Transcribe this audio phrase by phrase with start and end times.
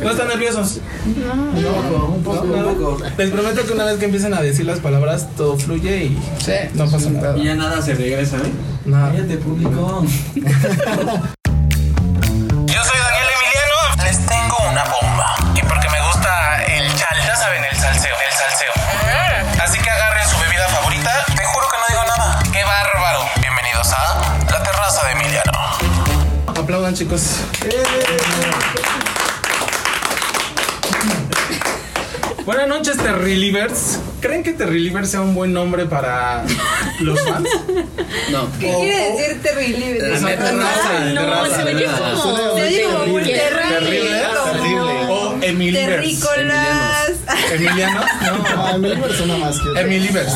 [0.00, 0.78] ¿No están nerviosos?
[1.16, 1.32] No,
[2.06, 2.98] un poco, un poco.
[3.18, 6.52] Les prometo que una vez que empiecen a decir las palabras, todo fluye y Sí.
[6.74, 7.36] no pasa nada.
[7.36, 8.50] Y ya nada se regresa, ¿eh?
[8.86, 9.12] Nada.
[9.12, 10.02] Cállate, público.
[10.34, 10.42] Yo
[12.84, 13.76] soy Daniel Emiliano.
[14.04, 15.34] Les tengo una bomba.
[15.54, 18.72] Y porque me gusta el chal, ya saben, el salseo, el salseo.
[19.62, 21.24] Así que agarren su bebida favorita.
[21.36, 22.42] Te juro que no digo nada.
[22.50, 23.20] ¡Qué bárbaro!
[23.40, 24.18] Bienvenidos a
[24.50, 25.52] La Terraza de Emiliano.
[26.46, 27.40] Aplaudan, chicos.
[32.46, 33.98] Buenas noches, Terrilivers.
[34.20, 36.44] ¿Creen que Terrilivers sea un buen nombre para
[37.00, 37.48] los fans?
[38.30, 38.48] No.
[38.58, 40.14] ¿Qué quiere decir terrible?
[40.14, 41.56] Es una terraza, No, terraza.
[41.64, 42.56] se oye como.
[42.56, 44.22] Se oye como muy Terrible,
[44.60, 45.06] terrible.
[45.08, 45.86] O Emilivers.
[46.02, 47.10] Terrícolas.
[47.52, 48.04] ¿Emilianos?
[48.22, 48.44] No.
[48.56, 49.82] Ah, mi persona más que otra.
[49.82, 50.32] Emilivers.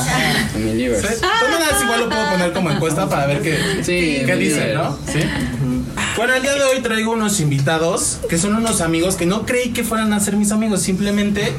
[0.54, 1.00] En mi liver.
[1.00, 1.08] ¿Sí?
[1.08, 4.44] De todas maneras, igual lo puedo poner como encuesta para ver qué, Sí, qué mi
[4.44, 4.74] dicen.
[4.74, 4.98] ¿no?
[5.12, 5.20] Sí.
[6.16, 9.72] Bueno, el día de hoy traigo unos invitados que son unos amigos que no creí
[9.72, 11.52] que fueran a ser mis amigos, simplemente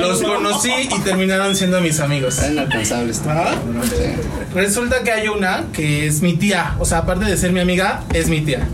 [0.00, 2.38] los conocí y terminaron siendo mis amigos.
[2.38, 3.20] Están inalcanzables.
[3.26, 3.54] ¿Ah?
[3.84, 4.54] Sí.
[4.54, 8.02] Resulta que hay una que es mi tía, o sea, aparte de ser mi amiga,
[8.14, 8.66] es mi tía.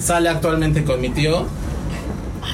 [0.00, 1.48] Sale actualmente con mi tío.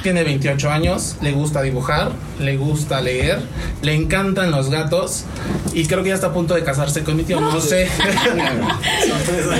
[0.02, 3.40] Tiene 28 años, le gusta dibujar, le gusta leer,
[3.82, 5.24] le encantan los gatos
[5.72, 7.88] y creo que ya está a punto de casarse con mi tío, no sé.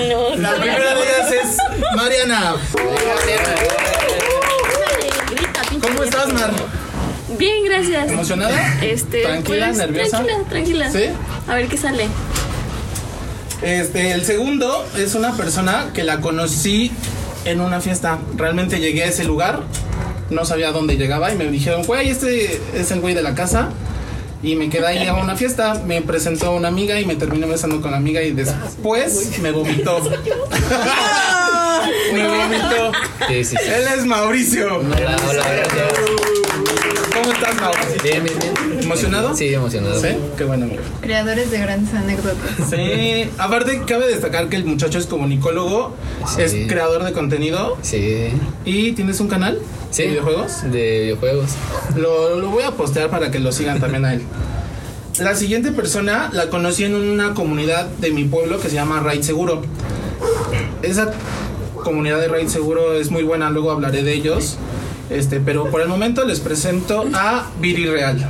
[0.09, 1.57] No, La primera de ellas es
[1.97, 2.55] Mariana.
[5.81, 6.53] ¿Cómo estás, Mar?
[7.39, 8.11] Bien, gracias.
[8.11, 8.83] ¿Emocionada?
[8.83, 10.25] Este, ¿Tranquila, pues, nerviosa?
[10.25, 10.91] Tranquila, tranquila.
[10.91, 11.05] ¿Sí?
[11.47, 12.09] A ver qué sale.
[13.63, 16.92] Este, el segundo es una persona que la conocí
[17.45, 18.19] en una fiesta.
[18.37, 19.63] Realmente llegué a ese lugar,
[20.31, 23.71] no sabía dónde llegaba y me dijeron, güey, este es el güey de la casa.
[24.43, 27.81] Y me quedé ahí a una fiesta, me presentó una amiga y me terminé besando
[27.81, 30.01] con la amiga y después me vomitó.
[32.12, 32.93] me vomitó.
[33.29, 33.69] Sí, sí, sí.
[33.69, 34.79] Él es Mauricio.
[34.79, 35.17] Hola.
[38.03, 38.81] Bien, bien, bien.
[38.83, 39.35] ¿Emocionado?
[39.35, 40.01] Sí, emocionado.
[40.01, 40.09] ¿Sí?
[40.37, 40.83] Qué bueno, amigo.
[41.01, 42.69] Creadores de grandes anécdotas.
[42.71, 45.95] Sí, aparte cabe destacar que el muchacho es comunicólogo,
[46.27, 46.42] Sí.
[46.42, 48.29] es creador de contenido Sí.
[48.64, 49.58] y tienes un canal
[49.91, 50.03] Sí.
[50.03, 50.63] de videojuegos.
[50.70, 51.51] De videojuegos.
[51.97, 54.23] Lo, lo voy a postear para que lo sigan también a él.
[55.20, 59.23] La siguiente persona la conocí en una comunidad de mi pueblo que se llama Raid
[59.23, 59.63] Seguro.
[60.83, 61.13] Esa
[61.83, 64.58] comunidad de Raid Seguro es muy buena, luego hablaré de ellos.
[65.11, 68.29] Este, pero por el momento les presento a Viri Real.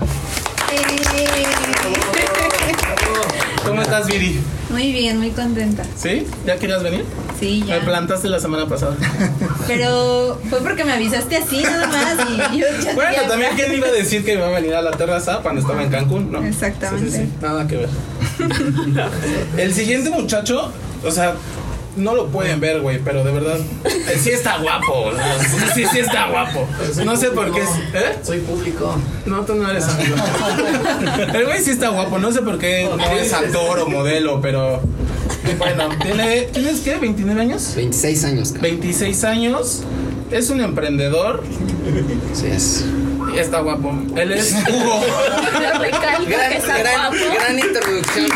[3.65, 4.41] ¿Cómo estás, Viri?
[4.71, 5.83] Muy bien, muy contenta.
[5.97, 6.27] ¿Sí?
[6.47, 7.05] ¿Ya querías venir?
[7.41, 7.81] Sí, Me ya.
[7.85, 8.97] plantaste la semana pasada.
[9.67, 13.87] Pero fue porque me avisaste así nada más y yo ya Bueno, también quién iba
[13.89, 16.45] a decir que iba a venir a la terraza cuando estaba en Cancún, ¿no?
[16.45, 17.11] Exactamente.
[17.11, 17.33] Sí, sí, sí.
[17.41, 17.89] Nada que ver.
[19.57, 20.71] El siguiente muchacho,
[21.05, 21.35] o sea,
[21.99, 25.11] no lo pueden ver, güey, pero de verdad eh, sí está guapo.
[25.13, 25.75] ¿no?
[25.75, 26.67] Sí, sí, está guapo.
[27.05, 27.61] No sé por qué.
[27.61, 28.19] es- ¿Eh?
[28.23, 28.97] Soy público.
[29.27, 30.17] No, tú no eres amigo.
[31.35, 32.19] El güey sí está guapo.
[32.19, 34.81] No sé por qué no es actor o modelo, pero
[35.59, 36.99] bueno, tiene, ¿tienes qué?
[37.01, 37.73] ¿29 años?
[37.77, 38.63] 26 años, cabrón.
[38.63, 39.83] 26 años.
[40.31, 41.43] Es un emprendedor
[42.35, 42.85] Sí, es.
[43.35, 43.95] y está guapo.
[44.17, 45.01] Él es Hugo.
[45.55, 47.17] Yo recalco que está guapo.
[47.35, 48.29] gran introducción.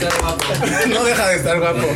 [0.00, 0.88] Pero no deja de ser guapo.
[0.90, 1.86] No deja de estar guapo.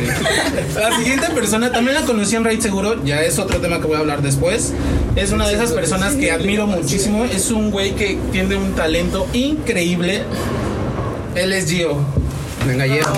[0.75, 3.95] La siguiente persona también la conocí en Raid Seguro, ya es otro tema que voy
[3.95, 4.73] a hablar después.
[5.15, 7.25] Es una de esas personas que admiro muchísimo.
[7.25, 10.23] Es un güey que tiene un talento increíble.
[11.35, 11.97] Él es Gio.
[12.65, 13.11] Venga, llevo.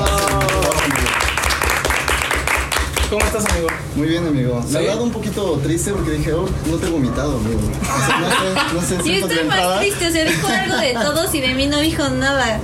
[3.10, 3.68] ¿Cómo estás, amigo?
[3.96, 4.62] Muy bien, amigo.
[4.68, 4.74] Sí.
[4.74, 7.60] La verdad, un poquito triste porque dije, oh, no te he vomitado, amigo.
[7.82, 10.48] O sea, no sé, no sé, Yo siento que estoy más triste, o sea, dijo
[10.48, 12.60] algo de todos y de mí no dijo nada.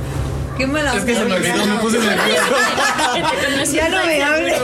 [0.58, 2.42] Qué mala Es que se me olvidó, me puse nervioso.
[3.74, 4.60] Ya no me hables.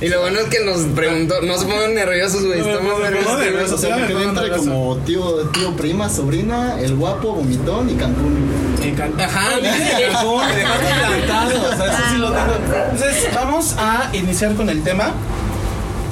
[0.00, 2.60] Y lo bueno es que nos preguntó, no se pongan nerviosos, güey.
[2.60, 3.82] Estamos nerviosos.
[3.82, 8.50] me pongo entre como tío, tío, prima, sobrina, el guapo, vomitón y Cancún.
[9.18, 11.72] Ajá, Cancún, me dejaste plantado.
[11.72, 12.52] O sea, eso sí lo tengo.
[12.92, 15.12] Entonces, vamos a iniciar con el tema.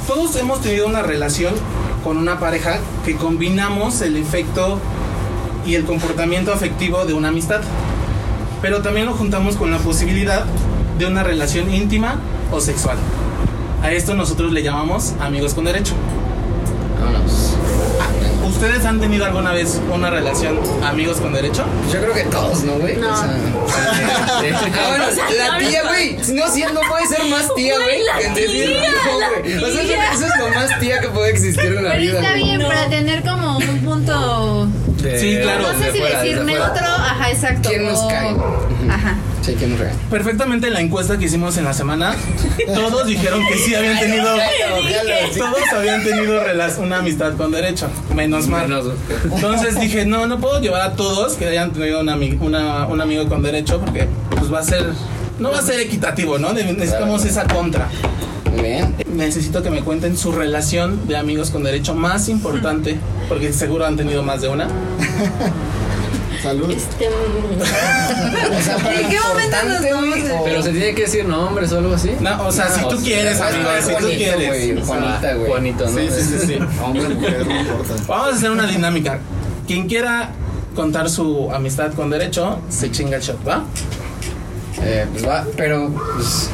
[0.07, 1.55] Todos hemos tenido una relación
[2.03, 4.79] con una pareja que combinamos el efecto
[5.67, 7.61] y el comportamiento afectivo de una amistad.
[8.65, 10.47] Pero también lo juntamos con la posibilidad
[10.99, 12.19] de una relación íntima
[12.51, 12.97] o sexual.
[13.83, 15.93] A esto nosotros le llamamos amigos con derecho.
[16.99, 17.51] Vámonos.
[18.49, 21.63] ¿Ustedes han tenido alguna vez una relación amigos con derecho?
[21.93, 22.97] Yo creo que todos, ¿no, güey?
[22.97, 23.13] No.
[23.13, 23.37] O sea,
[24.29, 25.05] ah, bueno,
[25.37, 26.17] la tía, güey.
[26.33, 28.01] No, sí, no puede ser más tía, güey.
[28.19, 29.57] Que decir no, güey.
[29.59, 32.19] O sea, eso, es lo más tía que puede existir en la Pero vida.
[32.19, 34.69] está bien para tener como un punto.
[35.05, 35.63] De- Sí, claro.
[35.73, 37.69] No sé de si fuera, decir neutro, ajá, exacto.
[37.69, 38.31] ¿Quién nos cae?
[38.91, 39.15] Ajá.
[39.43, 39.99] Sí, nos regaña.
[40.11, 42.15] Perfectamente en la encuesta que hicimos en la semana,
[42.75, 44.25] todos dijeron que sí habían tenido.
[45.39, 46.41] Todos habían tenido
[46.79, 48.69] una amistad con derecho, menos mal.
[48.69, 48.87] Menos-
[49.33, 53.29] Entonces dije, no, no puedo llevar a todos que hayan tenido una una- un amigo
[53.29, 54.85] con derecho porque pues va a ser,
[55.39, 56.53] no va a ser equitativo, ¿no?
[56.53, 57.89] Ne- Necesitamos esa contra.
[58.55, 58.95] Muy bien.
[59.15, 62.99] Necesito que me cuenten su relación de amigos con derecho más importante,
[63.29, 64.69] porque seguro han tenido más de una.
[66.43, 66.71] Salud.
[66.71, 67.13] Este, ¿En
[69.09, 72.11] qué momento nos vamos a- Pero se tiene que decir nombres o algo así.
[72.21, 74.49] No, o sea, si tú quieres, es amigo, si tú bonito, quieres.
[74.49, 75.49] güey, Juanita, güey.
[75.49, 75.99] Juanito, ¿no?
[75.99, 76.59] Sí, sí, sí, sí.
[76.85, 77.95] Hombre, mujer, no importa.
[78.07, 79.21] Vamos a hacer una dinámica.
[79.67, 80.33] Quien quiera
[80.75, 83.65] contar su amistad con derecho, se chinga el shot, ¿va?
[84.83, 86.51] Eh, pues va, pero pues,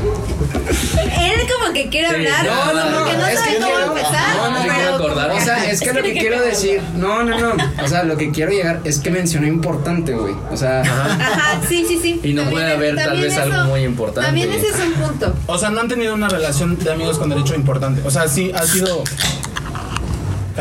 [1.19, 3.67] Él como que quiere Sí, hablar, no, no, como que no es sabe que cómo
[3.75, 4.37] quiero- empezar.
[4.37, 5.31] no, no, pero quiero acordar.
[5.31, 7.65] O sea, es que lo que quiero decir, no, no, no.
[7.83, 10.35] O sea, lo que quiero llegar es que mencionó importante, güey.
[10.51, 12.21] O sea, Ajá, sí, sí, sí.
[12.23, 14.27] Y no También puede haber tal vez algo muy importante.
[14.27, 15.35] También ese es un punto.
[15.47, 18.03] O sea, no han tenido una relación de amigos con derecho importante.
[18.05, 19.03] O sea, sí ha sido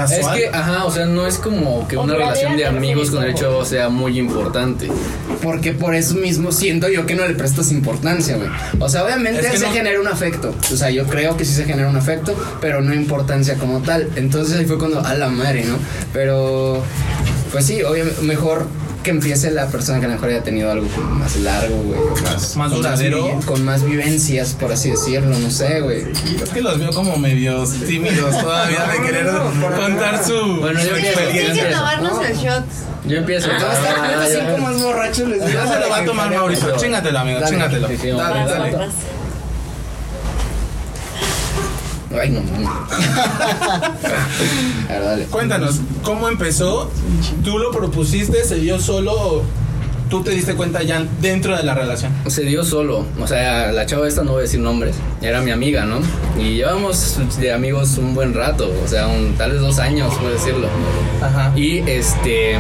[0.08, 0.38] casual.
[0.38, 3.64] Es que, ajá, o sea, no es como que una relación de amigos con derecho
[3.66, 4.88] sea muy importante.
[5.44, 8.50] porque por eso mismo siento yo que no le prestas importancia, güey.
[8.80, 10.54] O sea, obviamente Es que se no- genera un afecto.
[10.74, 14.10] O sea, yo creo que sí se genera un afecto, pero no importancia como tal.
[14.18, 15.76] Entonces ahí fue cuando, a la madre, ¿no?
[16.14, 16.84] Pero,
[17.52, 18.68] pues sí, obviamente, mejor
[19.04, 22.00] que empiece la persona que a lo mejor haya tenido algo como más largo, güey.
[22.00, 23.40] o Más, duradero.
[23.46, 26.04] con más vivencias, por así decirlo, no sé, güey.
[26.44, 29.28] Es que los veo como medios tímidos todavía de querer
[29.76, 31.72] contar su, Bueno, yo Hay que experiencia.
[31.72, 32.24] tomarnos No.
[32.24, 32.64] el shot.
[33.06, 33.48] Yo empiezo.
[33.50, 35.54] Todos Ah, están ya, cinco más borrachos, les digo.
[35.64, 36.76] Ya se lo va a tomar Mauricio.
[36.78, 38.78] Chingatelo, amigo, sí, Dale, dale.
[42.12, 42.42] Ay, no,
[44.90, 45.26] dale.
[45.26, 46.90] Cuéntanos, ¿cómo empezó?
[47.44, 48.44] ¿Tú lo propusiste?
[48.44, 49.44] ¿Se dio solo o
[50.10, 52.12] tú te diste cuenta ya dentro de la relación?
[52.28, 55.52] Se dio solo, o sea, la chava esta no voy a decir nombres, era mi
[55.52, 56.00] amiga, ¿no?
[56.42, 60.34] Y llevamos de amigos un buen rato, o sea, un, tal vez dos años, puedo
[60.34, 60.68] decirlo.
[61.22, 61.54] Ajá.
[61.56, 62.56] Y este,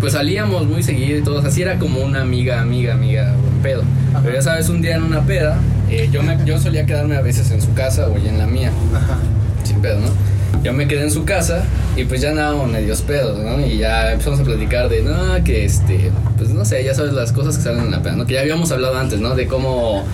[0.00, 3.82] pues salíamos muy seguido y todo, así era como una amiga, amiga, amiga, buen pedo.
[4.22, 5.58] Pero ya sabes, un día en una peda,
[5.92, 8.72] eh, yo, me, yo solía quedarme a veces en su casa o en la mía,
[8.94, 9.18] Ajá.
[9.64, 10.08] sin pedo, ¿no?
[10.62, 11.64] Yo me quedé en su casa
[11.96, 13.64] y pues ya andábamos medios pedos, ¿no?
[13.66, 17.32] Y ya empezamos a platicar de, no, que este, pues no sé, ya sabes las
[17.32, 18.26] cosas que salen en la peda, ¿no?
[18.26, 19.34] Que ya habíamos hablado antes, ¿no?
[19.34, 20.04] De cómo,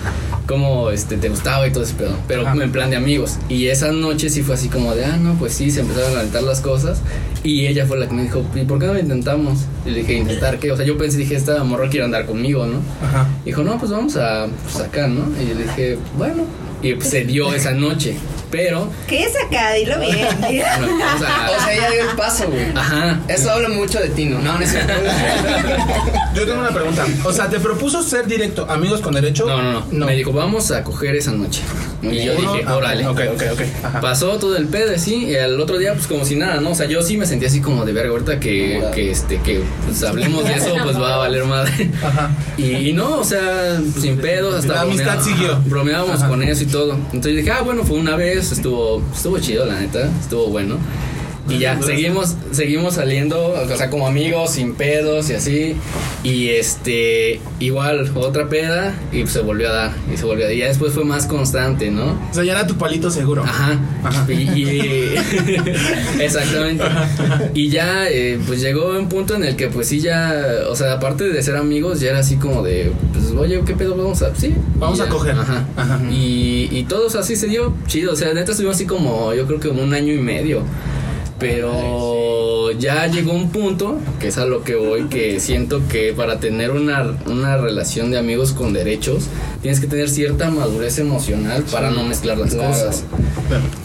[0.47, 2.63] cómo, este, te gustaba y todo ese pedo, pero Ajá.
[2.63, 3.37] en plan de amigos.
[3.47, 6.21] Y esa noche sí fue así como de, ah, no, pues sí, se empezaron a
[6.21, 7.01] alentar las cosas.
[7.43, 9.59] Y ella fue la que me dijo, ¿y por qué no lo intentamos?
[9.85, 10.71] Y le dije, ¿intentar qué?
[10.71, 12.79] O sea, yo pensé, dije, esta morra quiere andar conmigo, ¿no?
[13.05, 13.27] Ajá.
[13.45, 15.21] Dijo, no, pues vamos a pues, acá, ¿no?
[15.41, 16.43] Y yo le dije, bueno.
[16.81, 18.15] Y pues, se dio esa noche.
[18.51, 19.73] Pero, ¿Qué es acá?
[19.73, 20.27] Dilo bien.
[20.39, 22.65] bueno, o sea, O sea, ella dio el paso, güey.
[22.75, 23.19] ajá.
[23.27, 24.39] Eso habla mucho de ti, ¿no?
[24.39, 24.93] No, no es cierto.
[26.35, 27.05] Yo tengo una pregunta.
[27.23, 29.45] O sea, ¿te propuso ser directo amigos con derecho?
[29.45, 31.61] No, no, no, Me dijo, vamos a coger esa noche.
[32.01, 33.05] Y yo dije, Ah, órale.
[33.07, 33.61] Ok, ok, ok.
[33.83, 33.99] Ajá.
[34.01, 36.69] Pasó todo el pedo así, y al otro día, pues como si nada, ¿no?
[36.71, 39.61] O sea, yo sí me sentí así como de verga, ahorita que, que este, que
[39.85, 41.91] pues, hablemos de eso, pues va a valer madre.
[42.01, 42.31] Ajá.
[42.57, 45.59] Y, y no, o sea, sin pedos, hasta La amistad siguió.
[45.65, 46.29] bromeábamos Ajá.
[46.29, 46.93] con eso y todo.
[47.11, 50.77] Entonces dije, ah, bueno, fue una vez, estuvo, estuvo chido, la neta, estuvo bueno.
[51.49, 55.75] Y ya, seguimos, seguimos saliendo, o sea, como amigos, sin pedos y así.
[56.23, 60.55] Y este, igual, otra peda, y se volvió a dar, y se volvió a dar.
[60.55, 62.11] Y ya después fue más constante, ¿no?
[62.29, 63.43] O sea, ya era tu palito seguro.
[63.43, 63.79] Ajá.
[64.03, 64.25] Ajá.
[64.31, 65.13] Y, y-
[66.19, 66.83] exactamente.
[67.53, 70.93] Y ya, eh, pues llegó un punto en el que, pues sí, ya, o sea,
[70.93, 74.35] aparte de ser amigos, ya era así como de, pues, oye, ¿qué pedo vamos a?
[74.35, 74.53] Sí.
[74.77, 75.35] Vamos a coger.
[75.35, 75.65] Ajá.
[75.77, 75.99] Ajá.
[76.11, 78.13] Y, y todos así se dio chido.
[78.13, 80.61] O sea, neta estuvimos así como, yo creo que un año y medio.
[81.39, 86.39] Pero ya llegó un punto, que es a lo que voy, que siento que para
[86.39, 89.27] tener una, una relación de amigos con derechos,
[89.61, 93.03] tienes que tener cierta madurez emocional para no mezclar las cosas.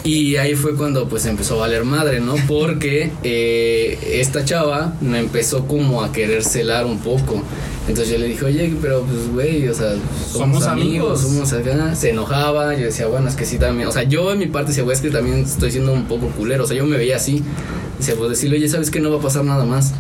[0.03, 2.35] Y ahí fue cuando pues empezó a valer madre, ¿no?
[2.47, 7.43] Porque eh, esta chava me empezó como a querer celar un poco.
[7.87, 11.21] Entonces yo le dije, oye, pero pues güey, o sea, somos, Somos amigos.
[11.21, 11.95] amigos, somos acá.
[11.95, 13.89] Se enojaba, yo decía, bueno, es que sí también.
[13.89, 16.29] O sea, yo en mi parte decía, güey, es que también estoy siendo un poco
[16.29, 16.65] culero.
[16.65, 17.43] O sea, yo me veía así.
[17.99, 19.93] Dice, pues decirle, oye, ¿sabes que no va a pasar nada más?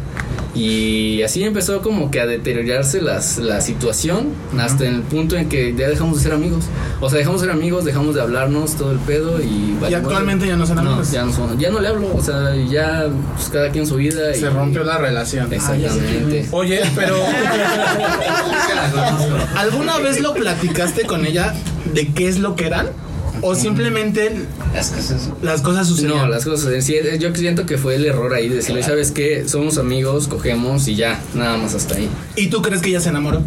[0.54, 5.75] Y así empezó como que a deteriorarse las, la situación hasta el punto en que
[5.76, 6.64] ya dejamos de ser amigos.
[7.00, 9.76] O sea, dejamos de ser amigos, dejamos de hablarnos todo el pedo y...
[9.90, 11.11] Y actualmente ya no son amigos.
[11.11, 14.30] ya no, son- ya no le hablo, o sea, ya pues, cada quien su vida.
[14.34, 15.52] y- Se rompió la relación.
[15.52, 16.46] Exactamente.
[16.52, 17.16] Oye, pero.
[19.56, 21.54] ¿Alguna vez lo platicaste con ella
[21.92, 22.88] de qué es lo que eran?
[23.46, 24.32] ¿O simplemente
[24.72, 25.28] Las cosas.
[25.42, 26.16] las cosas sucedían?
[26.16, 26.82] No, las cosas.
[26.82, 29.46] sí, eh, yo siento que fue el error ahí de decirle, ¿sabes qué?
[29.46, 32.08] Somos amigos, cogemos y ya, nada más hasta ahí.
[32.36, 33.42] ¿Y tú crees que ella se enamoró?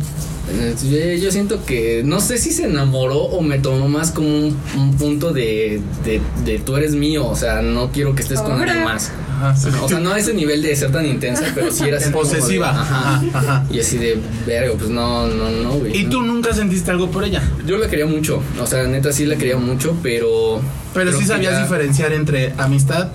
[0.90, 4.58] Yo, yo siento que no sé si se enamoró o me tomó más como un,
[4.78, 8.54] un punto de, de, de tú eres mío, o sea, no quiero que estés con
[8.62, 9.12] alguien más.
[9.40, 9.70] Ajá, sí.
[9.84, 12.24] O sea, no a ese nivel de ser tan intensa, pero sí era así como
[12.26, 12.70] de, Posesiva.
[12.70, 13.16] ajá.
[13.18, 13.66] Ajá, ajá.
[13.70, 15.96] Y así de, verga, pues no, no, no, güey.
[15.98, 17.44] ¿Y tú nunca sentiste algo por ella?
[17.66, 20.62] Yo la quería mucho, o sea, neta sí la quería mucho, pero...
[20.94, 23.10] Pero sí sabías ya- diferenciar entre amistad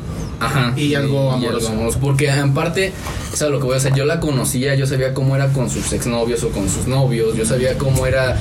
[0.47, 0.73] Ajá.
[0.77, 1.73] Y algo amoroso.
[2.01, 2.93] Porque en parte,
[3.33, 5.71] o sea, lo que voy a hacer, yo la conocía, yo sabía cómo era con
[5.71, 8.37] sus exnovios o con sus novios, yo sabía cómo era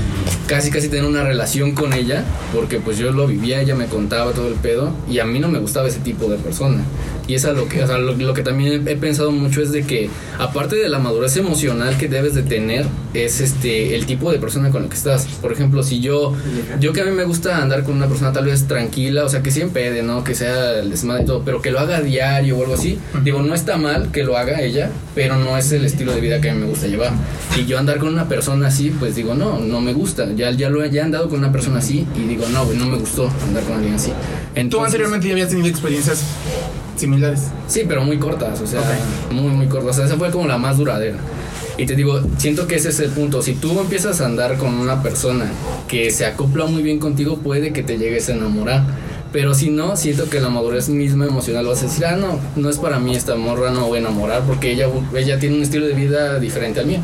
[0.51, 4.34] casi casi tener una relación con ella, porque pues yo lo vivía, ella me contaba
[4.34, 6.84] todo el pedo, y a mí no me gustaba ese tipo de persona.
[7.25, 9.84] Y es lo que, o sea, lo, lo que también he pensado mucho es de
[9.84, 14.39] que, aparte de la madurez emocional que debes de tener, es este, el tipo de
[14.39, 15.25] persona con la que estás.
[15.41, 16.34] Por ejemplo, si yo,
[16.79, 19.41] yo que a mí me gusta andar con una persona tal vez tranquila, o sea,
[19.41, 20.24] que siempre de ¿no?
[20.24, 22.98] Que sea el desmadre y todo, pero que lo haga a diario o algo así.
[23.24, 26.41] Digo, no está mal que lo haga ella, pero no es el estilo de vida
[26.41, 27.12] que a mí me gusta llevar.
[27.58, 30.27] Y yo andar con una persona así, pues digo, no, no me gusta.
[30.41, 32.88] Ya, ya lo ya he andado con una persona así y digo, no, güey, no
[32.88, 34.10] me gustó andar con alguien así.
[34.10, 34.15] Tú
[34.55, 36.24] Entonces- anteriormente ya habías tenido experiencias
[36.98, 37.41] similares.
[37.67, 38.81] Sí, pero muy cortas, o sea,
[39.29, 39.91] muy, muy cortas.
[39.91, 41.17] O sea, esa fue como la más duradera.
[41.77, 43.43] Y te digo, siento que ese es el punto.
[43.43, 45.45] Si tú empiezas a andar con una persona
[45.88, 48.83] que se acopla muy bien contigo, puede que te llegues a enamorar.
[49.31, 52.69] Pero si no, siento que la madurez misma emocional vas a decir, ah, no, no
[52.69, 55.62] es para mí esta morra, no me voy a enamorar porque ella, ella tiene un
[55.62, 57.00] estilo de vida diferente al mío.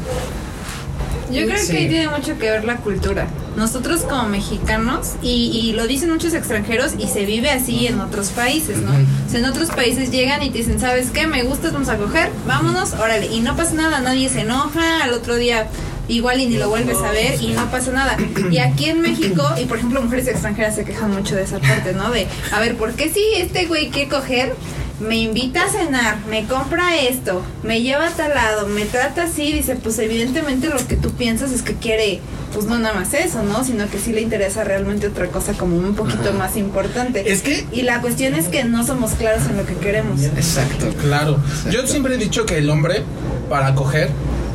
[1.32, 1.72] Yo creo Sí.
[1.72, 3.28] que ahí tiene mucho que ver la cultura.
[3.56, 8.30] Nosotros como mexicanos, y, y lo dicen muchos extranjeros, y se vive así en otros
[8.30, 8.92] países, ¿no?
[8.92, 11.28] O sea, en otros países llegan y te dicen, ¿sabes qué?
[11.28, 13.28] Me gustas, vamos a coger, vámonos, órale.
[13.28, 15.68] Y no pasa nada, nadie se enoja, al otro día
[16.10, 18.16] igual y ni lo vuelves a ver y no pasa nada.
[18.50, 21.92] Y aquí en México, y por ejemplo mujeres extranjeras se quejan mucho de esa parte,
[21.94, 22.12] ¿no?
[22.12, 24.56] De, a ver, ¿por qué si este güey quiere coger?
[25.00, 29.54] Me invita a cenar, me compra esto, me lleva a tal lado, me trata así,
[29.54, 32.20] dice, pues evidentemente lo que tú piensas es que quiere,
[32.54, 33.64] pues no nada más eso, ¿no?
[33.64, 37.32] Sino que sí le interesa realmente otra cosa como un poquito más importante.
[37.32, 40.24] Es que Y la cuestión es que no somos claros en lo que queremos.
[40.24, 40.88] Exacto.
[41.02, 41.40] Claro.
[41.70, 43.04] Yo siempre he dicho que el hombre,
[43.50, 44.10] para coger,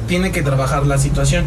[0.09, 1.45] tiene que trabajar la situación.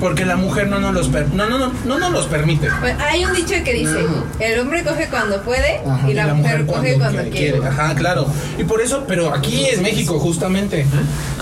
[0.00, 2.68] Porque la mujer no nos los, per- no, no, no, no nos los permite.
[2.80, 3.98] Pues, hay un dicho que dice,
[4.40, 6.08] el hombre coge cuando puede Ajá.
[6.10, 7.60] y la, mujer, coge cuando, quiere.
[7.66, 8.26] Ajá, claro.
[8.58, 10.86] Y por eso, pero aquí es México, justamente.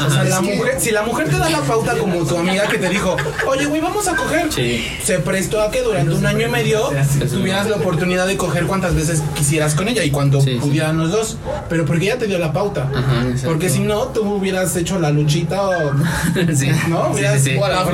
[0.05, 2.79] O sea, la mujer, si la mujer te da la pauta como tu amiga que
[2.79, 4.53] te dijo, oye, güey, vamos a coger.
[4.53, 4.87] Sí.
[5.03, 6.91] Se prestó a que durante un año y medio
[7.31, 10.59] tuvieras la oportunidad de coger cuantas veces quisieras con ella y cuando Sí, sí.
[10.61, 11.37] pudieran los dos.
[11.69, 12.89] Pero porque ella te dio la pauta.
[12.95, 13.25] Ajá.
[13.45, 15.93] Porque si no, tú hubieras hecho la luchita o.
[16.55, 16.71] sí.
[16.89, 17.11] ¿No?
[17.11, 17.57] Hubieras sí, sí.
[17.61, 17.85] o la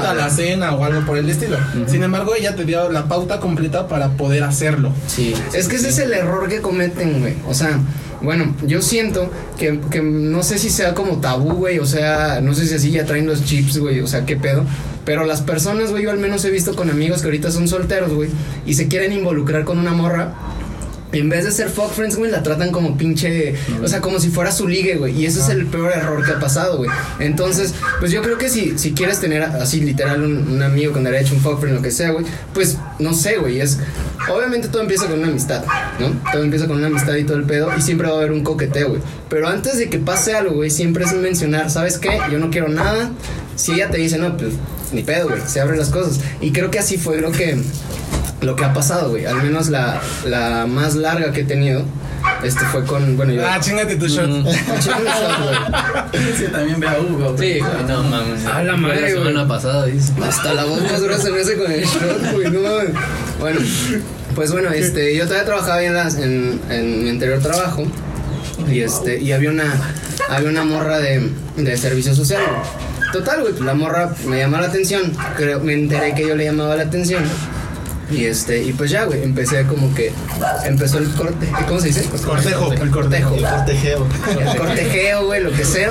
[0.00, 0.14] florecita.
[0.14, 1.56] la cena o algo por el estilo.
[1.86, 4.92] Sin embargo, ella te dio la pauta completa para poder hacerlo.
[5.06, 5.34] Sí.
[5.54, 7.34] Es que ese es el error que cometen, güey.
[7.48, 7.78] O sea,
[8.22, 11.78] bueno, yo siento que, que no sé si sea como tabú, güey.
[11.78, 14.00] O sea, no sé si así ya traen los chips, güey.
[14.00, 14.64] O sea, qué pedo.
[15.04, 18.12] Pero las personas, güey, yo al menos he visto con amigos que ahorita son solteros,
[18.12, 18.30] güey.
[18.66, 20.34] Y se quieren involucrar con una morra.
[21.12, 23.54] En vez de ser fuck friends, güey, la tratan como pinche.
[23.82, 25.20] O sea, como si fuera su ligue, güey.
[25.20, 26.90] Y ese es el peor error que ha pasado, güey.
[27.18, 31.04] Entonces, pues yo creo que si, si quieres tener así literal un, un amigo con
[31.04, 32.24] derecho, un fuck friend, lo que sea, güey,
[32.54, 33.60] pues no sé, güey.
[33.60, 33.78] Es.
[34.32, 35.64] Obviamente todo empieza con una amistad,
[35.98, 36.12] ¿no?
[36.30, 37.70] Todo empieza con una amistad y todo el pedo.
[37.76, 39.00] Y siempre va a haber un coqueteo, güey.
[39.28, 42.18] Pero antes de que pase algo, güey, siempre es mencionar, ¿sabes qué?
[42.30, 43.10] Yo no quiero nada.
[43.56, 44.54] Si ella te dice, no, pues
[44.92, 45.40] ni pedo, güey.
[45.46, 46.20] Se abren las cosas.
[46.40, 47.58] Y creo que así fue, creo que
[48.40, 49.26] lo que ha pasado, güey.
[49.26, 51.82] Al menos la, la más larga que he tenido.
[52.42, 53.16] Este fue con.
[53.16, 53.42] Bueno, yo.
[53.46, 54.28] Ah, chingate tu shot.
[54.28, 54.54] Güey.
[56.36, 57.34] Sí, también ve a Hugo.
[57.38, 58.44] Sí, güey, no mames.
[58.46, 59.12] A la madre, La güey.
[59.28, 60.12] semana pasada, dice.
[60.22, 62.50] Hasta la voz más dura se me hace con el shot, güey.
[62.50, 62.90] No mames.
[63.38, 63.60] Bueno,
[64.34, 67.84] pues bueno, este, yo todavía trabajaba en, las- en, en mi anterior trabajo.
[68.70, 69.72] Y este, y había una,
[70.28, 73.12] había una morra de, de servicio social, güey.
[73.12, 75.12] Total, güey, pues la morra me llamó la atención.
[75.36, 77.24] Creo, me enteré que yo le llamaba la atención.
[78.10, 80.12] Y este, y pues ya, güey, empecé como que
[80.64, 82.04] empezó el corte, ¿cómo se dice?
[82.04, 83.30] Cortejo, el cortejo.
[83.30, 83.56] cortejo.
[83.56, 84.06] Cortejeo.
[84.40, 85.90] el cortejeo, güey, lo que sea.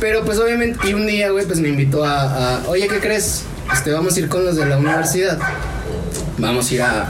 [0.00, 3.42] Pero pues obviamente, y un día, güey, pues me invitó a, a, oye, ¿qué crees?
[3.72, 5.38] Este, vamos a ir con los de la universidad.
[6.38, 7.08] Vamos a ir a,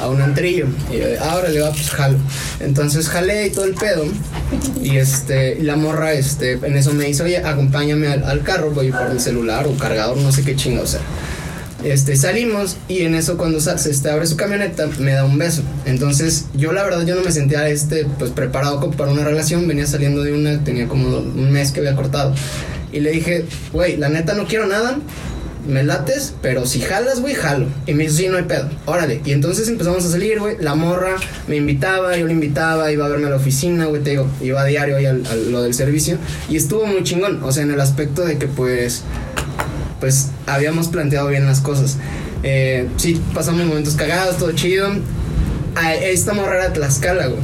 [0.00, 0.66] a un antrillo.
[0.90, 2.18] Y yo, ahora le va, pues jalo.
[2.60, 4.04] Entonces jalé y todo el pedo.
[4.82, 8.70] Y este, y la morra, este, en eso me dice, oye, acompáñame al, al carro,
[8.70, 11.00] voy por mi celular o cargador, no sé qué chingo, o sea.
[11.84, 15.62] Este, salimos y en eso cuando se este, abre su camioneta me da un beso.
[15.84, 19.66] Entonces yo la verdad yo no me sentía este, pues preparado para una relación.
[19.66, 22.34] Venía saliendo de una, tenía como un mes que había cortado.
[22.92, 24.98] Y le dije, güey, la neta no quiero nada.
[25.66, 27.66] Me lates, pero si jalas, güey, jalo.
[27.86, 28.68] Y me dijo, sí, no hay pedo.
[28.84, 29.20] Órale.
[29.24, 30.56] Y entonces empezamos a salir, güey.
[30.60, 31.14] La morra
[31.46, 34.02] me invitaba, yo le invitaba, iba a verme a la oficina, güey.
[34.02, 35.22] Te digo, iba a diario ahí al-
[35.52, 36.18] lo del servicio.
[36.50, 37.44] Y estuvo muy chingón.
[37.44, 39.04] O sea, en el aspecto de que, pues,
[40.02, 41.96] pues habíamos planteado bien las cosas.
[42.42, 44.90] Eh, sí, pasamos momentos cagados, todo chido.
[46.02, 47.40] Esta morra era Tlaxcala, güey.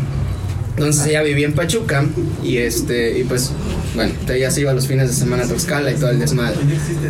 [0.71, 2.05] Entonces ella vivía en Pachuca
[2.43, 3.53] y este y pues
[3.99, 6.57] bueno, ella se iba los fines de semana a Tlaxcala y todo el desmadre.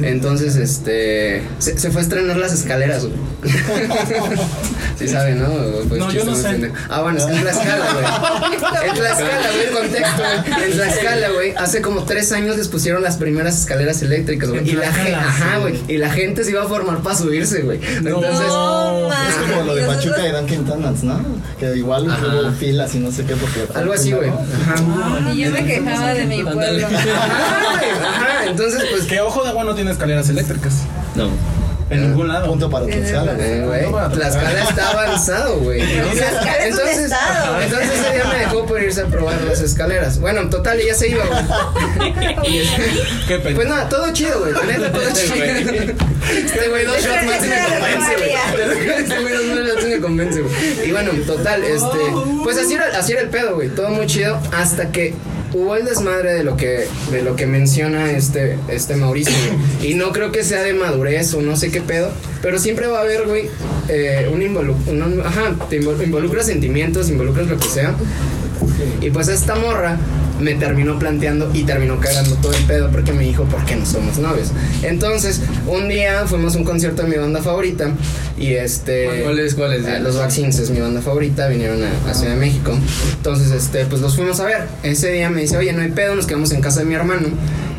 [0.03, 3.15] Entonces este se, se fue a estrenar las escaleras, güey.
[4.99, 5.47] sí sabe, ¿no?
[5.89, 6.49] Pues, No, yo no sé.
[6.49, 6.75] pendejo.
[6.89, 8.89] Ah, bueno, es en Tlaxcala, güey.
[8.89, 10.65] En Tlaxcala, güey, el contexto, güey.
[10.65, 14.67] En Tlaxcala, güey, hace como tres años les pusieron las primeras escaleras eléctricas, güey.
[14.69, 15.75] Y la gente, ajá, güey.
[15.89, 17.81] Y la gente se iba a formar para subirse, güey.
[17.99, 21.21] Entonces, No, Es como lo de Pachuca y Dunkin' Donuts, ¿no?
[21.61, 23.67] Que igual hubo filas y no sé qué porque...
[23.79, 24.31] algo así, güey.
[24.31, 25.31] Ajá.
[25.33, 26.78] Y yo me quejaba de mi pueblo.
[26.87, 28.45] Ajá, güey, ajá.
[28.47, 30.75] Entonces, pues, Que ojo de agua no tiene escaleras eléctricas.
[31.15, 31.29] No.
[31.91, 32.47] En ningún lado.
[32.49, 33.51] Punto para Tlaxcala, güey.
[33.51, 35.81] Eh, güey, Tlaxcala está avanzado, güey.
[35.81, 36.27] Entonces,
[36.65, 40.21] entonces ese día me dejó por irse a probar las escaleras.
[40.21, 41.39] Bueno, en total, ya se iba, güey.
[42.59, 42.91] Este,
[43.27, 43.57] Qué pena.
[43.57, 44.53] pues nada, todo chido, güey.
[44.53, 45.95] Todo chido.
[46.37, 48.99] Este güey, dos shots más y me convence, güey.
[48.99, 50.89] Este güey, dos shots me convence, güey.
[50.89, 51.99] Y bueno, total, este.
[52.43, 53.69] Pues así era, así era el pedo, güey.
[53.69, 55.15] Todo muy chido hasta que.
[55.51, 59.33] Hubo el desmadre de lo que de lo que menciona este este Mauricio
[59.81, 59.93] güey.
[59.93, 62.11] y no creo que sea de madurez o no sé qué pedo
[62.43, 63.49] pero siempre va a haber güey
[63.89, 67.95] eh, un involu un- ajá te invol- involucras sentimientos involucras lo que sea
[69.01, 69.97] y pues esta morra
[70.39, 73.85] me terminó planteando y terminó cagando todo el pedo porque me dijo, ¿por qué no
[73.85, 74.53] somos novios?
[74.83, 77.91] Entonces, un día fuimos a un concierto de mi banda favorita
[78.39, 79.23] y este...
[79.23, 79.87] ¿Cuál es, cuál es?
[79.87, 82.73] Eh, los Vaccines es mi banda favorita, vinieron a, a Ciudad de México.
[83.17, 84.67] Entonces, este, pues los fuimos a ver.
[84.83, 87.29] Ese día me dice, oye, no hay pedo, nos quedamos en casa de mi hermano.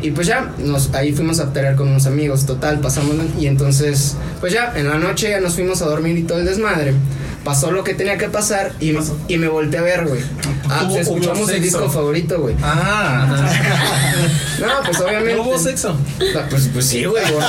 [0.02, 3.16] Y pues ya, nos, ahí fuimos a pelear con unos amigos, total, pasamos.
[3.38, 6.46] Y entonces, pues ya, en la noche ya nos fuimos a dormir y todo el
[6.46, 6.94] desmadre.
[7.44, 8.94] Pasó lo que tenía que pasar y,
[9.28, 10.20] y me volteé a ver, güey.
[10.72, 12.54] Ah, pues escuchamos el disco favorito, güey.
[12.62, 13.26] Ah.
[14.60, 15.36] No, pues obviamente.
[15.36, 15.96] ¿No hubo sexo?
[16.36, 17.24] Ah, Pues, pues sí, güey.
[17.32, 17.40] Todo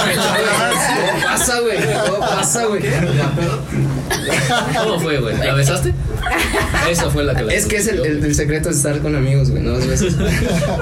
[1.25, 1.77] pasa, güey.
[2.05, 2.81] Todo pasa, güey.
[4.77, 5.37] ¿Cómo fue, güey?
[5.37, 5.93] ¿La besaste?
[6.89, 9.15] Esa fue la que la Es que es el, el- el secreto de estar con
[9.15, 10.15] amigos, güey, no dos veces.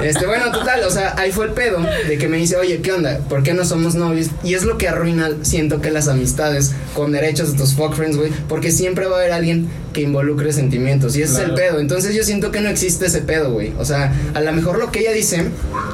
[0.03, 2.91] Este, bueno, total, o sea, ahí fue el pedo de que me dice, oye, ¿qué
[2.93, 3.19] onda?
[3.29, 4.27] ¿Por qué no somos novios?
[4.43, 8.17] Y es lo que arruina, siento que las amistades con derechos de tus fuck friends,
[8.17, 11.79] güey, porque siempre va a haber alguien que involucre sentimientos y ese es el pedo.
[11.79, 13.73] Entonces yo siento que no existe ese pedo, güey.
[13.77, 15.45] O sea, a lo mejor lo que ella dice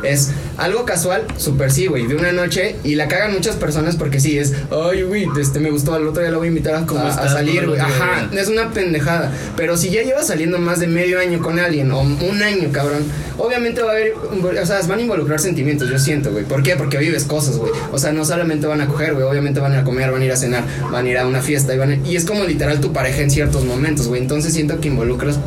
[0.04, 4.20] es algo casual, súper sí, güey, de una noche y la cagan muchas personas porque
[4.20, 6.86] sí, es, ay, güey, este me gustó, al otro día lo voy a invitar a,
[6.86, 7.80] ¿Cómo a- a salir, ¿Cómo güey.
[7.82, 9.32] Ajá, es una pendejada.
[9.58, 13.04] Pero si ya llevas saliendo más de medio año con alguien, o un año, cabrón,
[13.38, 16.46] obviamente va a haber, o sea, van a involucrar sentimientos, yo siento, güey.
[16.46, 16.76] ¿Por qué?
[16.76, 17.72] Porque vives cosas, güey.
[17.92, 20.32] O sea, no solamente van a coger, güey, obviamente van a comer, van a ir
[20.32, 22.80] a cenar, van a ir a una fiesta, y, van a- y es como literal
[22.80, 24.22] tu pareja en ciertos momentos, güey.
[24.22, 25.38] Entonces siento que involucras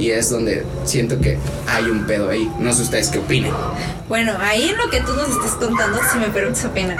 [0.00, 2.50] y es donde siento que hay un pedo ahí.
[2.58, 3.52] No sé ustedes qué opinen.
[4.08, 6.96] Bueno, ahí en lo que tú nos estás contando, si me permites opinar.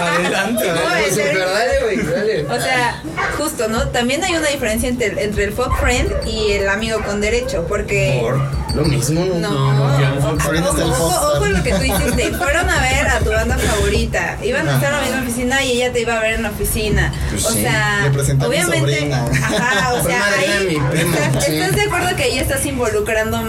[0.00, 0.64] Adelante.
[0.66, 2.42] No, Pues, dale, güey, dale.
[2.46, 3.02] O sea,
[3.38, 3.88] justo, ¿no?
[3.88, 7.66] También hay una diferencia entre, el- entre el fuck friend y el amigo con derecho,
[7.68, 8.18] porque...
[8.20, 8.38] Por
[8.74, 9.38] lo mismo, ¿no?
[9.38, 10.18] No, no, el
[10.64, 12.32] ojo, ojo, ojo lo que tú hiciste.
[12.34, 14.36] Fueron a ver a tu banda favorita.
[14.42, 16.50] Iban a estar en la misma oficina y ella te iba a ver en la
[16.50, 17.12] oficina.
[17.30, 17.62] Pues o sí.
[17.62, 18.78] sea, Le presenté a mi obviamente.
[18.98, 19.24] sobrina.
[19.42, 21.54] Ajá, o sea, ahí estás, sí.
[21.56, 23.40] estás de acuerdo que ahí estás involucrando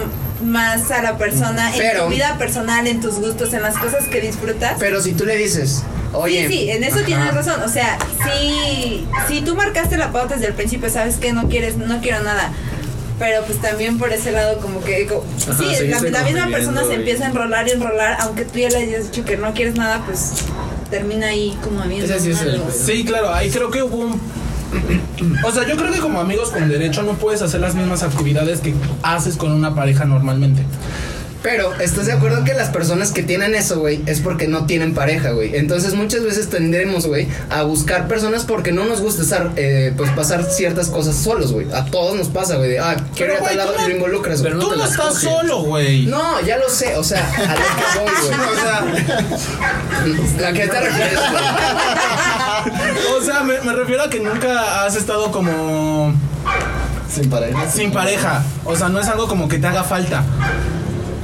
[0.44, 4.20] más a la persona en tu vida personal, en tus gustos, en las cosas que
[4.20, 4.74] disfrutas.
[4.78, 6.46] Pero si tú le dices, oye.
[6.46, 7.06] Sí, sí, en eso Ajá.
[7.06, 7.62] tienes razón.
[7.62, 11.76] O sea, si, si tú marcaste la pauta desde el principio, sabes que no quieres,
[11.76, 12.52] no quiero nada.
[13.18, 17.26] Pero pues también por ese lado como que Ajá, sí, la, misma persona se empieza
[17.26, 20.32] a enrolar y enrolar, aunque tú ya le hayas dicho que no quieres nada, pues
[20.90, 22.60] termina ahí como habiendo Ese sí.
[22.70, 24.20] Sí, claro, ahí creo que hubo un...
[25.44, 28.60] O sea, yo creo que como amigos con derecho no puedes hacer las mismas actividades
[28.60, 30.62] que haces con una pareja normalmente.
[31.42, 34.94] Pero, ¿estás de acuerdo que las personas que tienen eso, güey, es porque no tienen
[34.94, 35.54] pareja, güey?
[35.56, 40.10] Entonces muchas veces tendremos, güey, a buscar personas porque no nos gusta estar, eh, pues
[40.10, 41.70] pasar ciertas cosas solos, güey.
[41.72, 43.88] A todos nos pasa, güey, de, ah, quiero ir a tal lado tú y no-
[43.88, 44.52] lo involucras, güey.
[44.54, 45.22] pero Tú te no estás coges.
[45.22, 46.06] solo, güey.
[46.06, 48.36] No, ya lo sé, o sea, a lo que voy, güey.
[50.06, 51.44] O sea, ¿A qué te refieres, güey?
[53.18, 56.12] o sea me, me refiero a que nunca has estado como
[57.12, 57.70] Sin pareja.
[57.70, 58.42] sin pareja.
[58.64, 60.24] O sea, no es algo como que te haga falta.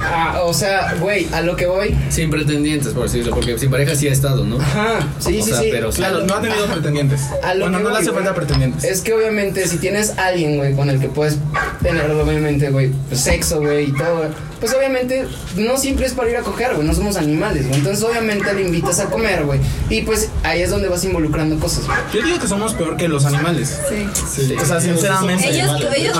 [0.04, 1.96] Ah, o sea, güey, a lo que voy.
[2.10, 4.60] Sin pretendientes, por decirlo, porque sin pareja sí ha estado, ¿no?
[4.60, 5.68] Ajá, sí, O sí, sea, sí.
[5.70, 5.98] pero sí.
[5.98, 7.20] Claro, no ha tenido pretendientes.
[7.42, 8.24] A lo Bueno, que no le voy, hace güey.
[8.24, 8.84] falta pretendientes.
[8.84, 11.38] Es que obviamente si tienes alguien, güey, con el que puedes
[11.82, 14.26] tener obviamente, güey, pues, sexo, güey, y todo,
[14.62, 17.80] pues obviamente no siempre es para ir a coger, güey, no somos animales, güey.
[17.80, 19.58] Entonces obviamente le invitas a comer, güey.
[19.90, 21.98] Y pues ahí es donde vas involucrando cosas, güey.
[22.12, 23.76] Yo digo que somos peor que los animales.
[23.88, 24.06] Sí.
[24.46, 24.54] Sí.
[24.54, 25.48] O sea, sinceramente.
[25.50, 26.16] Ellos, ellos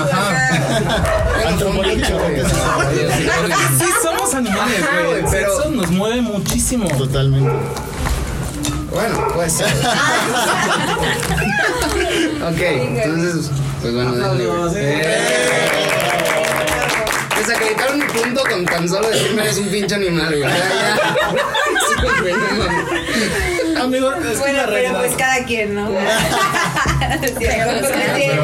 [3.79, 5.23] Sí, somos animales, güey.
[5.31, 6.89] pero- Eso nos mueve muchísimo.
[6.97, 7.49] Totalmente.
[8.91, 9.61] Bueno, pues.
[12.41, 13.51] ok, entonces,
[13.81, 14.13] pues bueno.
[14.75, 16.02] Eh.
[17.45, 20.43] Desacreditaron mi punto con tan solo decirme eres un pinche animal, güey.
[23.81, 24.99] Amigo, es Bueno, pero realidad.
[24.99, 25.89] pues cada quien, ¿no?
[27.21, 28.37] Sí, pero pues cada quien.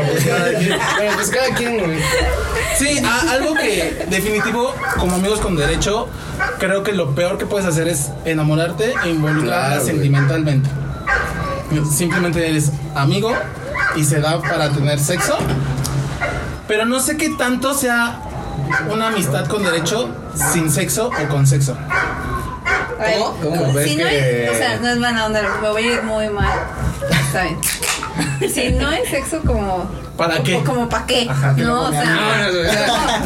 [0.97, 1.99] Bueno, pues cada quien, güey.
[2.77, 6.07] Sí, a- algo que definitivo, como amigos con derecho,
[6.59, 10.69] creo que lo peor que puedes hacer es enamorarte e involucrarla Claro, sentimentalmente.
[11.95, 13.31] Simplemente eres amigo
[13.95, 15.37] y se da para tener sexo.
[16.67, 18.21] Pero no sé qué tanto sea
[18.91, 20.09] una amistad con derecho
[20.53, 21.75] sin sexo o con sexo.
[22.97, 23.37] ¿Cómo?
[23.41, 23.65] ¿Cómo?
[23.67, 26.03] Si ¿Ves no que- es, o sea, no es mala onda, me voy a ir
[26.03, 26.51] muy mal.
[27.09, 27.57] Está bien.
[28.53, 30.61] Si no es sexo como ¿Para qué?
[30.63, 31.83] Como para qué, Ajá, ¿no?
[31.83, 32.67] O sea, güey.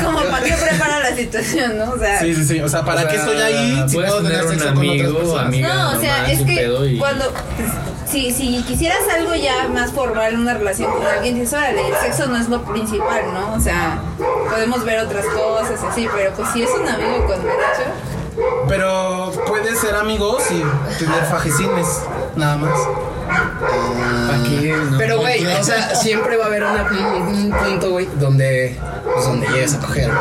[0.02, 1.92] como, como para qué prepara la situación, ¿no?
[1.92, 2.60] O sea, Sí, sí, sí.
[2.62, 4.78] O sea, ¿para O qué sea, estoy ahí si puedo tener tener un sexo con
[4.78, 5.46] otras amigo, personas?
[5.48, 5.74] amiga.
[5.74, 7.70] no, o sea, es que y- cuando pues,
[8.06, 12.28] si, si quisieras algo ya más formal, una relación con alguien, dices, órale, el sexo
[12.28, 13.54] no es lo principal, ¿no?
[13.56, 14.00] O sea,
[14.50, 17.92] podemos ver otras cosas así, pero pues si es un amigo con derecho,
[18.68, 20.64] Pero puedes ser amigos y
[20.98, 22.02] tener fajecines,
[22.36, 22.80] nada más.
[24.34, 24.98] Aquí, no.
[24.98, 28.78] Pero, güey, o sea, siempre va a haber una- un, un punto, güey, donde,
[29.14, 30.12] pues, donde llegues a coger.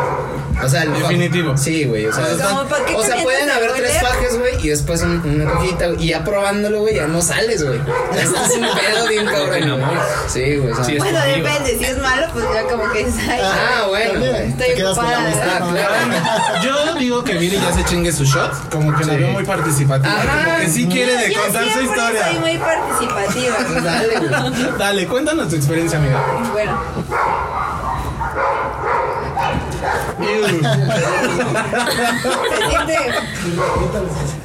[0.64, 1.56] O sea, Definitivo.
[1.56, 4.54] Sí, güey, o sea, Como, ¿para qué o sea te pueden haber tres fajes, güey,
[4.64, 7.80] y después un- una cojita, güey, y ya probándolo, güey, ya no sales, güey.
[8.14, 9.82] Ya estás un pedo bien cabrón.
[10.28, 10.84] Sí, güey, o sea.
[10.84, 14.24] Sí, es bueno, depende, si es malo, pues ya como que ay, Ah, bueno.
[14.24, 15.18] Estoy ocupada.
[15.18, 15.60] amistad.
[15.60, 16.62] Ah, claro.
[16.62, 20.12] Yo digo que Viri ya se chingue su shot, como que la veo muy participativa.
[20.14, 20.44] Ajá.
[20.44, 22.40] como que sí quiere de contar su siempre soy historia.
[22.40, 23.56] muy participativa.
[23.66, 24.78] Pues dale, güey.
[24.78, 26.22] Dale, cuéntanos tu experiencia, amiga.
[26.52, 26.78] Bueno,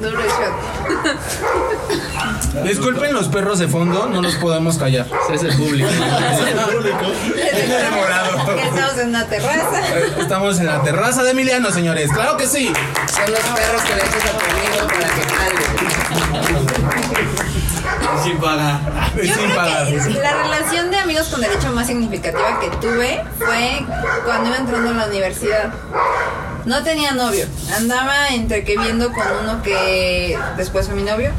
[0.00, 0.52] duro el shot.
[2.64, 5.06] Disculpen los perros de fondo, no los podemos callar.
[5.32, 5.88] Es el público.
[7.54, 8.54] enamorado.
[8.54, 9.82] Que Estamos en una terraza.
[10.18, 12.10] Estamos en la terraza de Emiliano, señores.
[12.12, 12.72] Claro que sí.
[13.12, 17.17] Son los perros que le echas a tu amigo para que jale.
[18.22, 18.80] Sin pagar.
[19.16, 19.86] Yo Sin creo pagar.
[19.86, 23.84] que la relación de amigos con derecho más significativa que tuve fue
[24.24, 25.72] cuando iba entrando a la universidad.
[26.64, 27.46] No tenía novio,
[27.76, 31.30] andaba entre que viendo con uno que después fue mi novio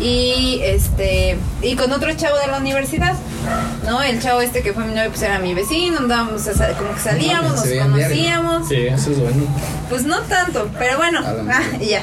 [0.00, 3.14] y este y con otro chavo de la universidad.
[3.84, 4.02] ¿No?
[4.02, 7.00] El chavo este que fue mi novio pues era mi vecino, andábamos a como que
[7.00, 8.68] salíamos, nos conocíamos.
[8.68, 9.44] Sí, eso es bueno.
[9.88, 12.02] Pues no tanto, pero bueno, ah, ya.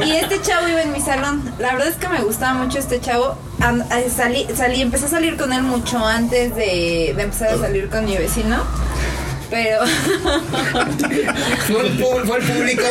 [0.04, 1.42] y este chavo iba en mi salón.
[1.58, 3.36] La verdad es que me gustaba mucho este chavo.
[3.60, 7.88] Eh, salí, salí, empecé a salir con él mucho antes de, de empezar a salir
[7.88, 8.64] con mi vecino.
[9.52, 9.80] Pero
[11.66, 11.92] Fue el,
[12.26, 12.82] fue el público.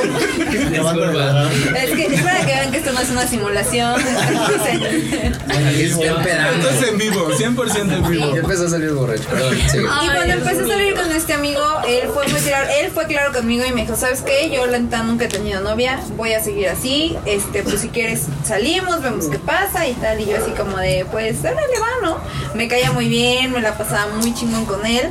[1.76, 4.00] Es que es para que vean que esto no es una simulación.
[4.00, 6.70] estamos en- Está empedando.
[6.70, 8.32] Esto es en vivo, 100% en vivo.
[8.36, 9.58] Ya empezó a salir borracho, perdón.
[9.72, 9.78] Sí.
[9.80, 13.34] Y cuando empecé a salir con este amigo, él fue muy claro, él fue claro
[13.34, 14.52] conmigo y me dijo, ¿sabes qué?
[14.52, 18.26] Yo la neta nunca he tenido novia, voy a seguir así, este, pues si quieres
[18.46, 22.18] salimos, vemos qué pasa y tal, y yo así como de, pues, órale, va, ¿no?
[22.54, 25.08] Me caía muy bien, me la pasaba muy chingón con él,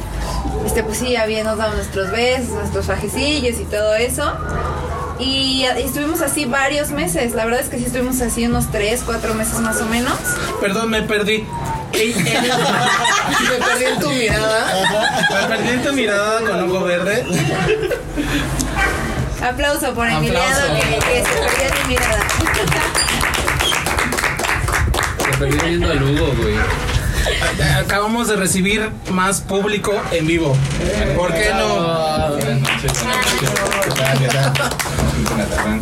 [0.67, 4.33] este, pues sí, ya bien nos daban nuestros besos, nuestros fajecillos y todo eso.
[5.19, 9.03] Y, y estuvimos así varios meses, la verdad es que sí estuvimos así unos 3,
[9.05, 10.15] 4 meses más o menos.
[10.61, 11.47] Perdón, me perdí.
[11.93, 14.67] Me perdí en tu mirada.
[15.31, 17.27] Me perdí en tu mirada con ojo verde.
[19.43, 22.21] Aplauso por Emiliano que, que se perdió en mi mirada.
[25.19, 26.55] Te perdí viendo al Hugo, güey.
[27.79, 30.57] Acabamos de recibir más público en vivo.
[31.16, 32.37] ¿Por qué no?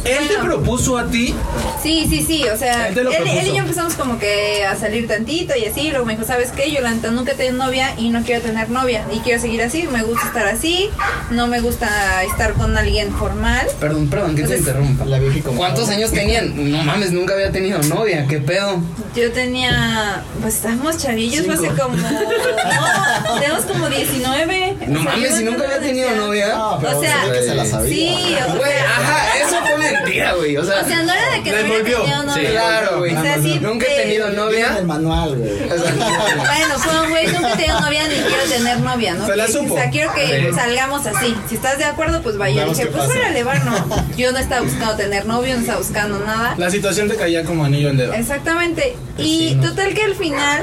[0.05, 1.35] Él te propuso a ti.
[1.83, 4.65] Sí, sí, sí, o sea, Él él, te lo él y yo empezamos como que
[4.67, 6.71] a salir tantito y así, luego me dijo, ¿sabes qué?
[6.71, 9.63] Yo la neta nunca he tenido novia y no quiero tener novia y quiero seguir
[9.63, 10.91] así, me gusta estar así,
[11.31, 13.67] no me gusta estar con alguien formal.
[13.81, 15.05] Perdón, perdón, que te Entonces- interrumpa.
[15.05, 16.71] La y como- ¿Cuántos años tenían?
[16.71, 18.27] No mames, nunca había tenido novia.
[18.29, 18.81] ¿Qué pedo?
[19.15, 24.77] Yo tenía, pues estábamos chavillos, fue hace como, no, tenemos como 19.
[24.87, 26.59] No mames, ¿y nunca había tenido novia?
[26.59, 27.89] O sea, se la sabía.
[27.95, 30.57] Sí, o Güey, sea, ajá, eso fue mentira, güey.
[30.57, 31.99] O sea, o sea, no era de que no había Devolvió.
[32.03, 32.35] tenido novia.
[32.49, 33.17] Sí, claro, güey.
[33.17, 34.77] O sea, sí, Nunca he de- tenido Viene en novia.
[34.79, 35.51] el manual, güey.
[35.71, 35.95] O sea,
[36.37, 39.27] Bueno, fue un güey, nunca he tenido novia ni quiero tener novia, ¿no?
[39.27, 39.75] Se la supo.
[39.75, 41.35] O sea, quiero que salgamos así.
[41.49, 42.65] Si estás de acuerdo, pues vaya.
[42.67, 44.07] Dije, pues órale, va, no.
[44.17, 46.55] Yo no estaba buscando tener novio, no estaba buscando nada.
[46.59, 48.13] La situación te caía como anillo al dedo.
[48.15, 48.97] Exactamente.
[49.17, 50.63] Y total que al final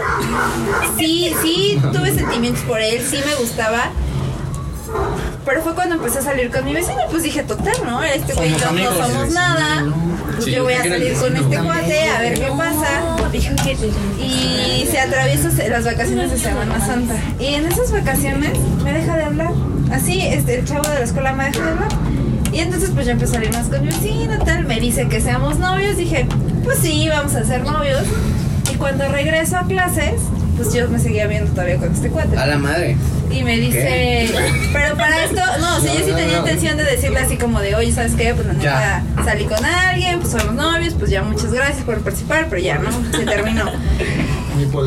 [0.97, 3.91] sí, sí tuve sentimientos por él, sí me gustaba.
[5.45, 8.03] Pero fue cuando empecé a salir con mi vecino, pues dije, total, ¿no?
[8.03, 9.85] Este güey y yo no amigos, somos sí, nada.
[10.33, 13.17] Pues Sí, yo voy a ¿qué salir con este cuate, a ver qué pasa.
[14.19, 17.15] Y se atraviesa las vacaciones de Semana Santa.
[17.39, 19.51] Y en esas vacaciones me deja de hablar.
[19.91, 21.89] Así, este, el chavo de la escuela me deja de hablar.
[22.51, 24.65] Y entonces pues yo empecé a salir más con mi vecino, tal.
[24.65, 25.97] Me dice que seamos novios.
[25.97, 26.27] Dije,
[26.63, 28.03] pues sí, vamos a ser novios.
[28.73, 30.21] Y cuando regreso a clases,
[30.55, 32.37] pues yo me seguía viendo todavía con este cuate.
[32.37, 32.95] A la madre.
[33.31, 34.31] Y me dice,
[34.71, 36.39] pero para esto, no, o sea, yo sí No, tenía no.
[36.41, 38.33] intención de decirle así como de, oye, ¿sabes qué?
[38.33, 42.47] Pues la neta salí con alguien, pues somos novios, pues ya muchas gracias por participar,
[42.49, 42.89] pero ya, ¿no?
[43.17, 43.65] Se terminó.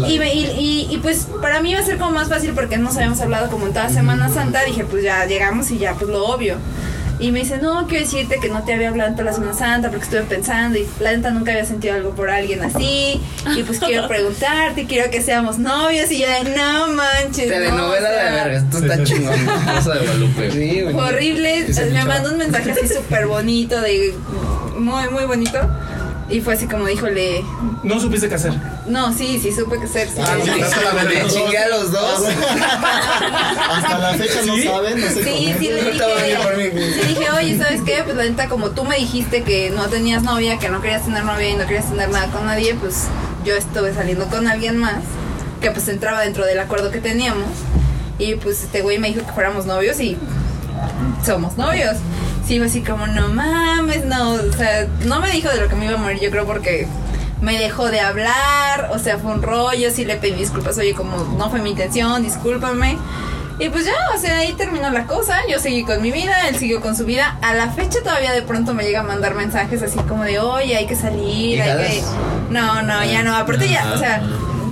[0.09, 2.79] Y, me- y, y, y, pues para mí iba a ser como más fácil porque
[2.79, 4.63] nos habíamos hablado como en toda Semana Santa.
[4.65, 6.57] Dije, pues ya llegamos y ya, pues lo obvio.
[7.21, 9.53] Y me dice, no, quiero decirte que no te había hablado en toda la Semana
[9.53, 13.21] Santa porque estuve pensando y la neta nunca había sentido algo por alguien así.
[13.57, 16.11] Y pues quiero preguntarte, quiero que seamos novios.
[16.13, 17.49] Y yo de, no manches.
[17.49, 18.59] no, Telenovela o sea, de verga.
[18.59, 19.47] Esto está chingón.
[19.47, 20.51] Rosa de Guadalupe.
[20.53, 20.95] Sí, güey.
[20.95, 21.67] fue horrible.
[21.93, 24.15] Me mandó un mensaje así súper bonito, de
[24.79, 25.59] muy, muy bonito.
[26.31, 27.43] Y fue así como, híjole,
[27.83, 28.53] No supiste qué hacer.
[28.87, 30.09] no, sí, sí, supe que ser.
[30.09, 30.17] sí.
[30.21, 30.51] Ah, Sí.
[30.55, 30.61] sí.
[30.61, 31.23] Hasta la verga.
[31.25, 32.23] Me chingué a los dos.
[33.71, 34.63] Hasta la fecha no ¿Sí?
[34.65, 36.81] saben, no sé Sí, sí, le Estaba bien por dije, mí.
[37.01, 38.03] sí dije, oye, ¿sabes qué?
[38.05, 41.25] Pues la neta, como tú me dijiste que no tenías novia, que no querías tener
[41.25, 43.05] novia y no querías tener nada con nadie, pues
[43.45, 45.03] yo estuve saliendo con alguien más,
[45.63, 47.49] que pues entraba dentro del acuerdo que teníamos.
[48.19, 50.17] Y pues este güey me dijo que fuéramos novios y
[51.25, 51.97] somos novios.
[52.49, 55.77] Sí, fue así como, no mames, no, o sea, no me dijo de lo que
[55.77, 56.89] me iba a morir, yo creo porque
[57.43, 61.19] me dejó de hablar, o sea, fue un rollo, sí le pedí disculpas, oye, como
[61.37, 62.97] no fue mi intención, discúlpame.
[63.59, 66.57] Y pues ya, o sea, ahí terminó la cosa, yo seguí con mi vida, él
[66.57, 67.37] siguió con su vida.
[67.43, 70.75] A la fecha todavía de pronto me llega a mandar mensajes así como de, oye,
[70.75, 72.03] hay que salir, hay que...
[72.49, 74.23] No, no, ya no, aparte ya, o sea,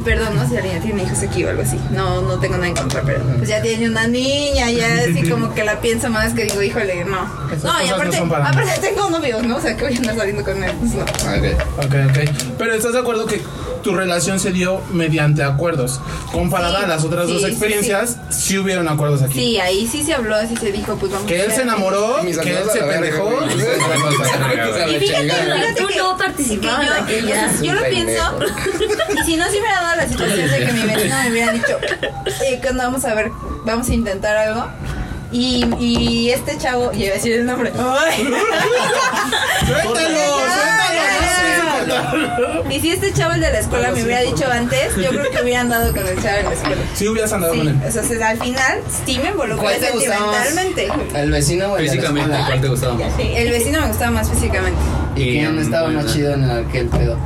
[0.06, 2.68] perdón, no sé si alguien tiene hijos aquí o algo así, no, no tengo nada
[2.68, 6.32] en contra, pero pues ya tiene una niña, ya así como que la pienso más
[6.32, 7.26] que digo, híjole, no.
[7.48, 8.32] Esas No, y no aparte, mí.
[8.32, 9.56] aparte tengo novios, ¿no?
[9.56, 11.02] O sea, que voy a andar saliendo con él, pues no.
[11.02, 11.84] Ok.
[11.84, 12.54] Ok, ok.
[12.56, 13.42] Pero estás de acuerdo que
[13.86, 16.00] tu relación se dio mediante acuerdos.
[16.32, 19.34] Comparada Sí, a las otras sí, dos sí, experiencias, sí, hubieron acuerdos aquí.
[19.34, 22.16] Sí, ahí sí se habló, así se dijo, pues vamos Que a él se enamoró,
[22.20, 22.34] que él
[22.72, 23.30] se pendejó.
[23.46, 27.64] y fíjate, fíjate Tú que- no participabas yo-.
[27.64, 28.38] Yo lo pienso,
[29.20, 31.78] y si no se hubiera dado la situación de que mi vecino me hubiera dicho,
[32.44, 33.30] eh, que vamos a ver,
[33.64, 34.66] vamos a intentar algo.
[35.30, 37.72] Y, y este chavo, y iba a decir el nombre.
[37.78, 38.26] ¡Ay!
[39.66, 40.38] Suéltalo,
[41.86, 42.64] suéltalo.
[42.70, 45.42] Y si este chavo, el de la escuela, me hubiera dicho antes, yo creo que
[45.42, 46.82] hubieran dado con el chavo en la escuela.
[46.94, 47.76] Sí hubieras andado Sí, con él.
[47.86, 50.88] o sea, se- al final, sí me involucré sentimentalmente.
[51.14, 52.36] ¿El vecino o el de la Físicamente?
[52.46, 53.12] ¿cuál te gustaba más?
[53.18, 54.80] El vecino me gustaba más físicamente.
[55.16, 57.16] ¿Y quién estaba más chido en aquel pedo?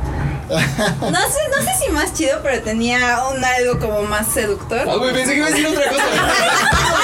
[0.51, 4.81] No sé, no sé si más chido, pero tenía un algo como más seductor.
[4.87, 6.03] Ah, güey, pensé que iba a decir otra cosa.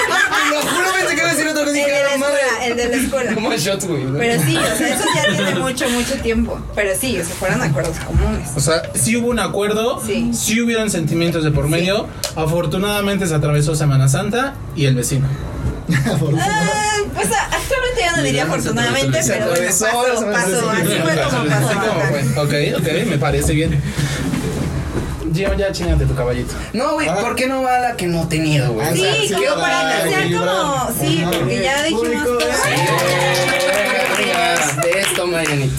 [0.49, 1.77] Lo juro, pensé que iba a decir otra cosa.
[1.77, 2.35] El de la "Ah, madre".
[2.41, 3.33] escuela, el de la escuela.
[3.33, 4.03] Como shots, güey.
[4.17, 6.59] Pero sí, o sea, eso ya tiene mucho, mucho tiempo.
[6.75, 8.49] Pero sí, o sea, fueron acuerdos comunes.
[8.55, 10.31] O sea, sí hubo un acuerdo, Sí.
[10.33, 12.07] sí, hubieron sentimientos de por medio.
[12.35, 15.27] Afortunadamente se atravesó Semana Santa y el vecino.
[15.89, 19.87] Ah, pues actualmente ya no diría afortunadamente, pero bueno, pasó.
[19.87, 20.69] atravesó.
[20.69, 21.65] Así fue como pasó.
[21.67, 22.09] Así como ajá.
[22.09, 22.73] fue.
[22.73, 23.81] Ok, ok, me parece bien.
[25.33, 26.53] Gio, ya chingate tu caballito.
[26.73, 28.87] No, güey, ¿por qué no va la que no he tenido, güey?
[28.87, 30.91] Ah, O sea, Sí, sí, como para que sea como.
[30.99, 32.27] Sí, porque ya dijimos
[34.81, 35.75] De esto, Marianita.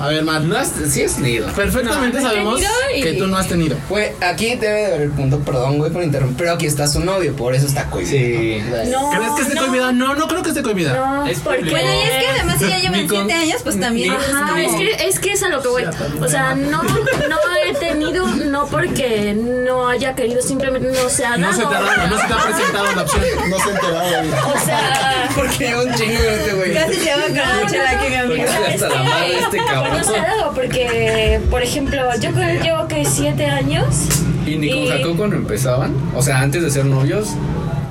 [0.00, 0.42] A ver, Matt.
[0.42, 1.46] No has, sí has tenido.
[1.52, 3.76] Perfectamente No, no he sabemos tenido y- que tú no has tenido.
[3.88, 6.36] Güey, aquí debe de haber el punto, perdón, güey, por interrumpir.
[6.38, 8.10] Pero aquí está su novio, por eso está cohibido.
[8.18, 8.90] Sí.
[8.90, 9.92] No, ¿Crees que esté no, cohibida?
[9.92, 10.94] No, no creo que esté cohibida.
[10.94, 13.60] No, Es porque Bueno, y es que además si ya llevan Ni con- 7 años,
[13.62, 14.12] pues también.
[14.12, 15.84] es Ajá, como- es que, es que es a lo que voy.
[16.20, 21.30] O sea, no, no he tenido, no porque no haya querido, simplemente no se ha
[21.30, 21.40] dado.
[21.40, 23.22] No se te ha dado, no se te ha presentado la opción.
[23.50, 24.30] No se enteraba, güey.
[24.54, 26.74] O sea, Porque lleva un chingo de este, güey.
[26.74, 27.34] Casi se va con
[27.80, 30.02] hasta la madre este que cabrón.
[30.22, 34.08] dado porque, por ejemplo, yo con él llevo que siete años.
[34.46, 35.94] ¿Y ni con Y- Jacob cuando empezaban?
[36.14, 37.30] O sea, antes de ser novios.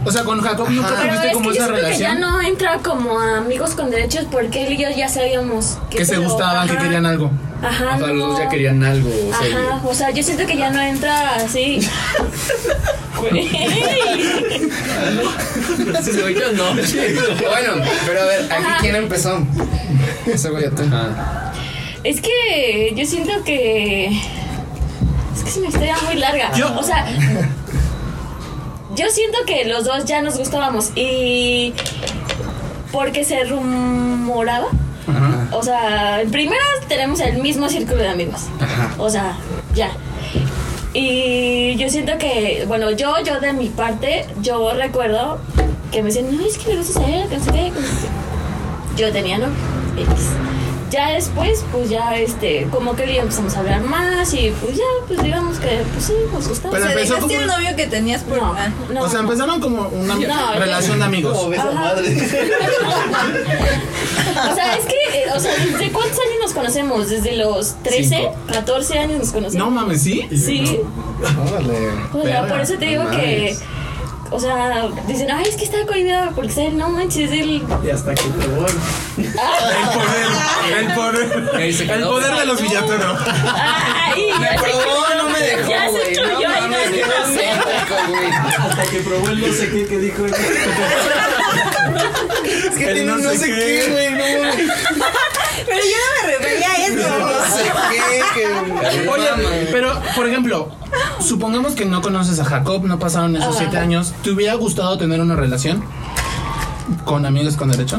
[0.05, 0.97] O sea, con Jacob nunca Ajá.
[1.01, 2.19] Pero tuviste es como que yo esa siento que ya relación.
[2.21, 6.15] no entra como amigos con derechos porque él y yo ya sabíamos que, Que se
[6.15, 7.31] pero- gustaban, que ajá, querían algo.
[7.63, 9.09] Ajá, O sea, los dos ya querían algo
[9.41, 9.57] serio.
[9.57, 11.79] Ajá, o sea, yo siento que ya no entra así.
[13.17, 13.49] Güey.
[16.35, 16.73] yo no.
[16.73, 18.77] Bueno, pero a ver, aquí Ajá.
[18.81, 19.45] quién empezó.
[20.25, 20.83] Ese güey, tú.
[20.83, 21.53] Ajá.
[22.03, 24.07] Es que yo siento que.
[25.35, 26.51] Es que es una historia muy larga.
[26.55, 27.05] Yo- O sea.
[28.95, 31.73] Yo siento que los dos ya nos gustábamos y.
[32.91, 34.67] Porque se rumoraba.
[35.51, 38.43] O sea, en primera tenemos el mismo círculo de amigos.
[38.97, 39.37] O sea,
[39.73, 39.91] ya.
[40.93, 45.39] Y yo siento que, bueno, yo, yo de mi parte, yo recuerdo
[45.91, 47.79] que me decían, no, es que me gustas a él, que no sé qué, que
[47.81, 48.07] no sé
[48.95, 49.01] qué".
[49.01, 49.47] Yo tenía no
[49.97, 50.29] X.
[50.91, 54.83] Ya después, pues ya, este, como que ya empezamos a hablar más y pues ya,
[55.07, 56.73] pues digamos que, pues sí, nos gustaba.
[56.73, 58.37] Pero o sea, empezó dejaste como- el novio que tenías por...
[58.37, 58.69] No, ah.
[58.93, 59.01] no.
[59.01, 61.35] O sea, empezaron como una No, relación de amigos.
[61.37, 61.73] Como ves a Ajá.
[61.73, 62.15] madre.
[64.51, 67.09] O sea, es que, eh, o sea, ¿desde cuántos años nos conocemos?
[67.09, 68.35] ¿Desde los 13, Cinco.
[68.51, 69.65] 14 años nos conocemos?
[69.65, 70.27] No mames, ¿sí?
[70.35, 70.79] Sí,
[71.49, 71.89] Órale.
[72.13, 73.55] o sea, por eso te digo que.
[74.31, 77.63] O sea, dicen, ay, es que está cohibida porque está él, no manches, él.
[77.83, 78.71] Y hasta que te voy.
[79.17, 79.27] El
[80.93, 83.17] poder, el poder, se el poder de los Villatoro.
[83.25, 86.01] Ay, Me ya se- probó, no me dejó, Ya se güey.
[86.11, 86.75] estrelló No no.
[88.69, 90.25] Hasta que probó el no sé qué que dijo.
[90.25, 90.33] Es
[92.77, 93.87] que El tiene no un no sé sé qué.
[93.91, 94.25] güey, no.
[95.65, 97.19] Pero yo no me refería a eso.
[97.19, 99.09] No sé qué, que.
[99.09, 99.29] Oye,
[99.71, 100.71] pero, por ejemplo,
[101.19, 104.13] supongamos que no conoces a Jacob, no pasaron esos siete años.
[104.23, 105.83] ¿Te hubiera gustado tener una relación
[107.05, 107.97] con amigos con derecho?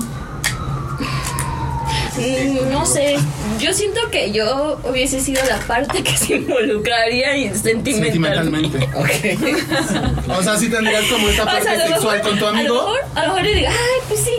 [2.17, 3.17] Mm, No sé,
[3.61, 8.79] yo siento que yo hubiese sido la parte que se involucraría y sentimentalmente.
[8.81, 8.89] Sentimentalmente.
[8.95, 10.29] Ok.
[10.39, 12.57] O sea, sí tendrías como esta O parte sea, sexual mejor- con tu A lo
[12.59, 12.75] amigo.
[12.75, 14.31] mejor, a lo mejor le digo, ay, pues sí.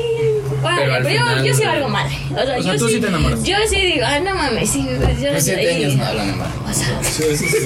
[0.64, 2.18] Pero pero, yo, yo sí valgo madre.
[2.32, 3.44] O sea, O sea, yo tú sí te enamoras.
[3.44, 4.86] Yo sí digo, ay, no mames, sí.
[4.86, 6.50] Yo Pues siete años no hablan mal.
[6.70, 7.00] O sea,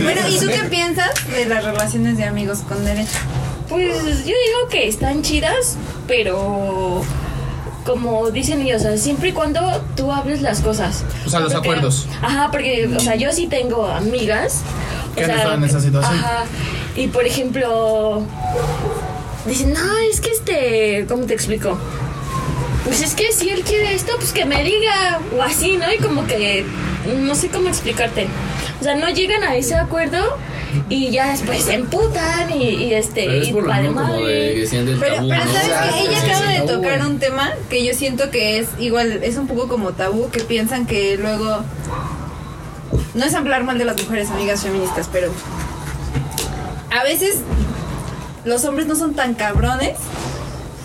[0.04, 3.18] Bueno, ¿y tú qué piensas de las relaciones de amigos con derecho?
[3.70, 3.94] pues
[4.26, 7.02] yo digo que están chidas, pero
[7.86, 9.62] como dicen ellos, o sea, siempre y cuando
[9.96, 11.06] tú hables las cosas.
[11.26, 12.08] O sea, los Porque- acuerdos.
[12.22, 14.62] Ajá, porque, o sea, yo sí tengo amigas.
[15.16, 16.14] Que han estado en esa situación.
[16.20, 16.44] Ajá.
[16.98, 18.24] Y por ejemplo,
[19.48, 21.78] dicen, no, es que este, ¿cómo te explico?
[22.84, 25.92] Pues es que si él quiere esto, pues que me diga, o así, ¿no?
[25.92, 26.66] Y como que,
[27.20, 28.28] no sé cómo explicarte.
[28.80, 30.18] O sea, no llegan a ese acuerdo
[30.90, 34.26] y ya después se emputan y, y este, Pero es y por lo mismo como
[34.26, 35.52] de que Pero, tabú, pero ¿no?
[35.52, 38.58] sabes que ella sí, acaba sí, de tabú, tocar un tema que yo siento que
[38.60, 41.64] es igual, es un poco como tabú, que piensan que luego
[43.14, 45.32] no es hablar mal de las mujeres amigas feministas, pero
[46.90, 47.42] a veces
[48.46, 49.98] los hombres no son tan cabrones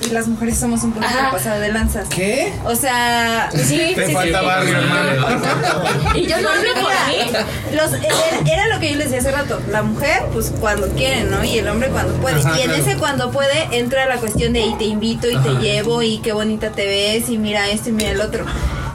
[0.07, 1.31] y las mujeres somos un poquito Ajá.
[1.31, 2.09] pasadas de lanzas.
[2.09, 2.53] ¿Qué?
[2.65, 4.47] O sea, Sí, Te sí, falta sí.
[4.47, 5.27] barrio, hermano.
[6.15, 7.77] Y yo no hablo por mí.
[7.77, 9.61] Los, era, era lo que yo les decía hace rato.
[9.71, 11.43] La mujer, pues cuando quiere, ¿no?
[11.45, 12.41] Y el hombre cuando puede.
[12.41, 12.83] Ajá, y en claro.
[12.85, 16.33] ese cuando puede entra la cuestión de y te invito y te llevo y qué
[16.33, 18.45] bonita te ves y mira esto y mira el otro.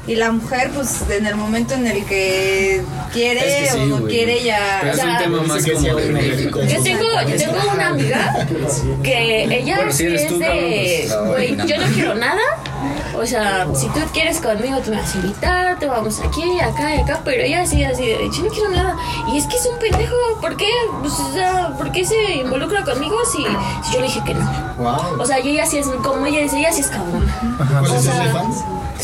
[0.08, 2.82] Y la mujer, pues en el momento en el que
[3.14, 4.14] quiere Es que sí, o no güey.
[4.14, 4.80] quiere ya.
[4.82, 6.60] Pero es un tema más que como de México.
[6.64, 8.48] Yo tengo, yo tengo una amiga
[9.04, 12.42] que ella Bueno, si es tú, de, pues, güey, yo no quiero nada.
[13.16, 16.96] O sea, si tú quieres conmigo, tú me vas a invitar, te vamos aquí, acá
[16.96, 18.96] y acá, pero ella sí, así de, yo no quiero nada.
[19.32, 20.70] Y es que es un pendejo, ¿por qué?
[21.02, 23.44] Pues, o sea, ¿por qué se involucra conmigo si,
[23.86, 24.74] si yo le dije que no?
[24.80, 25.22] Wow.
[25.22, 27.32] O sea, y ella sí es, como ella dice, ella sí es cabrón.
[27.58, 28.44] ¿Cuál o es sea-?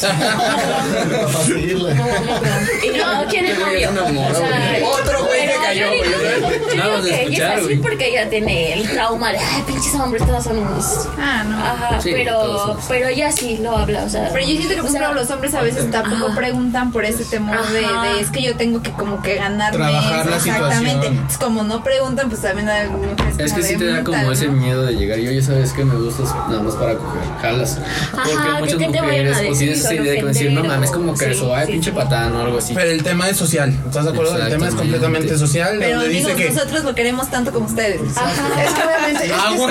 [0.02, 1.94] Para seguirle.
[1.96, 2.86] No, no, no.
[2.86, 3.90] Y no quiere novio.
[3.92, 4.84] un amor, O sea, güey.
[4.84, 5.27] Otro
[5.68, 6.78] cayó, yo güey.
[6.78, 7.78] yo de escuchar, es así güey.
[7.82, 11.08] porque ella tiene el trauma de, ay, pinches hombres, todos son unos.
[11.20, 11.58] Ah, no.
[11.58, 14.30] Ajá, Sí, pero, todos pero ella sí lo habla, o sea.
[14.34, 17.06] Pero yo siento que, por o sea, ejemplo, los hombres a veces tampoco preguntan por
[17.06, 18.04] ese temor de, Ajá.
[18.14, 20.30] de, es que yo tengo que como que ganarme Trabajar eso".
[20.30, 20.90] la Exactamente.
[20.90, 21.14] situación.
[21.16, 24.04] Entonces, como no preguntan, pues también hay mujeres Es como que sí de te da
[24.04, 24.54] puta, como ese ¿no?
[24.54, 27.22] miedo de llegar y oye, ¿sabes que Me gustas nada más para coger.
[27.42, 27.80] Jalas.
[28.12, 30.52] Porque Ajá, muchas que- te vayan a mujeres o decir, tienes esa idea de decir,
[30.52, 31.96] no ofender, mames, como que eso, ay, sí, pinche sí.
[31.96, 32.74] patán o algo así.
[32.74, 33.74] Pero el tema es social.
[33.86, 34.38] ¿Estás de acuerdo?
[34.38, 35.78] El tema es completamente social.
[35.80, 36.54] Pero donde digo, dice que.
[36.54, 38.02] nosotros lo queremos tanto como ustedes.
[38.16, 38.64] Ajá.
[38.64, 39.34] Es que obviamente.
[39.38, 39.68] ¡A huevo!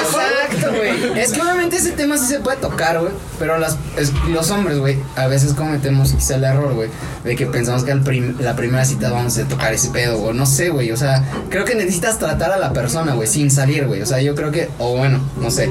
[0.00, 1.20] Exacto, güey.
[1.20, 3.12] Es que obviamente ese tema sí se puede tocar, güey.
[3.38, 6.88] Pero las, es- los hombres, güey, a veces cometemos quizá el error, güey,
[7.24, 10.32] de que pensamos que al prim- la primera cita vamos a tocar ese pedo, o
[10.32, 10.90] no sé, güey.
[10.92, 14.02] O sea, creo que necesitas tratar a la persona, güey, sin salir, güey.
[14.02, 15.70] O sea, yo creo que, o bueno, no sé.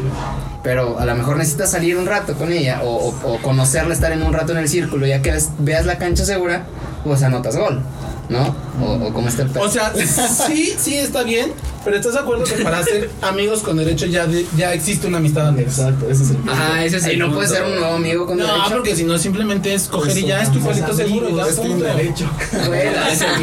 [0.63, 4.11] Pero a lo mejor necesitas salir un rato con ella, o, o- o conocerla, estar
[4.11, 6.63] en un rato en el círculo, ya que ves- veas la cancha segura,
[7.03, 7.81] pues anotas gol,
[8.29, 8.55] ¿no?
[8.81, 9.63] O, o cómo está el pedo.
[9.63, 11.51] O sea, sí, sí está bien,
[11.83, 15.17] pero ¿estás de acuerdo que para ser amigos con derecho ya, de- ya existe una
[15.19, 15.77] amistad antes?
[15.77, 17.53] Exacto, ese es el Ajá, ese es el y no puede punto.
[17.53, 18.69] ser un nuevo amigo con No, derecho.
[18.71, 21.29] porque si no simplemente es coger y ya es tu palito seguro.
[21.35, 21.85] ya es un punto.
[21.85, 22.29] derecho.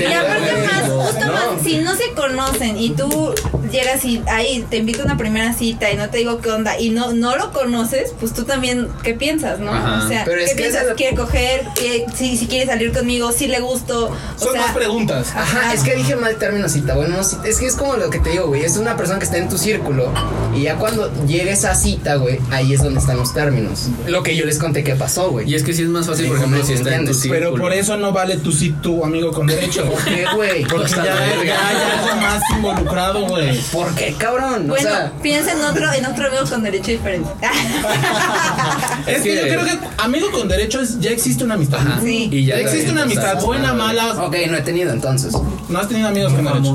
[0.03, 1.33] Y aparte más, justo No.
[1.33, 3.35] más, si no se conocen y tú
[3.71, 6.79] llegas y ahí te invito a una primera cita y no te digo qué onda
[6.79, 9.73] y no no lo conoces, pues tú también, ¿qué piensas, no?
[9.73, 10.05] Ajá.
[10.05, 10.87] O sea, Pero ¿qué que piensas?
[10.87, 11.65] es- ¿Quiere coger?
[11.75, 13.33] ¿Quiere- si, si quiere salir conmigo?
[13.33, 14.07] ¿Si le gusto?
[14.07, 15.29] O Son sea, preguntas.
[15.35, 16.95] Ajá, es que dije mal término cita.
[16.95, 18.65] Bueno, no, cita- es que es como lo que te digo, güey.
[18.65, 20.13] Es una persona que está en tu círculo.
[20.55, 23.89] Y ya cuando llega esa cita, güey, ahí es donde están los términos.
[24.07, 25.51] Lo que yo les conté que pasó, güey.
[25.51, 27.41] Y es que sí es más fácil, por ejemplo, si está en tu círculo.
[27.53, 29.85] Pero por eso no vale tu sí, tu amigo con derecho.
[29.91, 30.65] ¿Por qué, güey?
[30.65, 31.05] Porque ya,
[31.45, 33.59] ya algo más involucrado, güey.
[33.73, 34.69] ¿Por qué, cabrón?
[34.69, 37.29] Bueno, o sea, piensa en otro, en otro amigo con derecho diferente.
[39.07, 41.81] Es que yo creo que amigo con derecho es, ya existe una amistad.
[41.81, 42.01] Ajá.
[42.03, 42.29] Sí.
[42.31, 44.13] Y Ya ya existe una amistad, buena, mala.
[44.25, 45.35] ok, no he tenido entonces.
[45.69, 46.71] No has tenido amigos la madre.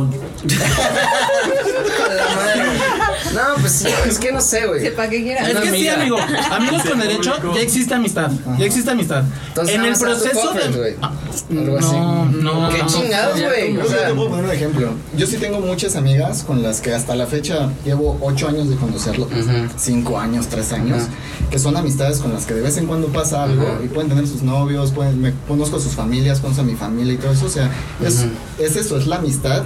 [3.33, 4.81] No, pues sí, es que no sé, güey.
[4.81, 5.41] Sepa que quiera.
[5.47, 5.93] Es Una que sí, amiga.
[6.01, 6.17] amigo.
[6.51, 8.31] Amigos con derecho, ya existe amistad.
[8.57, 9.23] Ya existe amistad.
[9.49, 10.77] Entonces, en el proceso de.
[10.77, 10.95] güey.
[11.01, 11.11] Ah,
[11.51, 11.91] Algo así.
[11.95, 12.69] No, no.
[12.69, 12.87] Qué no.
[12.87, 13.73] chingados, güey.
[13.75, 14.89] Yo O sea, te puedo poner un ejemplo.
[15.15, 18.75] Yo sí tengo muchas amigas con las que hasta la fecha llevo ocho años de
[18.75, 19.69] conocerlo, Ujú.
[19.77, 21.49] cinco años, tres años, Ajá.
[21.51, 23.79] que son amistades con las que de vez en cuando pasa algo Ajá.
[23.83, 27.13] y pueden tener sus novios, pueden, me conozco a sus familias, conozco a mi familia
[27.13, 27.45] y todo eso.
[27.45, 27.69] O sea,
[28.03, 28.25] es,
[28.59, 29.63] es eso, es la amistad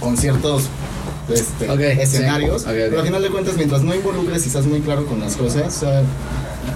[0.00, 0.64] con ciertos
[1.28, 2.62] este, Ok, escenarios.
[2.62, 2.68] sí.
[2.68, 2.80] Ok, ok.
[2.88, 5.76] Pero al final de cuentas, mientras no involucres y estás muy claro con las cosas,
[5.76, 6.02] o sea,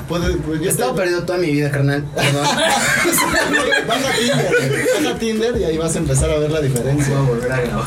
[0.09, 0.35] puede.
[0.37, 2.05] pues, he yo estado te- perdido toda mi vida, carnal.
[2.15, 2.45] Perdón.
[3.87, 7.15] Vas a Tinder, vas a Tinder y ahí vas a empezar a ver la diferencia.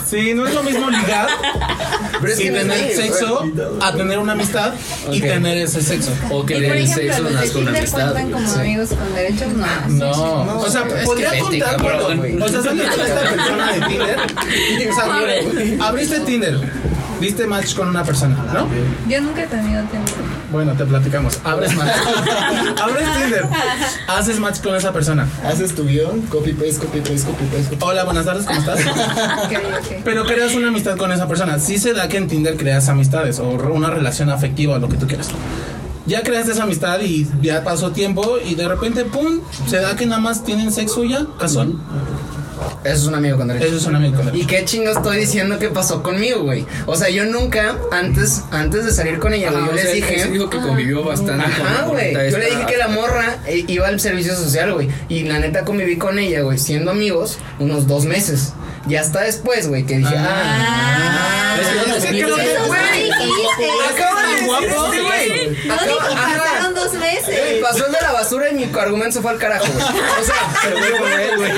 [0.06, 1.28] Sí, no es lo mismo ligar
[2.20, 3.44] Pero es y que no es tener sexo
[3.82, 4.74] a tener una amistad
[5.12, 5.28] y Ok.
[5.28, 6.12] tener ese sexo.
[6.30, 8.12] O que Y el sexo nazca una amistad.
[8.12, 8.60] cuentan como Sí.
[8.60, 9.66] amigos con derechos, no.
[9.90, 12.42] No, No, o sea, podría contar cuando- güey.
[12.42, 14.18] O sea, con esta persona de Tinder.
[14.92, 16.60] O sea, abriste Tinder,
[17.22, 18.68] diste match con una persona, ¿no?
[19.10, 20.43] Yo nunca he tenido Tinder.
[20.54, 21.40] Bueno, te platicamos.
[21.44, 21.92] Abres match.
[22.82, 23.46] Abres Tinder.
[24.08, 25.28] Haces match con esa persona.
[25.46, 27.76] Haces tu guion, copy paste, copy paste, copy paste.
[27.76, 28.80] copy- Hola, buenas tardes, ¿cómo estás?
[28.80, 30.02] Ok, ok.
[30.06, 31.60] Pero creas una amistad con esa persona.
[31.60, 34.98] Sí se da que en Tinder creas amistades o una relación afectiva o lo que
[34.98, 35.30] tú quieras.
[36.06, 40.06] Ya creaste esa amistad y ya pasó tiempo y de repente, pum, se da que
[40.06, 41.74] nada más tienen sexo ya, casual.
[42.84, 43.68] Eso es un amigo con derecho.
[43.68, 46.66] Eso es un amigo con ¿Y qué chingo estoy diciendo que pasó conmigo, güey?
[46.86, 50.22] O sea, yo nunca, antes, antes de salir con ella, güey, yo les sea, dije.
[50.22, 52.14] él dijo que convivió bastante con Ajá, güey.
[52.14, 54.90] Yo le dije que la morra eh, iba al servicio social, güey.
[55.10, 58.54] Y la neta conviví con ella, güey, siendo amigos unos dos meses.
[58.88, 61.58] Ya hasta después, güey, que dije, ah.
[61.98, 63.10] Es que no güey.
[63.90, 67.62] Acaba de decir pasaron dos meses.
[67.62, 69.86] pasó el de la basura y mi argumento se fue al carajo, güey.
[69.86, 71.52] O sea, se fue con él, güey.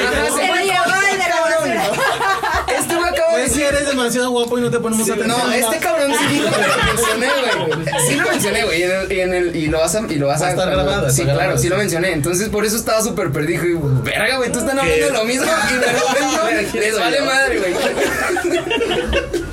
[3.46, 5.28] Pues si eres demasiado guapo y no te ponemos atención.
[5.38, 7.28] No, este cabrón sí lo mencioné,
[7.76, 7.86] güey.
[8.08, 8.80] Sí lo mencioné, güey.
[8.80, 10.02] Y, en el- y, en el- y lo vas a.
[10.10, 11.80] Y lo vas Va a a estar grabado, Sí, claro, sí lo sí.
[11.82, 12.12] mencioné.
[12.14, 13.66] Entonces por eso estaba súper perdido.
[13.66, 13.74] Y,
[14.04, 15.86] verga, güey, tú están hablando de lo mismo y de
[16.60, 17.74] repente les vale madre, güey.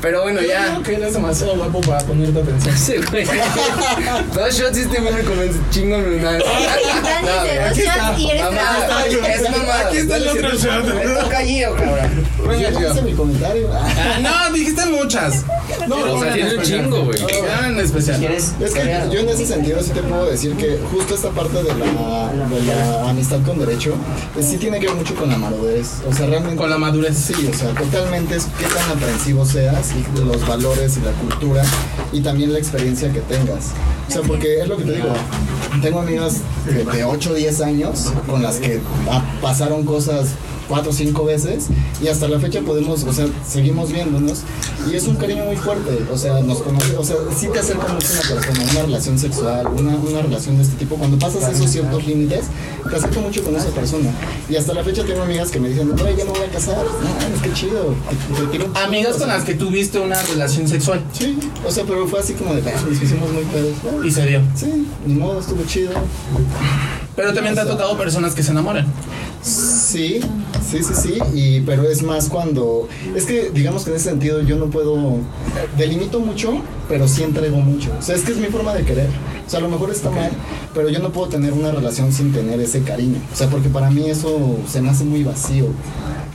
[0.00, 0.66] Pero bueno, ya.
[0.70, 2.76] Creo que eres demasiado guapo para ponerte atención.
[2.76, 3.24] Sí, güey.
[4.34, 6.42] Dos shots y este güey me convence chingo lunar.
[6.42, 9.06] Dan dice dos shots y eres trabajador.
[9.30, 9.86] es mamada.
[9.88, 10.84] Aquí está el otro shot.
[10.94, 12.26] Me toca Gio, cabrón.
[12.48, 13.68] Venga, Yo mi comentario.
[13.72, 15.44] Ah, No, dijiste muchas.
[15.86, 16.84] No, O sea, una tiene en un especial.
[16.84, 17.18] chingo, güey.
[17.42, 18.24] Una en especial.
[18.24, 21.74] Es que yo en ese sentido sí te puedo decir que justo esta parte de
[21.74, 23.94] la, de la amistad con derecho
[24.34, 25.88] pues sí tiene que ver mucho con la madurez.
[26.08, 26.56] O sea, realmente.
[26.56, 27.16] Con la madurez.
[27.16, 29.44] Sí, o sea, totalmente es qué tan aprensivo
[29.94, 31.62] y los valores y la cultura
[32.12, 33.66] y también la experiencia que tengas.
[34.08, 35.12] O sea, porque es lo que te digo.
[35.82, 38.80] Tengo amigas de, de 8 o 10 años con las que
[39.40, 40.34] pasaron cosas
[40.70, 41.66] cuatro o cinco veces
[42.00, 44.42] y hasta la fecha podemos, o sea, seguimos viéndonos
[44.88, 47.88] y es un cariño muy fuerte, o sea, nos conoce, o sea, sí te acerca
[47.88, 51.68] mucho una persona, una relación sexual, una, una relación de este tipo, cuando pasas esos
[51.68, 52.44] ciertos límites,
[52.88, 54.12] te acerca mucho con esa persona
[54.48, 56.76] y hasta la fecha tengo amigas que me dicen, no, ya no voy a casar,
[56.76, 61.00] no, es que chido, te, te un Amigas con las que tuviste una relación sexual.
[61.12, 64.26] Sí, o sea, pero fue así como de, "Ah, nos hicimos muy pedos, y se
[64.26, 64.40] dio.
[64.56, 65.92] Sí, ni modo, estuvo chido.
[67.14, 68.86] Pero también te ha tocado personas que se enamoran.
[69.42, 70.20] Sí,
[70.70, 74.42] sí, sí, sí, y, pero es más cuando, es que digamos que en ese sentido
[74.42, 75.16] yo no puedo,
[75.78, 79.08] delimito mucho, pero sí entrego mucho, o sea, es que es mi forma de querer,
[79.46, 80.30] o sea, a lo mejor está mal,
[80.74, 83.90] pero yo no puedo tener una relación sin tener ese cariño, o sea, porque para
[83.90, 85.68] mí eso se me hace muy vacío,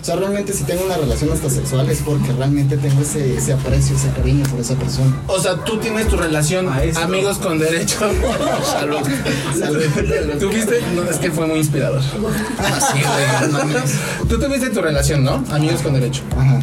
[0.06, 3.54] o sea, realmente si tengo una relación hasta sexual es porque realmente tengo ese, ese
[3.54, 5.20] aprecio, ese cariño por esa persona.
[5.26, 7.98] O sea, tú tienes tu relación amigos con derecho.
[8.64, 9.00] Salud.
[10.40, 10.80] ¿Tuviste?
[10.94, 12.02] No, es que fue muy inspirador.
[12.60, 13.84] Así, güey.
[14.30, 15.44] Tú tuviste tu relación, ¿no?
[15.50, 16.22] Amigos con derecho.
[16.38, 16.60] Ajá.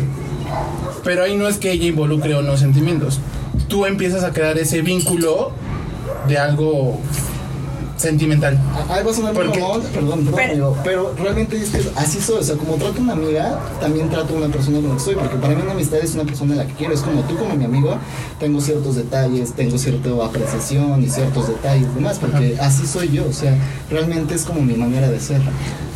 [1.03, 3.19] Pero ahí no es que ella involucre o no sentimientos.
[3.67, 5.51] Tú empiezas a crear ese vínculo
[6.29, 7.01] de algo
[8.03, 8.59] sentimental.
[8.91, 12.39] Ahí va a sonar Porque- perdón, perdón, Pero- amigo, pero realmente es que así soy,
[12.41, 15.37] o sea, como trato a una amiga, también trato a una persona que estoy, porque
[15.37, 17.55] para mí una amistad es una persona a la que quiero, es como tú como
[17.55, 17.97] mi amigo,
[18.39, 23.25] tengo ciertos detalles, tengo cierta apreciación y ciertos detalles y demás, porque así soy yo,
[23.29, 23.55] o sea,
[23.91, 25.41] realmente es como mi manera de ser.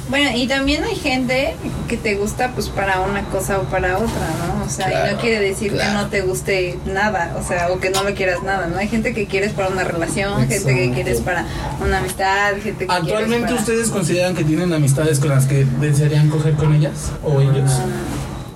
[0.09, 1.57] Bueno, y también hay gente
[1.89, 4.65] que te gusta pues para una cosa o para otra, ¿no?
[4.65, 5.91] O sea, y no quiere decir claro.
[5.91, 8.79] que no te guste nada, o sea, o que no lo quieras nada, ¿no?
[8.79, 11.45] Hay gente que quieres para una relación, gente que quieres para
[11.85, 13.61] una amistad, gente que ¿Actualmente quieres para...
[13.61, 17.11] ustedes consideran que tienen amistades con las que desearían coger con ellas?
[17.25, 17.71] ¿O ellos?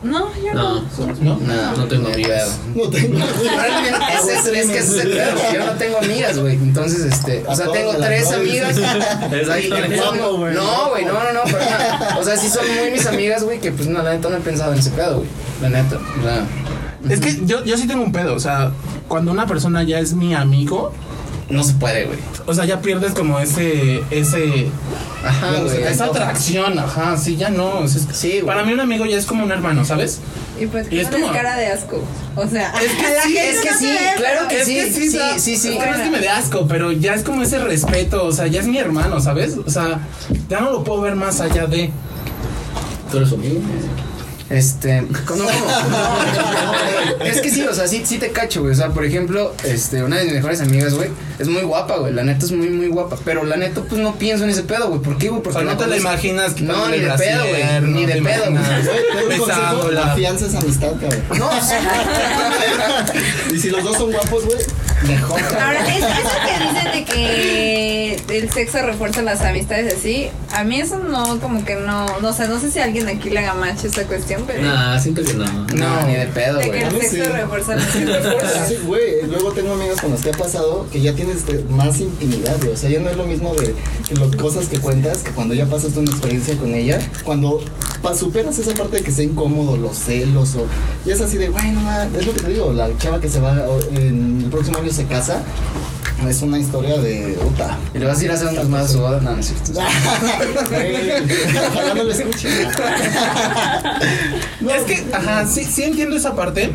[0.03, 0.81] No, yo no.
[0.81, 1.37] No, ¿No?
[1.41, 2.59] No, No tengo amigas.
[2.75, 2.85] pedo.
[2.85, 3.19] No tengo.
[3.19, 5.53] Realmente, ese es, es que ese es el pedo.
[5.53, 6.55] Yo no tengo amigas, güey.
[6.55, 7.45] Entonces, este.
[7.47, 8.77] O sea, tengo tres amigas.
[9.31, 9.69] Güey.
[10.55, 11.41] No, güey, no, no, no.
[11.45, 12.19] pero.
[12.19, 14.41] O sea, sí son muy mis amigas, güey, que pues no, la neta no he
[14.41, 15.29] pensado en ese pedo, güey.
[15.63, 15.97] La neta.
[15.97, 16.47] O sea,
[17.09, 18.73] Es que yo, yo sí tengo un pedo, o sea,
[19.09, 20.93] cuando una persona ya es mi amigo,
[21.51, 22.19] no se puede, güey.
[22.47, 24.69] o sea, ya pierdes como ese, ese,
[25.25, 25.83] Ajá, güey.
[25.83, 27.85] esa atracción, ajá, sí, ya no.
[27.85, 28.47] es- Sí, güey.
[28.47, 30.21] para mí un amigo ya es como un hermano, ¿sabes?
[30.61, 32.03] Y pues Y que es como- cara de asco.
[32.37, 34.67] O sea, Es que la sí, gente es que no sí, ve, claro que Es
[34.67, 35.69] sí, que sí, da- sí, sí.
[35.77, 38.33] es que no es que me dé asco, pero ya es como ese respeto, o
[38.33, 39.57] sea, ya es mi hermano, ¿sabes?
[39.67, 40.01] O sea,
[40.49, 41.91] ya no lo puedo ver más allá de.
[43.11, 43.61] ¿Tú eres amigo?
[44.51, 45.49] Este, no, no,
[47.25, 48.73] es que sí, o sea, sí, sí te cacho, güey.
[48.73, 52.13] O sea, por ejemplo, este, una de mis mejores amigas, güey, es muy guapa, güey.
[52.13, 53.17] La neta es muy, muy guapa.
[53.25, 55.01] Pero la neta, pues no pienso en ese pedo, güey.
[55.01, 55.39] ¿Por qué, güey?
[55.41, 57.93] O Porque sea, no te la imaginas que No, ni de pedo, güey.
[57.93, 59.95] Ni de pedo, güey.
[59.95, 61.23] La fianza es amistad, cabrón.
[61.39, 61.75] No, sí,
[63.55, 64.59] Y si los dos son guapos, güey,
[65.07, 65.41] mejor.
[65.41, 65.63] cabrón.
[65.63, 70.81] Ahora, es- eso que dicen de que el sexo refuerza las amistades así, a mí
[70.81, 73.87] eso no, como que no, no sé, no sé si alguien aquí le haga macho
[73.87, 75.45] esa cuestión, pero Nah, siento que no.
[75.47, 76.83] no, ni de pedo, de que güey.
[76.83, 77.31] el sexo sí.
[77.33, 78.87] refuerza las Sí, amistades.
[78.87, 82.57] güey, luego tengo amigos con los que ha pasado que ya tienes este, más intimidad,
[82.59, 82.73] güey.
[82.73, 83.75] O sea, ya no es lo mismo de
[84.19, 86.99] las cosas que cuentas que cuando ya pasaste una experiencia con ella.
[87.25, 87.61] Cuando
[88.03, 90.67] pa- superas esa parte de que sea incómodo, los celos, o.
[91.07, 93.29] Y es así de, güey, no ma, es lo que te digo, la chava que
[93.29, 95.43] se va o, en el próximo año se casa.
[96.29, 97.39] Es una historia de.
[97.43, 97.79] Puta.
[97.95, 99.21] Y le vas a ir a hacer unas más su boda.
[99.21, 99.73] No, no es cierto.
[101.73, 102.49] Ojalá no lo escuche.
[104.71, 106.73] Es que, ajá, sí, sí entiendo esa parte.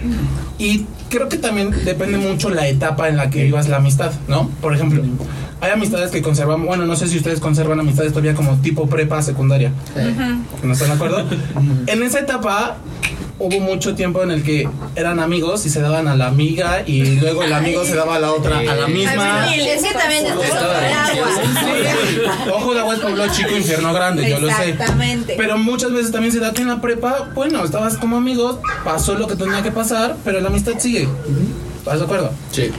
[0.57, 4.49] Y creo que también depende mucho la etapa en la que vivas la amistad, ¿no?
[4.61, 5.03] Por ejemplo,
[5.61, 9.21] hay amistades que conservamos, bueno, no sé si ustedes conservan amistades todavía como tipo prepa
[9.21, 9.71] secundaria.
[10.63, 11.25] ¿No están de acuerdo?
[11.87, 12.77] en esa etapa
[13.37, 17.19] hubo mucho tiempo en el que eran amigos y se daban a la amiga y
[17.19, 19.43] luego el amigo se daba a la otra, a la misma.
[19.43, 20.25] Ay, Es que también.
[20.25, 21.19] Sí.
[22.53, 24.69] Ojo de agua es pueblo chico, infierno grande, yo lo sé.
[24.69, 25.35] Exactamente.
[25.37, 29.15] Pero muchas veces también se da que en la prepa, bueno, estabas como amigos, pasó
[29.15, 31.07] lo que tenía que pasar, pero la amistad sigue.
[31.77, 32.31] ¿Estás de acuerdo?
[32.51, 32.71] Sí.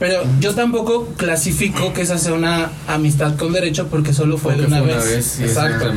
[0.00, 4.64] Pero yo tampoco clasifico que esa sea una amistad con derecho porque solo fue de
[4.66, 4.96] una fue vez.
[4.96, 5.92] una vez, sí, Exacto.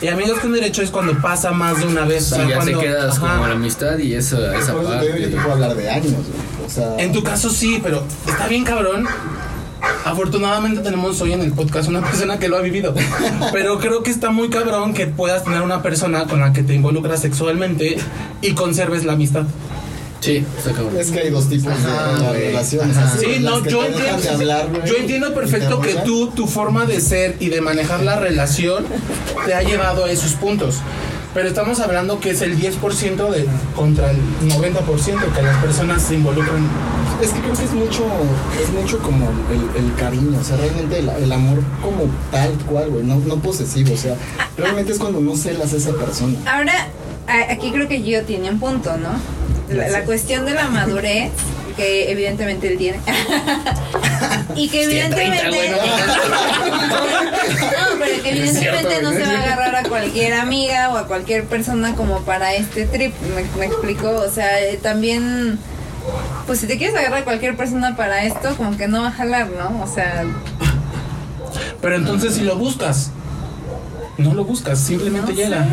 [0.00, 2.24] Y amigos con derecho es cuando pasa más de una vez.
[2.26, 3.32] Sí, o sea, ya cuando- te quedas ajá.
[3.34, 5.36] como la amistad y esa, esa Por eso te digo, yo te parte.
[5.36, 6.66] puedo hablar de años, güey.
[6.66, 6.94] O sea.
[6.98, 9.06] En tu caso sí, pero está bien cabrón.
[10.04, 12.94] Afortunadamente tenemos hoy en el podcast una persona que lo ha vivido.
[13.52, 16.74] Pero creo que está muy cabrón que puedas tener una persona con la que te
[16.74, 17.98] involucras sexualmente
[18.42, 19.42] y conserves la amistad.
[20.20, 20.96] Sí, está cabrón.
[20.98, 22.40] Es que hay dos tipos Ajá, de güey.
[22.48, 22.96] relaciones.
[22.96, 23.14] Ajá.
[23.14, 26.84] así, Sí, no, yo entiendo, de hablar, güey, yo entiendo perfecto que tú, tu forma
[26.86, 28.84] de ser y de manejar la relación
[29.46, 30.76] te ha llevado a esos puntos.
[31.32, 33.46] Pero estamos hablando que es el 10% de,
[33.76, 34.16] contra el
[34.48, 36.66] 90% que las personas se involucran.
[37.22, 38.04] Es que creo que es mucho,
[38.60, 42.90] es mucho como el, el cariño, o sea, realmente el, el amor como tal cual,
[42.90, 44.16] güey, no, no posesivo, o sea,
[44.56, 46.36] realmente es cuando no celas a esa persona.
[46.46, 46.88] Ahora,
[47.48, 49.10] aquí creo que Gio tiene un punto, ¿no?
[49.70, 51.30] La, la cuestión de la madurez,
[51.76, 53.00] que evidentemente él tiene.
[54.56, 55.70] y que evidentemente.
[55.70, 55.76] no,
[57.98, 61.94] pero que evidentemente no se va a agarrar a cualquier amiga o a cualquier persona
[61.94, 63.14] como para este trip.
[63.34, 64.08] ¿Me, me explico?
[64.10, 65.58] O sea, eh, también.
[66.46, 69.12] Pues si te quieres agarrar a cualquier persona para esto, como que no va a
[69.12, 69.82] jalar, ¿no?
[69.82, 70.24] O sea,
[71.80, 73.10] Pero entonces si lo buscas,
[74.18, 75.64] no lo buscas, simplemente no llega.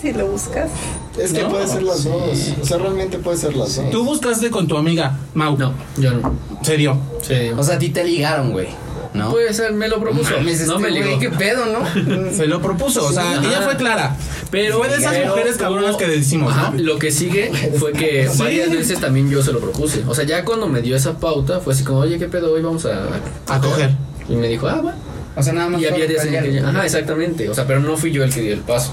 [0.00, 0.70] si lo buscas.
[1.18, 3.90] Es que No, puede ser las dos, o sea, realmente puede ser las dos.
[3.90, 5.56] Tú buscaste con tu amiga, Mau.
[5.58, 6.32] No, yo no.
[6.62, 6.96] Se dio.
[7.22, 7.50] Sí.
[7.56, 8.68] O sea, a ti te ligaron, güey.
[9.12, 9.32] ¿No?
[9.32, 10.30] Puede ser, me lo propuso.
[10.40, 11.18] No este me güey, ligó.
[11.18, 12.30] ¿Qué pedo, no?
[12.32, 13.04] Se lo propuso.
[13.04, 13.46] O sea, Sí.
[13.48, 13.66] ella Ajá.
[13.66, 14.16] fue clara.
[14.52, 16.80] Pero fue de esas mujeres cabronas que decimos, Ajá, ¿no?
[16.80, 18.38] Lo que sigue fue que Sí.
[18.38, 20.04] varias veces también yo se lo propuse.
[20.06, 22.52] O sea, ya cuando me dio esa pauta, fue así como, oye, ¿qué pedo?
[22.52, 23.02] Hoy vamos a.
[23.48, 23.90] A coger.
[24.28, 24.96] Y me dijo, ah, bueno.
[25.36, 25.80] O sea, nada más.
[25.80, 27.48] Y había días en que ya- Ajá, exactamente.
[27.48, 28.92] O sea, pero no fui yo el que dio el paso.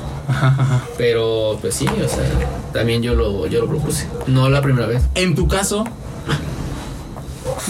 [0.98, 2.24] Pero, pues sí, o sea,
[2.74, 4.08] también yo lo, yo lo propuse.
[4.28, 5.02] No la primera vez.
[5.16, 5.84] En tu caso,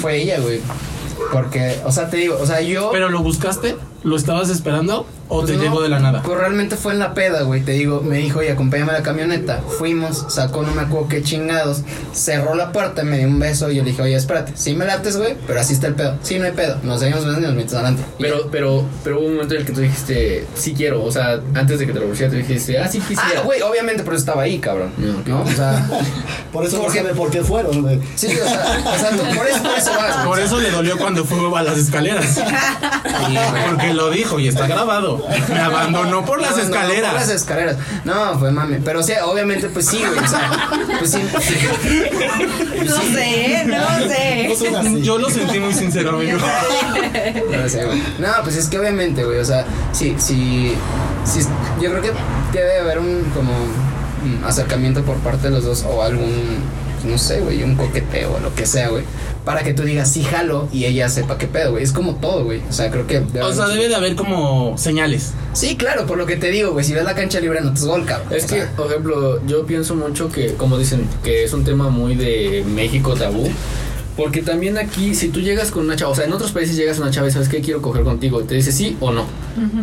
[0.01, 0.59] Fue ella, güey.
[1.31, 2.89] Porque, o sea, te digo, o sea, yo.
[2.91, 3.75] pero lo buscaste.
[4.03, 6.21] ¿Lo estabas esperando o Pues te no, llegó de la nada?
[6.23, 7.61] Pues realmente fue en la peda, güey.
[7.61, 9.61] Te digo, me dijo, oye, acompáñame a la camioneta.
[9.77, 11.81] Fuimos, sacó no me acuerdo qué chingados.
[12.13, 13.69] Cerró la puerta, me dio un beso.
[13.71, 16.15] Y yo le dije, oye, espérate, sí me lates, güey, pero así está el pedo.
[16.23, 16.77] Sí, no hay pedo.
[16.83, 18.03] Nos seguimos besando y nos metes adelante.
[18.19, 21.03] Pero, pero, pero hubo un momento en el que tú dijiste, sí quiero.
[21.03, 23.39] O sea, antes de que te lo pusieras, tú dijiste, ah, sí quisiera.
[23.39, 24.91] Ah, güey, obviamente por eso estaba ahí, cabrón.
[24.97, 25.21] No.
[25.25, 25.41] ¿No?
[25.43, 25.85] O sea,
[26.53, 27.99] Por eso no Porque- sabe por qué fueron, güey.
[28.15, 30.25] sí, o sea, o sea, tú- por eso, por eso vas.
[30.25, 32.39] Por eso le dolió cuando fue a las escaleras.
[33.69, 35.16] Porque lo dijo y está grabado.
[35.49, 37.11] Me abandonó por las No, no, escaleras.
[37.11, 37.77] por las escaleras.
[38.05, 38.77] No, fue mami.
[38.83, 40.19] Pero sí, obviamente, pues sí, güey.
[40.19, 41.19] O sea, pues sí.
[42.85, 44.71] No sé, no sé.
[44.71, 44.97] No.
[44.99, 46.39] Yo lo sentí muy sincero, amigo.
[47.51, 48.01] No, sé, güey.
[48.19, 50.73] No, pues es que obviamente, güey, o sea, sí, sí,
[51.25, 51.39] sí,
[51.81, 52.11] yo creo que
[52.53, 56.59] debe haber un como mm, acercamiento por parte de los dos o algún,
[56.95, 59.03] pues, no sé, güey, un coqueteo o lo que sea, güey,
[59.47, 62.43] para que tú digas sí jalo y ella sepa qué pedo, güey, es como todo,
[62.43, 63.21] güey, o sea, creo que...
[63.21, 65.31] debe O sea, haber- debe de haber como señales.
[65.53, 67.79] Sí, claro, por lo que te digo, güey, si ves la cancha libre no te
[67.79, 68.33] es gol, cabrón.
[68.33, 71.87] Es o que, por ejemplo, yo pienso mucho que, como dicen, que es un tema
[71.89, 73.49] muy de México tabú.
[74.17, 76.97] Porque también aquí, si tú llegas con una chava, o sea, en otros países llegas
[76.97, 79.25] a una chava y sabes que quiero coger contigo, y te dice sí o no.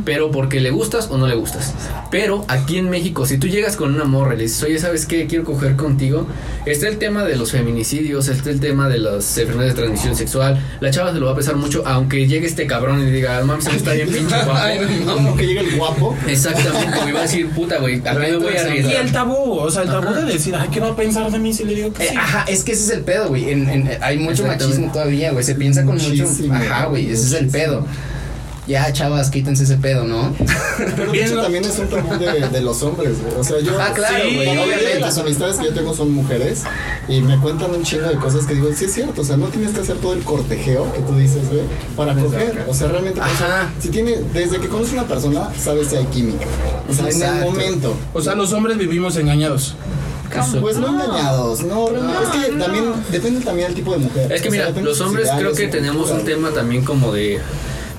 [0.05, 1.75] Pero porque le gustas o no le gustas.
[2.11, 5.05] Pero aquí en México, si tú llegas con una morra y le dices, oye, ¿sabes
[5.07, 5.27] qué?
[5.27, 6.27] Quiero coger contigo.
[6.65, 10.61] Está el tema de los feminicidios, está el tema de las enfermedades de transmisión sexual.
[10.81, 13.67] La chava se lo va a pesar mucho, aunque llegue este cabrón y diga, mames,
[13.67, 15.15] está bien pinche guapo.
[15.15, 16.17] Como que llega el guapo.
[16.29, 19.13] Exactamente, güey, va a decir, puta, güey, a mí me voy a Y el arriesgar.
[19.13, 21.65] tabú, o sea, el tabú de decir, ay, ¿qué va a pensar de mí si
[21.65, 22.17] le digo que Eh, sí?
[22.17, 23.51] ajá, es que ese es el pedo, güey.
[23.51, 25.45] En, en- hay mucho machismo todavía, güey.
[25.45, 26.09] Se piensa con mucho.
[26.09, 27.11] Muchísimo, Ajá, güey.
[27.11, 27.87] Ese es el pedo.
[28.67, 30.35] Ya, chavas, quítense ese pedo, ¿no?
[30.97, 33.35] Pero de hecho también es un tabú de, de los hombres, güey.
[33.39, 33.79] O sea, yo.
[33.79, 34.49] Ah, claro, Sí, güey.
[34.49, 35.01] Obviamente Obviamente.
[35.01, 36.63] las amistades que yo tengo son mujeres
[37.07, 39.49] y me cuentan un chingo de cosas que digo, sí es cierto, o sea, no
[39.49, 41.61] tienes que hacer todo el cortejeo que tú dices, güey,
[41.95, 42.65] para coger.
[42.67, 43.71] O sea, realmente, Ajá.
[43.79, 46.47] si tiene, desde que conoces a una persona, sabes si hay química.
[46.89, 47.95] O sea, en el momento.
[48.15, 49.77] O sea, los hombres vivimos engañados.
[50.61, 52.19] Pues no engañados, no, realmente.
[52.23, 54.33] es que también depende también del tipo de mujer.
[54.33, 57.41] Es que O mira, los hombres creo que tenemos un tema también como de,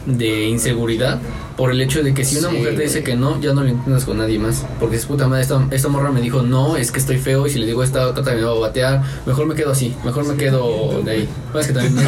[0.05, 1.19] de inseguridad
[1.55, 3.63] por el hecho de que si una Sí, mujer te dice que no, ya no
[3.63, 4.65] lo intentas con nadie más.
[4.77, 7.49] Porque es puta madre, esta, esta morra me dijo no, es que estoy feo y
[7.49, 10.25] si le digo esta otra también me va a batear, mejor me quedo así, mejor
[10.25, 11.29] me quedo de ahí.
[11.53, 11.95] No, es que también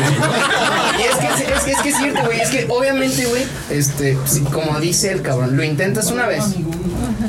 [0.99, 2.41] Y es que es, que es que es cierto, güey.
[2.41, 4.17] Es que obviamente, güey, este,
[4.51, 6.43] como dice el cabrón, lo intentas una vez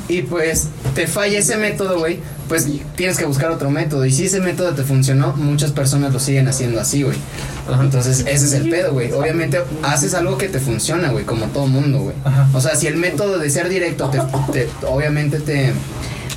[0.09, 2.19] y pues te falla ese método, güey.
[2.49, 4.05] Pues tienes que buscar otro método.
[4.07, 7.17] Y si ese método te funcionó, muchas personas lo siguen haciendo así, güey.
[7.81, 9.13] Entonces, ese es el pedo, güey.
[9.13, 12.15] Obviamente, haces algo que te funciona, güey, como todo mundo, güey.
[12.55, 14.19] O sea, si el método de ser directo, te,
[14.53, 15.73] te- obviamente te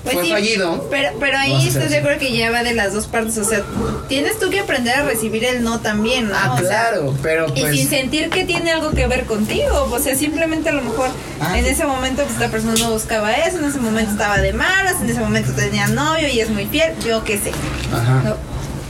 [0.04, 0.88] Pues fue sí, fallido.
[0.90, 3.38] Pero, pero ahí estás de acuerdo que ya va de las dos partes.
[3.38, 3.62] O sea,
[4.10, 6.36] tienes tú que aprender a recibir el no también, ¿no?
[6.36, 7.76] Ah, O sea, claro, pero y pues.
[7.76, 9.88] sin sentir que tiene algo que ver contigo.
[9.92, 13.32] O sea, simplemente a lo mejor Ah, en ese momento pues, esta persona no buscaba
[13.34, 16.66] eso, en ese momento estaba de malas, en ese momento tenía novio y es muy
[16.66, 17.52] fiel, yo qué sé.
[17.94, 18.22] Ajá.
[18.24, 18.36] ¿no?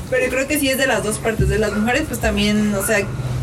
[0.09, 1.47] Pero creo que sí es de las dos partes.
[1.49, 2.99] De las mujeres, pues también, o sea,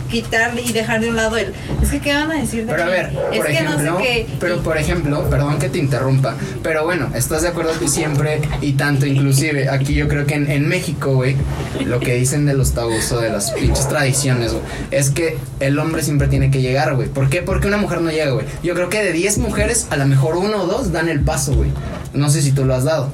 [0.09, 1.53] quitar y dejar de un lado el.
[1.83, 3.99] Es que, ¿qué van a decir de Pero a ver, es por que ejemplo, no
[3.99, 4.27] sé qué.
[4.41, 8.73] pero por ejemplo, perdón que te interrumpa, pero bueno, estás de acuerdo que siempre y
[8.73, 11.37] tanto inclusive aquí yo creo que en, en México, güey,
[11.85, 15.79] lo que dicen de los tabús o de las pinches tradiciones, güey, es que el
[15.79, 17.09] hombre siempre tiene que llegar, güey.
[17.09, 17.43] ¿Por qué?
[17.43, 18.47] Porque una mujer no llega, güey.
[18.63, 21.55] Yo creo que de 10 mujeres, a lo mejor uno o dos dan el paso,
[21.55, 21.71] güey.
[22.15, 23.11] No sé si tú lo has dado.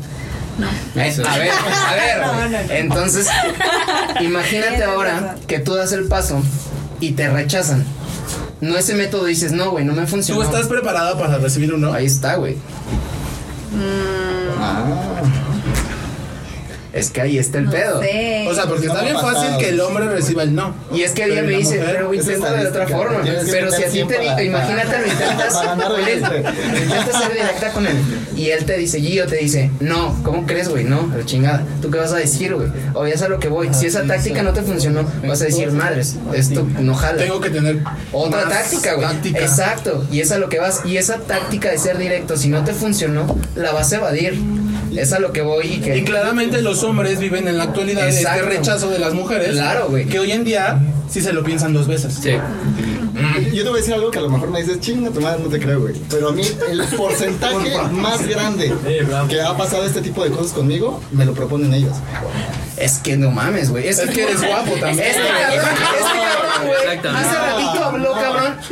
[0.58, 0.68] No.
[1.00, 2.20] Eh, a ver, a ver.
[2.24, 2.58] No, no, no.
[2.72, 3.26] Entonces,
[4.20, 6.40] imagínate ahora que tú das el paso
[7.00, 7.84] y te rechazan.
[8.60, 10.40] No ese método dices, no, güey, no me funcionó.
[10.40, 11.92] ¿Tú estás preparada para recibir un no?
[11.92, 12.56] Ahí está, güey.
[14.58, 15.22] Ah,
[16.94, 18.00] Es que ahí está el No pedo.
[18.00, 18.46] sé.
[18.48, 19.58] O sea, porque está bien fácil pasado.
[19.58, 20.72] que el hombre reciba el no.
[20.92, 23.20] Y es que ella me dice, mujer, pero intenta de otra forma.
[23.50, 25.88] Pero si a ti te 100 para- digo, imagínate, lo intentas siempre.
[25.88, 27.96] lo intentas ser directa con él.
[28.36, 30.84] Y él te dice, Gio te dice, no, ¿cómo crees, güey?
[30.84, 31.64] No, la chingada.
[31.82, 32.68] ¿Tú qué vas a decir, güey?
[32.94, 33.70] O ya es a lo que voy.
[33.74, 37.18] Si esa táctica no te funcionó, vas a decir, madres, esto no jala.
[37.18, 37.78] Tengo que tener
[38.12, 39.06] Otra táctica, güey.
[39.34, 40.06] Exacto.
[40.12, 40.82] Y es a lo que vas.
[40.84, 44.38] Y esa táctica de ser directo, si no te funcionó, la vas a evadir.
[44.96, 45.96] Es a lo que voy y que.
[45.98, 48.40] Y claramente los hombres viven en la actualidad Exacto.
[48.42, 49.50] este rechazo de las mujeres.
[49.52, 50.06] Claro, güey.
[50.06, 50.78] Que hoy en día
[51.10, 52.14] sí se lo piensan dos veces.
[52.14, 52.32] Sí.
[53.52, 55.42] Yo te voy a decir algo que a lo mejor me dices, chinga tu madre,
[55.42, 55.94] no te creo, güey.
[56.10, 58.72] Pero a mí, el porcentaje más grande
[59.28, 61.92] que ha pasado este tipo de cosas conmigo, me lo proponen ellos.
[62.76, 63.86] Es que no mames, güey.
[63.88, 65.08] Es, Es que eres guapo también.
[65.08, 65.22] Este este
[66.64, 66.76] güey.
[66.82, 67.28] Exactamente.
[67.28, 67.43] Hace.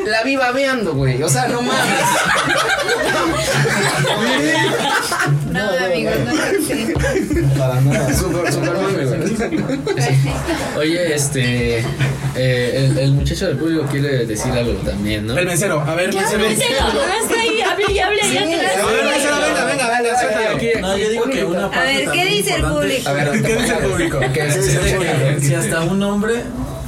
[0.06, 1.22] La vi babeando, güey.
[1.22, 2.04] O sea, no mames.
[5.50, 8.14] No, amigos, no creo Para nada.
[8.14, 9.20] Super, super mame, güey.
[10.78, 11.78] Oye, este.
[11.78, 11.84] eh,
[12.90, 15.36] el, el muchacho del público quiere decir algo también, ¿no?
[15.36, 16.44] El mesero, a ver, mesero.
[16.44, 16.76] ¿En serio?
[16.80, 18.46] No está ahí, hable y hable allá A
[18.86, 20.80] ver, mesero, venga, venga, venga, suéltalo.
[20.80, 23.08] No, yo digo que una A parte ver, ¿qué dice el público?
[23.08, 24.20] A ver, ¿Qué dice el público?
[24.32, 24.98] ¿Qué es dice el
[25.36, 26.42] que si hasta un hombre,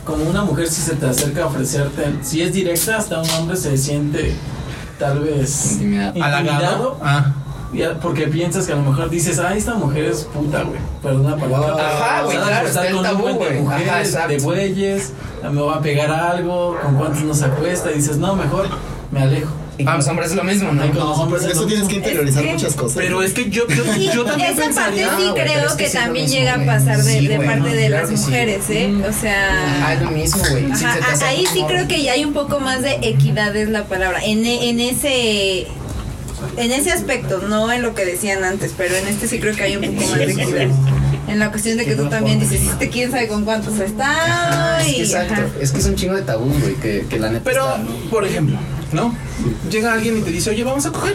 [0.04, 3.56] como una mujer, si se te acerca a ofrecerte, si es directa, hasta un hombre
[3.56, 4.34] se siente
[4.98, 6.18] tal vez Intimidado.
[6.18, 6.98] intimidado.
[7.02, 7.32] Ah.
[8.00, 10.78] porque piensas que a lo mejor dices, ah, esta mujer es puta, güey.
[11.02, 11.64] Perdona por Wow.
[11.78, 15.76] Ajá, güey, claro, está con un tabú, buen de mujeres, Ajá, de bueyes, me va
[15.76, 18.68] a pegar algo, con cuántos nos acuesta, y dices, no, mejor
[19.10, 19.52] me alejo.
[19.78, 20.84] Los hombres es lo mismo, ¿no?
[20.86, 22.96] No, hombres eso tienes que interiorizar Es que- muchas cosas.
[22.96, 25.08] Pero es que yo, yo, yo también esa parte pensaría.
[25.08, 27.68] sí güey, pero creo es que sí también mismo, llega a pasar de, Sí, parte
[27.74, 28.26] de claro las sí.
[28.26, 28.94] mujeres, ¿eh?
[29.08, 29.76] O sea...
[29.82, 30.70] Ajá, es lo mismo, güey.
[30.70, 31.70] Ajá, ahí sí amor.
[31.72, 34.20] creo que ya hay un poco más de equidad es la palabra.
[34.24, 35.66] En, e- en ese
[36.58, 39.62] en ese aspecto, no en lo que decían antes, pero en este sí creo que
[39.62, 40.68] hay un poco más de equidad.
[41.26, 44.94] En la cuestión de que tú también dices, este quién sabe con cuántos está Es
[44.94, 45.32] que exacto.
[45.34, 45.46] ajá.
[45.60, 46.74] Es que es un chingo de tabú, güey.
[46.74, 47.42] Que, que la neta.
[47.44, 48.58] Pero, está- por ejemplo,
[48.94, 49.14] ¿no?
[49.70, 51.14] Llega alguien y te dice, oye, vamos a coger.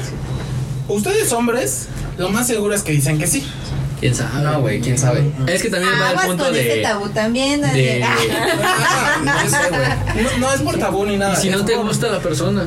[0.87, 3.45] Ustedes hombres, lo más seguro es que dicen que sí.
[3.99, 4.41] ¿Quién sabe?
[4.43, 5.29] No, güey, quién sabe.
[5.47, 6.81] Es que también va el punto con ese de.
[6.81, 8.15] tabú también, de- Ah.
[9.25, 10.23] No, sé, güey.
[10.23, 11.33] No- no es por tabú ni nada.
[11.37, 12.65] Y si no te gusta la persona.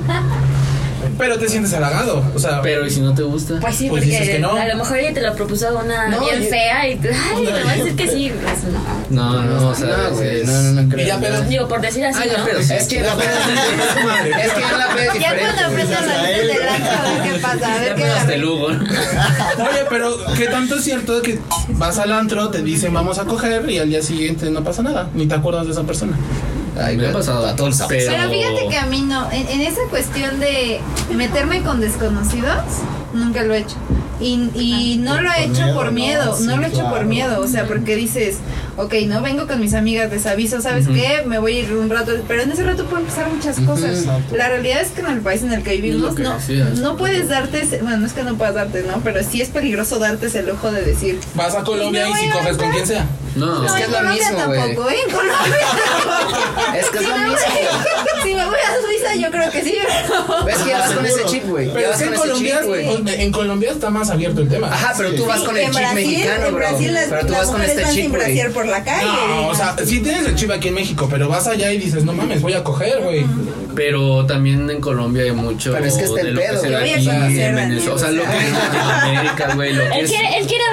[1.19, 2.23] Pero te sientes halagado.
[2.35, 3.59] O sea, Pero ¿y si no te gusta?
[3.61, 4.53] Pues sí, Pues dices porque que no.
[4.57, 7.45] a lo mejor ella te lo propuso una No, bien yo- fea y tú, ay,
[7.45, 8.33] le voy a decir que sí.
[8.43, 8.83] Pues, no.
[9.11, 10.41] No, no, o sea, No, güey.
[10.41, 11.05] es- No, no, no creo.
[11.05, 12.45] Y ya, pero- Digo, por decir así, Ah, ya, ¿no?
[12.45, 12.73] pero sí.
[12.73, 15.83] Es que la fe es que ya la es Ya cuando güey.
[15.83, 18.37] aprendan la lista de lanza, a ver qué pasa, a ver qué agarra.
[18.37, 18.67] Lugo.
[18.67, 21.39] Oye, pero ¿qué tanto es cierto de que
[21.71, 25.09] vas al antro, te dicen vamos a coger y al día siguiente no pasa nada?
[25.15, 26.17] Ni te acuerdas de esa persona.
[26.81, 27.47] Ay, Me ha pasado.
[27.47, 30.81] a todos Pero- Pero fíjate que a mí no, en, en esa cuestión de
[31.15, 32.57] meterme con desconocidos,
[33.13, 33.77] nunca lo he hecho.
[34.21, 37.49] Y, y no lo he hecho por miedo, no lo he hecho por miedo, o
[37.49, 38.37] sea, porque dices,
[38.77, 41.23] ok, no vengo con mis amigas, les aviso, ¿sabes qué?
[41.27, 44.05] Me voy a ir un rato, pero en ese rato pueden pasar muchas cosas.
[44.33, 46.79] La realidad es que en el país en el que vivimos, que no, decías.
[46.79, 49.01] no puedes darte, ese- bueno, no es que no puedas darte, ¿no?
[49.05, 52.57] Pero sí es peligroso darte ese lujo de decir, Vas a Colombia y si coges
[52.57, 53.07] con quien sea.
[53.35, 54.61] No, Es que no, es en lo Colombia mismo, güey.
[54.61, 54.95] tampoco, ¿eh?
[55.07, 55.57] En Colombia.
[56.77, 57.83] Es que es Si lo me, voy, mismo.
[58.23, 59.75] si me voy a Suiza, yo creo que sí.
[60.07, 61.73] pero- ¿Ves que ya vas con ese chip, güey?
[61.73, 63.23] Pero es que en Colombia, chip, güey.
[63.23, 64.67] en Colombia está más abierto el tema.
[64.71, 66.67] Ajá, pero tú vas con el chip Brasil, mexicano, bro.
[66.79, 68.23] Pero tú vas con este chip, güey.
[68.63, 69.07] Por la calle.
[69.29, 72.05] No, o sea, sí tienes el chip aquí en México, pero vas allá y dices,
[72.05, 73.25] no mames, voy a coger, güey.
[73.75, 76.61] pero también en Colombia hay mucho Pero es que está el de lo que pedo,
[76.61, 76.93] se da güey.
[76.95, 77.95] aquí en Venezuela.
[77.95, 80.11] O sea, lo que es Latinoamérica, güey, lo que Él es...
[80.11, 80.65] quiere, él quiere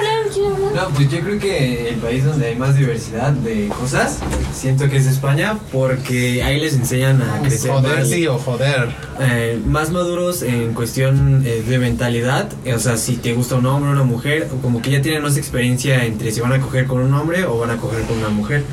[0.79, 4.19] No, pues yo creo que el país donde hay más diversidad de cosas,
[4.53, 8.89] siento que es España, porque ahí les enseñan a crecer Joder, más, tío, joder.
[9.19, 12.49] eh, más maduros en cuestión eh, de mentalidad.
[12.63, 15.01] Eh, O sea, si te gusta un hombre o una mujer, o como que ya
[15.01, 18.03] tienen más experiencia entre si van a coger con un hombre o van a coger
[18.03, 18.63] con una mujer.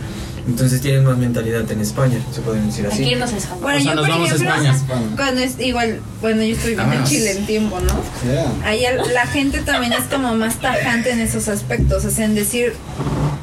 [0.46, 3.02] Entonces tienen más mentalidad en España, se puede decir así.
[3.04, 3.60] irnos a España.
[3.62, 5.16] Bueno, O sea, yo nos por vamos a ejemplo, España.
[5.16, 7.04] cuando es igual, bueno, yo estoy viviendo en.
[7.04, 7.94] Chile en tiempo, ¿no?
[8.30, 8.68] Yeah.
[8.70, 12.74] Allá la gente también es como más tajante en esos aspectos, o sea, en decir,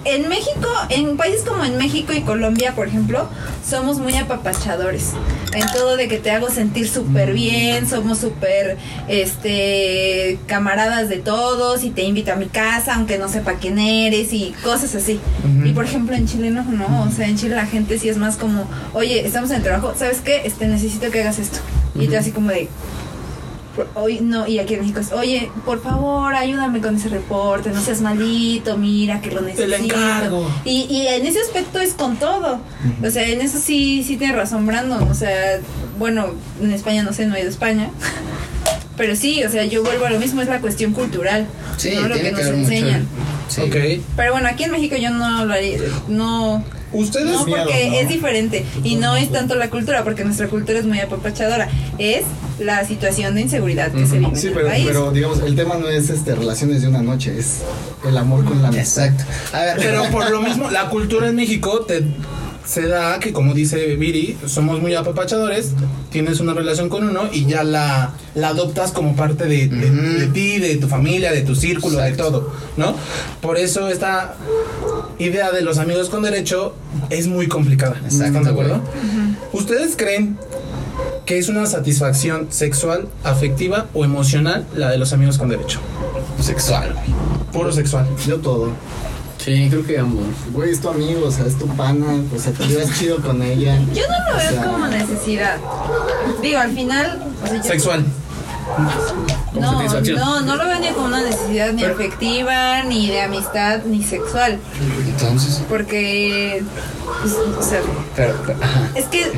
[0.05, 3.27] en México, en países como en México y Colombia, por ejemplo,
[3.67, 5.11] somos muy apapachadores.
[5.53, 8.77] En todo de que te hago sentir súper bien, somos súper,
[9.07, 14.33] este, camaradas de todos y te invito a mi casa, aunque no sepa quién eres
[14.33, 15.19] y cosas así.
[15.63, 18.17] Y por ejemplo en Chile no, no, o sea, en Chile la gente sí es
[18.17, 20.41] más como, oye, estamos en el trabajo, ¿sabes qué?
[20.45, 21.59] Este, necesito que hagas esto.
[21.95, 22.67] Y tú así como de,
[23.95, 27.81] Hoy, no, y aquí en México es, oye, por favor, ayúdame con ese reporte, no
[27.81, 29.67] seas malito, mira que lo necesito.
[29.67, 30.51] lo encargo.
[30.63, 32.59] Y, y en ese aspecto es con todo.
[33.03, 35.03] O sea, en eso sí, sí tiene razón Brandon.
[35.09, 35.59] O sea,
[35.97, 36.27] bueno,
[36.61, 37.89] en España no sé, no he ido a España.
[38.97, 41.47] Pero sí, o sea, yo vuelvo a lo mismo, es la cuestión cultural.
[41.77, 42.07] Sí, ¿no?
[42.07, 43.07] Lo tiene que que nos enseñan.
[43.47, 43.61] Sí.
[43.61, 43.75] Ok.
[44.15, 46.63] Pero bueno, aquí en México yo no hablaría, no,
[46.93, 47.25] Ustedes.
[47.31, 47.95] no, miedo, porque ¿no?
[47.99, 48.65] es diferente.
[48.83, 51.67] Y no es tanto la cultura, porque nuestra cultura es muy apapachadora.
[51.97, 52.23] Es
[52.59, 54.85] la situación de inseguridad que se vive Sí, en el pero, país.
[54.87, 57.61] pero digamos, el tema no es este relaciones de una noche, es
[58.07, 59.05] el amor con la amistad.
[59.07, 59.23] Exacto.
[59.57, 62.03] A ver, Pero por lo mismo, la cultura en México te
[62.65, 65.71] se da que, como dice Viri, somos muy apapachadores,
[66.11, 70.19] tienes una relación con uno y ya la, la adoptas como parte de, de- Ujú.
[70.19, 72.23] de ti, de tu familia, de tu círculo, Exacto.
[72.23, 72.95] de todo, ¿no?
[73.41, 74.35] Por eso esta
[75.19, 76.73] idea de los amigos con derecho
[77.09, 77.95] es muy complicada.
[78.03, 78.81] Exacto, ¿Están de acuerdo?
[79.51, 80.37] ¿Ustedes creen
[81.25, 85.79] que es una satisfacción sexual, afectiva o emocional la de los amigos con derecho?
[86.39, 87.05] sexual, güey.
[87.53, 88.05] Puro sexual.
[88.27, 88.71] Yo todo.
[89.43, 90.25] Sí, creo que ambos.
[90.53, 93.41] Güey, es tu amigo, o sea, es tu pana, o sea, te llevas chido con
[93.41, 93.77] ella.
[93.93, 95.57] Yo no lo veo sea, como necesidad.
[96.41, 97.21] Digo, al final.
[97.43, 98.05] o sea, yo- Sexual.
[99.53, 104.01] No, no, no lo veo ni como una necesidad ni afectiva, ni de amistad, ni
[104.03, 104.57] sexual.
[105.07, 106.63] Entonces, Porque.
[107.21, 107.81] pues, o sea,
[108.15, 108.89] pero, pero, ajá.
[108.95, 109.31] es que.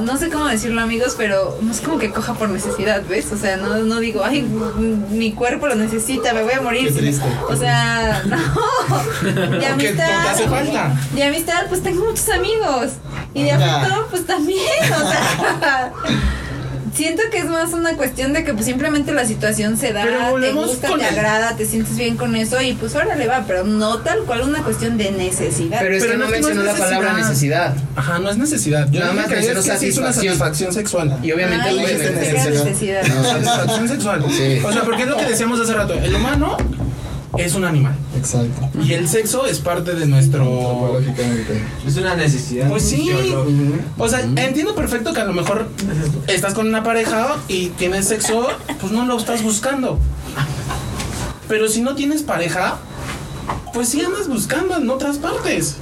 [0.00, 3.32] No sé cómo decirlo, amigos, pero no es como que coja por necesidad, ¿ves?
[3.32, 4.42] O sea, no, no digo, ay,
[5.10, 6.92] mi cuerpo lo necesita, me voy a morir.
[6.92, 7.24] Qué triste.
[7.48, 8.36] O sea, no.
[9.58, 10.28] De amistad.
[10.28, 10.94] hace falta.
[11.14, 12.92] De amistad, pues tengo muchos amigos.
[13.32, 14.60] Y de afecto, pues también.
[14.82, 15.92] O sea,
[16.94, 20.40] siento que es más una cuestión de que pues simplemente la situación se da, Pero
[20.40, 23.64] te gusta, te el- agrada, te sientes bien con eso y pues órale va, pero
[23.64, 25.78] no tal cual una cuestión de necesidad.
[25.80, 27.74] Pero es que no no es no mencionó es la palabra necesidad.
[27.96, 28.88] Ajá, no es necesidad.
[28.90, 30.38] Yo Nada más que mencionó es que sí es una satisfacción.
[30.38, 31.18] satisfacción sexual.
[31.22, 32.64] Y obviamente, Ay, que era necesidad.
[32.64, 33.02] necesidad.
[33.06, 34.24] No, Satisfacción sexual.
[34.30, 34.58] Sí.
[34.64, 35.94] O sea, porque es lo que decíamos hace rato.
[35.94, 36.56] El humano
[37.38, 37.94] es un animal.
[38.16, 38.68] Exacto.
[38.82, 40.98] Y el sexo es parte de nuestro.
[41.86, 42.68] Es una necesidad.
[42.68, 43.10] Pues sí.
[43.98, 45.68] O sea, entiendo perfecto que a lo mejor
[46.26, 48.46] estás con una pareja y tienes sexo,
[48.80, 49.98] pues no lo estás buscando.
[51.48, 52.78] Pero si no tienes pareja,
[53.72, 55.76] pues sí andas buscando en otras partes.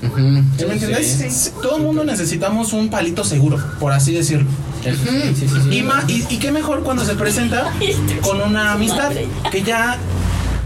[0.00, 1.52] ¿Sí me entiendes?
[1.62, 4.48] Todo el mundo necesitamos un palito seguro, por así decirlo.
[4.84, 4.90] Sí,
[5.34, 5.76] sí, sí.
[5.78, 7.72] Y, ma- y, y qué mejor cuando se presenta
[8.22, 9.10] con una amistad
[9.50, 9.96] que ya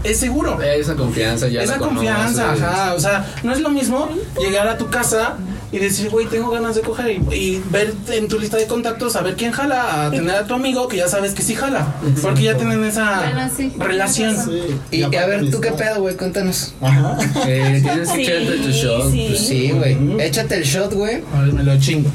[0.03, 0.57] es seguro.
[0.59, 1.63] Hay esa confianza ya.
[1.63, 2.63] Esa la confianza, conoces.
[2.63, 2.93] ajá.
[2.93, 5.35] O sea, no es lo mismo llegar a tu casa
[5.71, 9.15] y decir, güey, tengo ganas de coger y, y ver en tu lista de contactos
[9.15, 11.93] a ver quién jala, a tener a tu amigo que ya sabes que sí jala.
[12.23, 13.71] Porque ya tienen esa Bueno, sí.
[13.77, 14.35] relación.
[14.35, 14.61] Sí.
[14.89, 16.15] Y, y a ver, ¿tú qué pedo, güey?
[16.17, 16.73] Cuéntanos.
[16.81, 17.17] Ajá.
[17.45, 19.11] Eh, tienes que Sí, echarte tu shot.
[19.11, 19.25] sí.
[19.29, 20.21] Pues sí, güey.
[20.21, 21.23] Échate el shot, güey.
[21.35, 22.09] A ver, me lo chingo.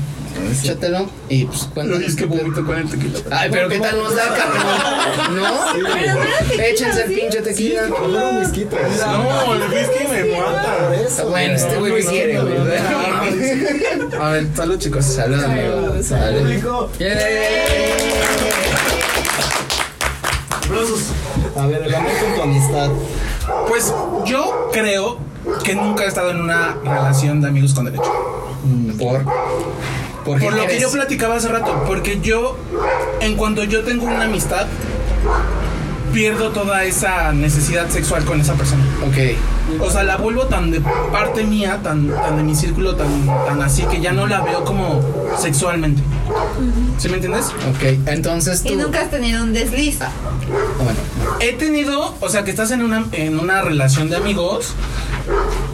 [0.53, 1.09] Échatelo.
[1.29, 2.65] Y pues cuéntanos qué pedo.
[2.65, 3.19] con el tequila.
[3.31, 5.37] Ay, pero ¿qué tal nos da, cabrón?
[5.37, 6.63] ¿No?
[6.63, 7.83] Échense el pinche tequila.
[7.83, 8.65] Whisky.
[8.65, 11.25] No, el whisky me mata.
[11.29, 12.55] Bueno, este güey me quiere, güey.
[14.21, 15.05] A ver, salud, chicos.
[15.05, 16.03] Salud, amigo.
[16.03, 16.65] Salud.
[21.57, 22.91] A ver, el amor con tu amistad.
[23.69, 23.93] Pues
[24.25, 25.19] yo creo
[25.63, 28.13] que nunca he estado en una relación de amigos con derecho.
[28.99, 29.25] ¿Por?
[30.25, 32.57] ¿Por, lo que yo platicaba hace rato, porque yo,
[33.21, 34.67] en cuanto yo tengo una amistad,
[36.15, 38.85] pierdo toda esa necesidad sexual con esa persona.
[39.05, 39.81] Ok.
[39.81, 43.61] O sea, la vuelvo tan de parte mía, tan, tan de mi círculo, tan, tan
[43.61, 45.03] así, que ya no la veo como
[45.37, 46.03] sexualmente.
[46.99, 47.47] ¿Sí me entiendes?
[47.47, 48.07] Ok.
[48.07, 48.73] Entonces tú.
[48.73, 49.99] Y nunca has tenido un desliz.
[50.79, 51.01] Bueno.
[51.41, 54.75] He tenido, o sea, que estás en una, en una relación de amigos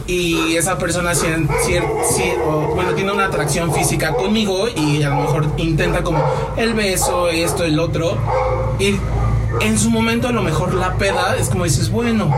[0.07, 1.13] y esa persona
[2.75, 6.23] bueno, tiene una atracción física conmigo y a lo mejor intenta como
[6.57, 8.17] el beso, esto, el otro.
[8.79, 8.95] Y
[9.61, 12.33] en su momento a lo mejor la peda es como dices, bueno.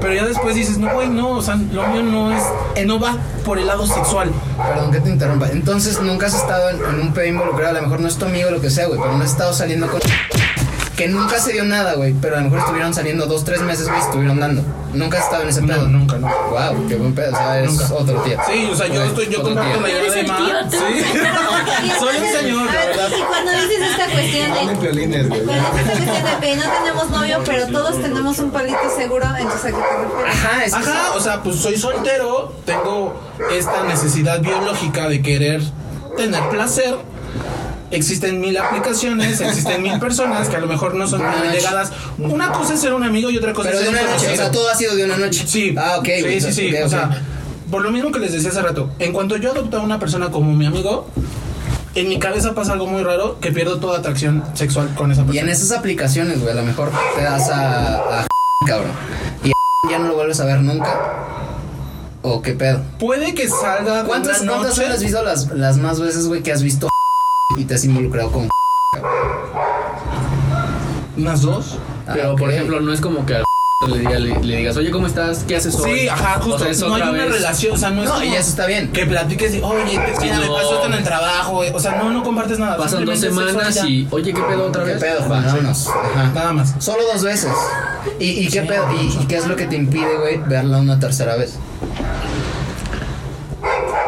[0.00, 3.16] Pero ya después dices, no, güey, no, o sea, lo mío no es, no va
[3.44, 4.30] por el lado sexual.
[4.56, 5.48] Perdón que te interrumpa.
[5.48, 7.70] Entonces nunca has estado en, en un pedo involucrado.
[7.70, 9.00] A lo mejor no es tu amigo lo que sea, güey.
[9.00, 10.00] Pero no has estado saliendo con.
[10.98, 12.12] Que nunca se dio nada, güey.
[12.20, 13.98] Pero a lo mejor estuvieron saliendo dos, tres meses, güey.
[14.00, 14.62] y Estuvieron dando.
[14.92, 15.86] Nunca has estado en ese pedo.
[15.86, 16.26] nunca, no.
[16.50, 17.32] Wow, qué buen pedo.
[17.32, 17.94] O sea, es Nunca.
[17.94, 18.36] otro tío.
[18.50, 20.20] Sí, o sea, yo estoy, yo comparto la idea Eres de.
[20.22, 21.04] Sí.
[22.00, 23.08] Soy un señor, A la ver, verdad.
[23.16, 24.74] y cuando dices esta cuestión de.
[24.74, 25.40] violines, güey.
[25.44, 29.26] Cuando dices esta cuestión de que no tenemos novio, pero todos tenemos un palito seguro,
[29.38, 30.34] entonces a qué te refieres?
[30.44, 33.20] Ajá, es Ajá, o sea, pues soy soltero, tengo
[33.52, 35.62] esta necesidad biológica de querer
[36.16, 36.96] tener placer.
[37.90, 41.90] Existen mil aplicaciones, existen mil personas que a lo mejor no son tan allegadas.
[42.18, 44.16] Una cosa es ser un amigo y otra cosa Pero es de ser una un
[44.16, 44.32] noche.
[44.32, 45.44] O sea, todo ha sido de una noche.
[45.46, 45.74] Sí.
[45.78, 46.74] Ah, ok, Sí, sí, sí.
[46.76, 47.22] O sea,
[47.70, 50.30] por lo mismo que les decía hace rato, en cuanto yo adopto a una persona
[50.30, 51.08] como mi amigo,
[51.94, 55.24] en mi cabeza pasa algo muy raro que pierdo toda atracción sexual con esa Y
[55.24, 55.52] en persona.
[55.52, 58.20] esas aplicaciones, güey, a lo mejor te das a.
[58.20, 58.26] a
[58.66, 58.90] cabrón.
[59.44, 59.50] Y
[59.90, 60.94] ya no lo vuelves a ver nunca.
[62.20, 62.82] ¿O qué pedo?
[62.98, 64.90] Puede que salga de ¿Cuántas, una ¿cuántas noche.
[64.92, 66.88] has visto las, las más veces, güey, que has visto
[67.56, 68.48] y te has involucrado con
[71.16, 71.78] Unas dos.
[72.12, 72.54] Pero, Ah, por ok.
[72.54, 73.44] ejemplo, no es como que al
[73.88, 75.44] le, diga- le- le digas, oye, ¿cómo estás?
[75.48, 76.00] ¿Qué haces hoy?
[76.00, 76.54] Sí, ajá, justo.
[76.54, 77.32] O sea, es no hay una vez.
[77.32, 78.92] relación, o sea, no es No, como y eso está bien.
[78.92, 81.70] que platiques y, oye, es que me pasó esto en el trabajo, güey.
[81.74, 82.76] O sea, no, no compartes nada.
[82.76, 85.00] Pasan dos semanas y, oye, ¿qué pedo otra ¿Qué vez?
[85.02, 85.42] pedo, Va, Juan?
[85.42, 85.48] sí.
[85.48, 85.88] Vámonos.
[85.88, 86.30] Ajá.
[86.34, 86.74] Nada más.
[86.78, 87.52] Solo dos veces.
[88.20, 88.86] ¿Y, y qué pedo?
[88.94, 91.54] ¿Y, y qué es lo que te impide, güey, verla una tercera vez?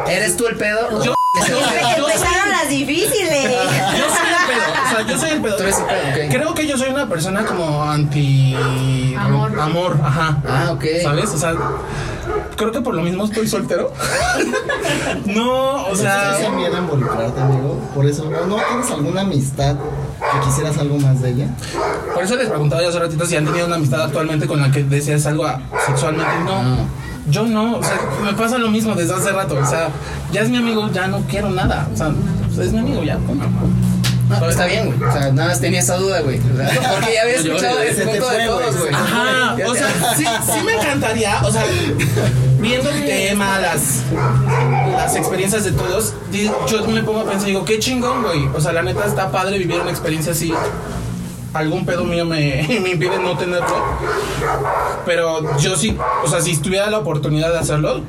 [0.08, 1.02] ¿Eres tú el pedo?
[1.04, 3.50] Yo, Empezaron las difíciles.
[3.96, 4.60] yo soy el pedo.
[4.84, 5.56] O sea, yo soy el pedo.
[5.56, 6.32] Tú eres el pedo, ok.
[6.32, 8.54] Creo que yo soy una persona como anti.
[9.16, 9.58] Amor.
[9.60, 10.42] Amor, ajá.
[10.48, 10.84] Ah, ok.
[11.02, 11.30] ¿Sabes?
[11.30, 11.54] O sea,
[12.56, 13.92] creo que por lo mismo estoy soltero.
[15.26, 16.36] no, o sea.
[16.36, 17.78] ¿Tienes miedo a involucrarte, amigo?
[17.94, 19.76] Por eso, ¿no, ¿no tienes alguna amistad
[20.20, 21.48] que quisieras algo más de ella.
[22.14, 24.70] Por eso les preguntaba yo hace ratito si han tenido una amistad actualmente con la
[24.70, 25.46] que deseas algo
[25.86, 26.32] sexualmente.
[26.44, 26.86] No,
[27.30, 27.76] yo no.
[27.76, 29.56] O sea, me pasa lo mismo desde hace rato.
[29.60, 29.88] O sea,
[30.32, 31.88] ya es mi amigo, ya no quiero nada.
[31.92, 32.10] O sea,
[32.54, 33.16] pues, es mi amigo, ya.
[33.18, 33.46] punto.
[34.28, 35.10] No, está bien, güey.
[35.10, 36.38] O sea, nada más tenía esa duda, güey.
[36.40, 38.94] Porque ya había escuchado el Se te punto fue, de todos, güey.
[38.94, 41.64] Ajá, o sea, sí, sí me encantaría, o sea,
[42.60, 44.02] viendo el tema, las,
[44.92, 46.14] las experiencias de todos,
[46.68, 48.46] yo me pongo a pensar digo, qué chingón, güey.
[48.54, 50.52] O sea, la neta está padre vivir una experiencia así.
[51.52, 53.66] Algún pedo mío me, me impide no tenerlo.
[55.04, 58.02] Pero yo sí, o sea, si tuviera la oportunidad de hacerlo,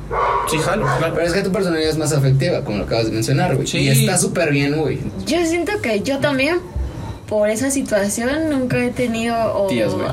[0.48, 1.14] sí jalo, claro.
[1.14, 3.66] Pero es que tu personalidad es más afectiva, como lo acabas de mencionar, güey.
[3.66, 3.78] Sí.
[3.78, 5.00] Y está súper bien, güey.
[5.26, 6.60] Yo siento que yo también,
[7.28, 9.36] por esa situación, nunca he tenido.
[9.54, 10.06] o- Tías, güey.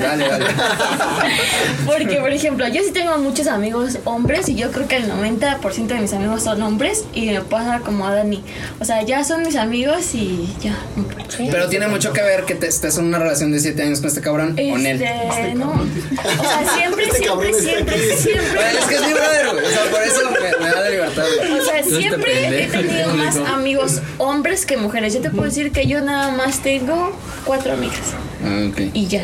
[0.00, 0.44] Dale, dale.
[1.86, 5.86] Porque, por ejemplo, yo sí tengo muchos amigos hombres y yo creo que el 90%
[5.86, 8.42] de mis amigos son hombres y me pasa como a Dani.
[8.80, 10.76] O sea, ya son mis amigos y ya.
[11.38, 14.08] Pero tiene mucho que ver que te estés en una relación de 7 años con
[14.08, 15.02] este cabrón o con él.
[15.02, 15.70] Este, no.
[15.72, 18.22] O sea, siempre, Este siempre, siempre, aquí.
[18.22, 18.54] siempre.
[18.54, 19.64] Bueno, es que es mi brother, güey.
[19.64, 21.52] O sea, por eso me, me da la libertad, güey.
[21.60, 25.14] O sea, este siempre he tenido más amigos hombres que mujeres.
[25.14, 27.12] Yo te puedo decir que yo nada más tengo
[27.44, 27.98] cuatro amigas
[28.44, 28.80] Ah, ok.
[28.94, 29.22] y ya.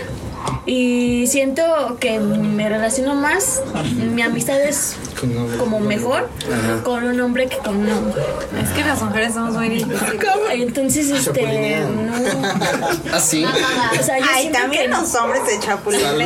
[0.67, 3.63] Y siento que me relaciono más,
[3.97, 4.97] mi amistad es
[5.59, 6.29] como mejor
[6.83, 8.23] con un hombre que con un hombre.
[8.63, 10.03] Es que las mujeres somos muy difíciles.
[10.53, 12.13] Entonces, este, no.
[13.13, 13.45] ¿Ah, sí?
[13.45, 16.19] O sea, yo Ay, también que los hombres se chapulinean.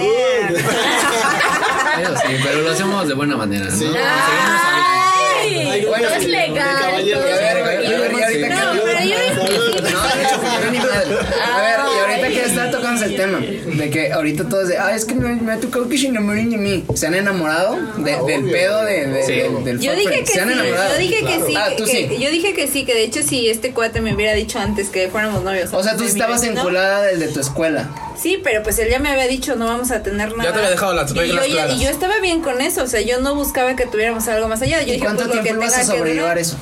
[1.98, 3.76] Sí, pero lo hacemos de buena manera, ¿no?
[3.76, 3.86] Sí.
[3.96, 7.04] Ay, Bueno, todo es legal.
[9.04, 10.78] No, pero yo No, de hecho, yo ni.
[10.78, 14.94] A ver, y ahorita que está tocando el tema, de que ahorita todos de, ah,
[14.94, 16.84] es que me, me ha tocado que se enamoren de mí.
[16.94, 18.52] ¿Se han enamorado de- del obvio.
[18.52, 19.32] pedo de, de- Sí.
[19.34, 20.26] del, del Yo fuck dije friend?
[20.26, 20.92] que ¿Se han sí, enamorado?
[20.92, 22.18] yo dije que sí, Ah, tú que- sí.
[22.18, 25.08] yo dije que sí, que de hecho si este cuate me hubiera dicho antes que
[25.08, 25.70] fuéramos novios.
[25.72, 27.88] O sea, tú antes de mi estabas vecino, enculada del de tu escuela.
[28.20, 30.52] Sí, pero pues él ya me había dicho no vamos a tener nada.
[30.52, 31.76] te había dejado las Y yo reglas ya- claras.
[31.76, 34.60] Y yo estaba bien con eso, o sea, yo no buscaba que tuviéramos algo más
[34.62, 34.80] allá.
[34.80, 36.38] Yo ¿Y dije, cuánto pues, lo que tiempo ibas a tenga que sobrellevar durar.
[36.38, 36.56] eso?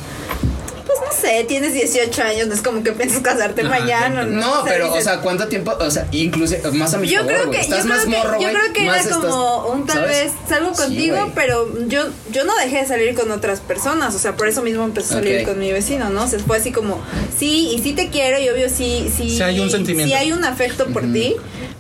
[0.87, 4.23] Pues no sé, tienes 18 años, no es como que piensas casarte mañana.
[4.25, 5.73] No, sé, pero, o sea, ¿cuánto tiempo?
[5.81, 8.17] O sea, incluso más a mi yo favor, creo que, Estás yo más creo que,
[8.19, 8.55] morro, yo güey.
[8.55, 10.11] creo que era estás- como un tal ¿sabes?
[10.25, 14.37] vez salgo contigo, pero yo yo no dejé de salir con otras personas, o sea,
[14.37, 16.23] por eso mismo empecé a salir con mi vecino, ¿no?
[16.25, 17.01] O sea, fue así como,
[17.37, 19.31] sí, y sí te quiero, y obvio sí, sí.
[19.37, 20.09] Sí hay un sentimiento.
[20.09, 21.35] Sí hay un afecto por ti,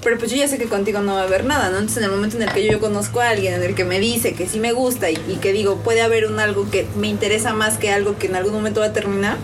[0.06, 1.78] pero pues yo ya sé que contigo no va a haber nada, ¿no?
[1.78, 3.84] Entonces en el momento en el que yo, yo conozco a alguien, en el que
[3.84, 6.86] me dice que sí me gusta y, y que digo, puede haber un algo que
[6.94, 9.36] me interesa más que algo que en algún momento va a terminar,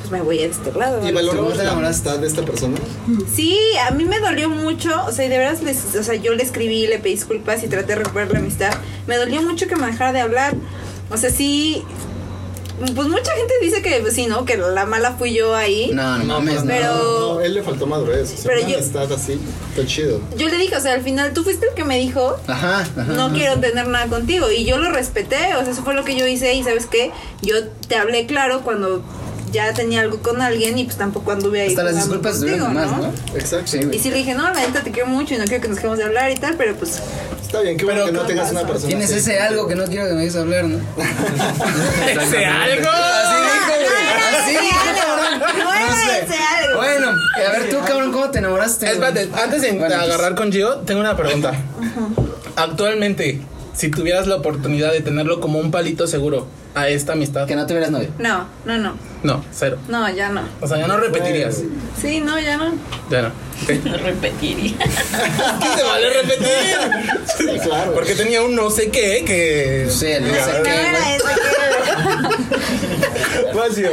[0.00, 1.08] pues me voy a este lado.
[1.08, 2.76] ¿Y valoramos la amistad de esta persona?
[3.32, 3.56] Sí,
[3.88, 6.42] a mí me dolió mucho, o sea, y de verdad, les, o sea, yo le
[6.42, 8.74] escribí, le pedí disculpas y traté de recuperar la amistad.
[9.06, 10.56] Me dolió mucho que me dejara de hablar.
[11.08, 11.84] O sea, sí,
[12.94, 14.44] pues mucha gente dice que pues, sí, ¿no?
[14.44, 15.90] Que la mala fui yo ahí.
[15.92, 16.70] No, no mames, no.
[16.70, 18.32] Pero- No, él le faltó madurez.
[18.32, 19.38] O sea, Pero yo- amistad así,
[19.70, 20.20] está chido.
[20.36, 23.02] Yo le dije, o sea, al final tú fuiste el que me dijo, Ajá, ajá.
[23.04, 23.34] no ajá.
[23.34, 24.50] quiero tener nada contigo.
[24.50, 26.54] Y yo lo respeté, o sea, eso fue lo que yo hice.
[26.54, 27.10] Y sabes qué,
[27.42, 27.54] yo
[27.88, 29.02] te hablé claro cuando
[29.54, 31.68] ya tenía algo con alguien y pues tampoco anduve ahí.
[31.70, 33.12] Hasta las disculpas contigo, más, ¿no?
[33.34, 33.66] Exacto.
[33.70, 35.68] Sí, Y sí le dije, no, la neta te quiero mucho y no quiero que
[35.68, 37.00] nos dejemos de hablar y tal, pero pues
[37.40, 38.58] Está bien, qué bueno Pero que no ¿qué tengas pasa?
[38.60, 39.20] una persona Tienes así.
[39.20, 40.78] ese algo que no quiero que me dejes hablar, ¿no?
[42.08, 42.88] ¡Ese algo!
[42.90, 44.40] Así dijo, güey.
[44.40, 45.64] Así dijo.
[45.64, 46.24] No sé.
[46.24, 46.76] ese algo.
[46.78, 48.86] Bueno, a ver tú, cabrón, ¿cómo te enamoraste?
[48.90, 51.52] Espérate, antes de Bueno, pues, agarrar con Gio, tengo una pregunta.
[52.56, 53.40] Actualmente,
[53.74, 57.66] si tuvieras la oportunidad de tenerlo como un palito seguro a esta amistad, Que no
[57.66, 58.08] tuvieras novio.
[58.18, 58.94] No, no, no.
[59.22, 59.78] no, cero.
[59.88, 60.42] No, ya no.
[60.60, 61.62] O sea, ya no repetirías.
[62.00, 62.72] Sí, no, ya no.
[63.10, 63.30] Ya no.
[63.66, 64.76] ¿Qué Repetiría.
[64.78, 66.48] te vale repetir?
[67.38, 67.92] Sí, claro.
[67.94, 69.86] Porque tenía un no sé qué que.
[69.88, 71.18] Sí, el no sé No qué,
[73.54, 73.74] güey.
[73.74, 73.90] Gio.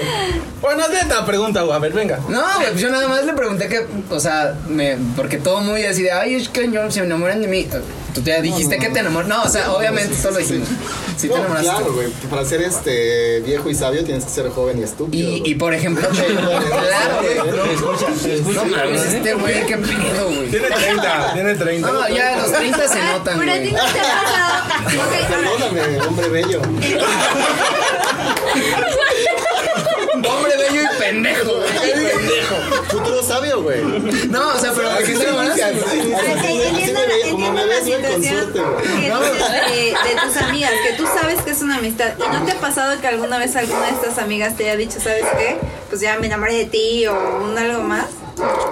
[0.61, 1.75] Bueno, esta pregunta, güey.
[1.75, 2.19] A ver, venga.
[2.27, 5.85] No, güey, pues yo nada más le pregunté que, o sea, me, porque todo muy
[5.85, 7.67] así de, ay, es que yo, se enamoran de mí.
[8.13, 9.29] Tú ya dijiste que te enamoras.
[9.29, 10.67] No, o sea, obviamente, todo lo dijimos.
[11.15, 11.69] Sí, te No, enamoraste.
[11.69, 12.07] claro, güey.
[12.29, 15.29] Para ser este viejo y sabio tienes que ser joven y estúpido.
[15.29, 15.51] Y, güey.
[15.51, 18.41] y por ejemplo, claro, güey.
[18.53, 20.49] No mames, este güey, qué pedo, güey.
[20.49, 21.91] Tiene 30, tiene 30.
[21.91, 23.71] No, ya los 30 se notan, Pero a ti güey.
[23.71, 25.27] no te ha pasado.
[25.71, 26.61] Perdóname, hombre bello.
[30.31, 31.93] Hombre bello y pendejo, güey.
[31.93, 32.55] pendejo.
[32.89, 33.81] Futuro sabio, güey.
[34.29, 35.25] No, o sea, pero así me
[37.05, 38.83] ve, como me ves, güey, con suerte, güey.
[38.83, 39.01] que
[39.71, 42.13] de, de tus amigas, que tú sabes que es una amistad.
[42.17, 44.99] ¿Y no te ha pasado que alguna vez alguna de estas amigas te haya dicho,
[44.99, 45.57] ¿sabes qué?
[45.89, 47.13] Pues ya me enamoré de ti o
[47.43, 48.05] un algo más?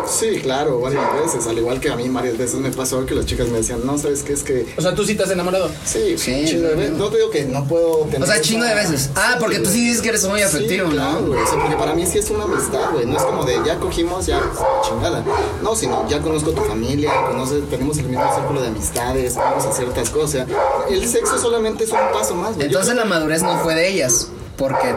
[0.08, 1.46] Sí, claro, varias veces.
[1.48, 3.98] Al igual que a mí, varias veces me pasó que las chicas me decían, no,
[3.98, 4.34] ¿sabes qué?
[4.34, 4.66] Es que.
[4.78, 5.70] O sea, tú sí estás enamorado.
[5.86, 6.92] Sí, Sí, chingo de veces.
[6.98, 8.24] No te digo que no puedo tener.
[8.24, 9.10] O sea, chingo de veces.
[9.16, 11.28] Ah, porque tú sí dices que eres muy afectivo, sí, claro, ¿no?
[11.28, 11.42] güey.
[11.42, 13.06] O sea, porque para mí sí es una amistad, güey.
[13.06, 14.42] No es como de ya cogimos, ya
[14.88, 15.24] chingada.
[15.62, 19.72] No, sino ya conozco tu familia, conoce, tenemos el mismo círculo de amistades, vamos a
[19.72, 20.48] ciertas cosas.
[20.90, 22.62] El sexo solamente es un paso más, güey.
[22.70, 24.28] Yo Entonces la madurez no fue de ellas.
[24.58, 24.94] Porque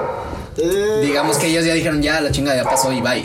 [0.56, 3.24] que- Eh, digamos que ellos ya dijeron, ya la chinga ya pasó y bye.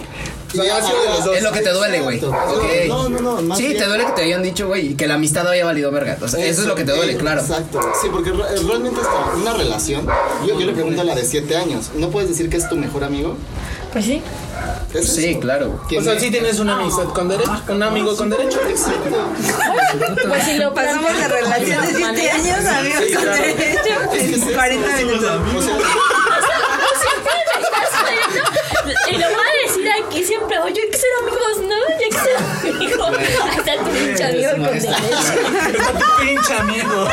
[0.63, 1.37] De los dos.
[1.37, 2.17] Es lo que te duele, güey.
[2.17, 2.53] Exacto.
[2.57, 2.63] Ok.
[2.87, 3.41] No, no, no.
[3.43, 5.65] más Sí, bien- te duele que te hayan dicho, güey, y que la amistad haya
[5.65, 6.17] valido verga.
[6.21, 7.41] O sea, eso es lo que te duele, Eh, claro.
[7.41, 7.79] Exacto.
[8.01, 10.07] Sí, porque re- realmente está una relación.
[10.47, 12.75] Yo, yo le pregunto a la de 7 años, ¿no puedes decir que es tu
[12.75, 13.35] mejor amigo?
[13.93, 14.21] Pues sí.
[14.93, 15.39] ¿Es Sí, eso?
[15.39, 15.79] claro.
[15.97, 18.59] O sea, sí tienes una amistad con derecho, un amigo con derecho.
[20.27, 24.95] Pues si lo Pasamos de relación de 7 años amigos Sí, con derecho en 40
[24.97, 25.31] minutos.
[29.09, 29.46] Y lo voy
[30.18, 31.76] aquí siempre, oye, hay que ser amigos, ¿no?
[31.89, 32.36] Ya hay que ser
[32.74, 33.18] amigos.
[33.43, 34.89] Ahí está tu pinche amigo con derecho.
[34.89, 37.07] Está tu pinche amigo.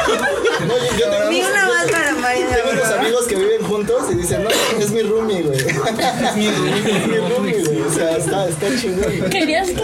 [0.66, 2.48] no, yo, yo tengo, Ni una más para María.
[2.48, 5.58] tengo unos amigos que viven juntos y dicen, no, es mi roomie, güey.
[5.64, 6.84] Es mi roomie.
[6.96, 7.82] Es mi roomie, güey.
[7.82, 9.30] O sea, está, está chingón.
[9.30, 9.74] Querías que.
[9.74, 9.80] Es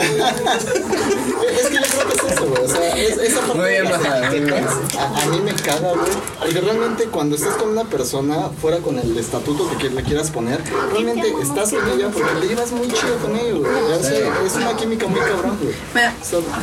[1.68, 2.64] que yo creo que es eso, güey.
[2.64, 6.12] O sea, es, esa parte Muy bien a, a mí me caga, güey.
[6.38, 10.60] Porque realmente cuando estás con una persona, fuera con el estatuto que le quieras poner,
[10.92, 13.72] realmente estás con ella porque te llevas muy chido con ella, güey.
[13.72, 15.74] O sea, es una química muy cabrón, güey.
[15.94, 16.14] Mira,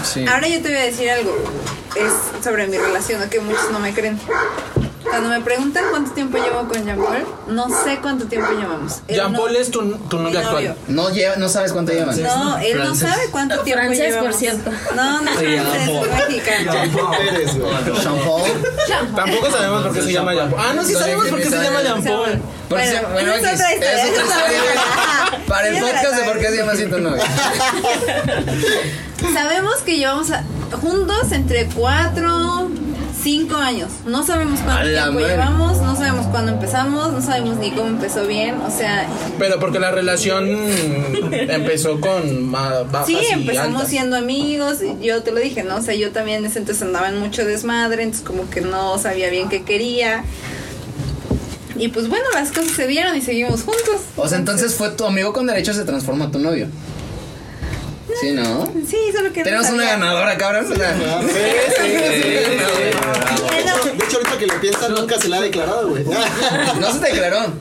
[0.03, 0.25] Sí.
[0.27, 1.35] Ahora yo te voy a decir algo.
[1.95, 3.29] Es sobre mi relación, ¿no?
[3.29, 4.19] que muchos no me creen.
[5.03, 8.97] Cuando me preguntan cuánto tiempo llevo con Jean Paul, no sé cuánto tiempo llevamos.
[9.07, 10.75] Él Jean no- Paul es tu, tu novio actual.
[10.89, 12.21] No, lleva, no sabes cuánto llevan.
[12.21, 13.03] No, él Francés.
[13.03, 14.35] no sabe cuánto tiempo Francés, por llevamos.
[14.37, 14.71] cierto.
[14.95, 17.11] No, no es francés, es mexicano.
[17.17, 18.01] Pérez, güey.
[18.01, 19.15] Jean Paul.
[19.15, 20.61] Tampoco sabemos por qué se llama Jean Paul.
[20.67, 22.39] Ah, no, sí sabemos por qué se llama Jean Paul.
[22.67, 24.05] Por Bueno, bueno, es otra historia,
[25.47, 27.23] Para el Sí, podcast de por qué se llama así tu novio.
[29.33, 30.43] Sabemos que llevamos a-
[30.81, 32.69] juntos entre 4,
[33.23, 33.89] 5 años.
[34.05, 35.27] No sabemos cuánto tiempo madre.
[35.27, 38.55] llevamos, no sabemos cuándo empezamos, no sabemos ni cómo empezó bien.
[38.61, 39.07] O sea,
[39.39, 40.47] Pero porque la relación
[41.31, 43.89] empezó con bajas sí, y empezamos altas.
[43.89, 44.77] siendo amigos.
[45.01, 45.77] Yo te lo dije, ¿no?
[45.77, 48.97] O sea, yo también en ese entonces andaba en mucho desmadre, entonces como que no
[48.97, 50.23] sabía bien qué quería.
[51.79, 54.01] Y pues bueno, las cosas se dieron y seguimos juntos.
[54.15, 56.67] O sea, entonces fue tu amigo con derecho se transforma tu novio.
[58.21, 58.65] Sí, ¿no?
[58.87, 60.71] Sí, solo que no Tenemos una ganadora, cabrón.
[60.71, 61.11] O sea, De
[64.05, 66.03] hecho, ahorita que lo piensas, nunca se le ha declarado, güey.
[66.03, 67.53] No se te declaró.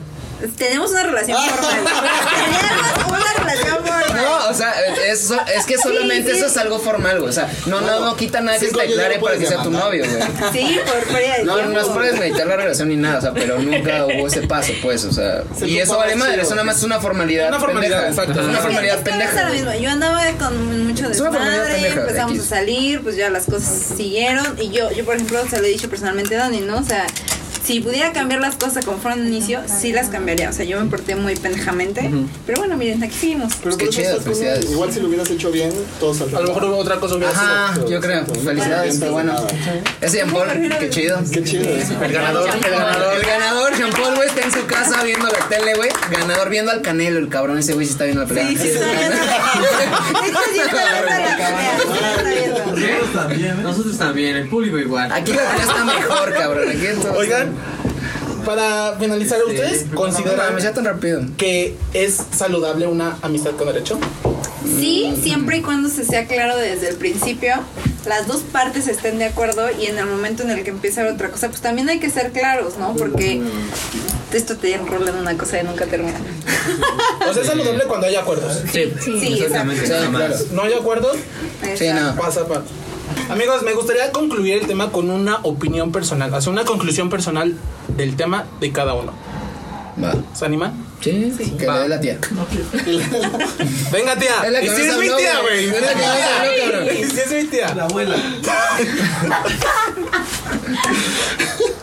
[0.57, 1.75] Tenemos una relación formal.
[1.83, 3.56] Tenemos una relación formal.
[4.21, 4.73] No, o sea,
[5.07, 6.37] es, es que solamente Sí, sí.
[6.39, 7.29] eso es algo formal, güey.
[7.29, 10.03] O sea, no, no, no quita nada que se declare para que sea tu novio,
[10.07, 10.21] güey.
[10.51, 11.73] Sí, por pérdida de No, tiempo.
[11.73, 14.73] no es por meditar la relación ni nada, o sea, pero nunca hubo ese paso,
[14.81, 15.43] pues, o sea.
[15.57, 17.49] Se Y eso vale madre, eso nada más es una formalidad.
[17.49, 18.21] Una formalidad, pendeja.
[18.23, 18.41] exacto.
[18.41, 19.43] Es una formalidad pendeja.
[19.47, 19.73] lo mismo.
[19.75, 22.45] Yo andaba con mucho desmadre, empezamos X.
[22.45, 24.57] a salir, pues ya las cosas siguieron.
[24.59, 26.77] Y yo, yo por ejemplo, se lo he dicho personalmente a Dani, ¿no?
[26.77, 27.05] O sea,
[27.67, 30.49] si pudiera cambiar las cosas como fueron al inicio, sí las cambiaría.
[30.49, 32.09] O sea, yo me porté muy pendejamente.
[32.45, 33.55] Pero bueno, miren, aquí seguimos.
[33.61, 34.71] Pero Qué chido, felicidades.
[34.71, 37.73] Igual si lo hubieras hecho bien, todo saldría A lo mejor otra cosa hubiera Ajá,
[37.73, 37.89] sido.
[37.89, 38.25] yo creo.
[38.25, 39.33] Felicidades, pero bueno.
[39.99, 40.47] Ese Jean Paul,
[40.79, 41.19] qué chido.
[41.29, 41.65] Qué chido.
[41.69, 43.15] El ganador, el ganador.
[43.17, 45.89] El ganador, Jean Paul, güey, está en su casa viendo la tele, güey.
[46.09, 48.47] Ganador viendo al Canelo, el cabrón ese güey sí está viendo la pelea.
[48.47, 48.79] Sí, sí.
[53.61, 54.39] Nosotros también, ¿eh?
[54.41, 55.11] El público igual.
[55.11, 56.69] Aquí la pelea está mejor, cabrón.
[56.69, 57.11] Aquí entonces.
[57.15, 57.56] Oigan,
[58.45, 61.21] para finalizar, ¿ustedes No consideran tan rápido.
[61.37, 63.99] que es saludable una amistad con derecho?
[64.63, 67.53] Sí, siempre y cuando se sea claro desde el principio,
[68.05, 71.03] las dos partes estén de acuerdo y en el momento en el que empieza a
[71.03, 72.93] haber otra cosa, pues también hay que ser claros, ¿no?
[72.95, 73.41] Porque
[74.33, 76.17] esto te enrola en una cosa y nunca termina.
[77.29, 78.61] O sea, es saludable cuando hay acuerdos.
[78.71, 80.35] Sí, Sí, Exactamente, Sí, nada claro.
[80.51, 81.17] No hay acuerdos,
[81.77, 82.15] Sí, no.
[82.15, 82.61] pasa, pasa.
[83.29, 87.55] Amigos, me gustaría concluir el tema con una opinión personal, hacer una conclusión personal
[87.95, 89.13] del tema de cada uno.
[90.01, 90.13] Va.
[90.33, 90.73] ¿Se animan?
[91.01, 92.19] Sí, que le dé la tía.
[93.91, 94.43] Venga, tía.
[94.45, 95.65] Es la que y si es mi tía, güey.
[95.69, 96.03] Es la que
[96.71, 96.87] cabrón.
[96.91, 97.73] Y si es mi tía.
[97.75, 98.15] La abuela.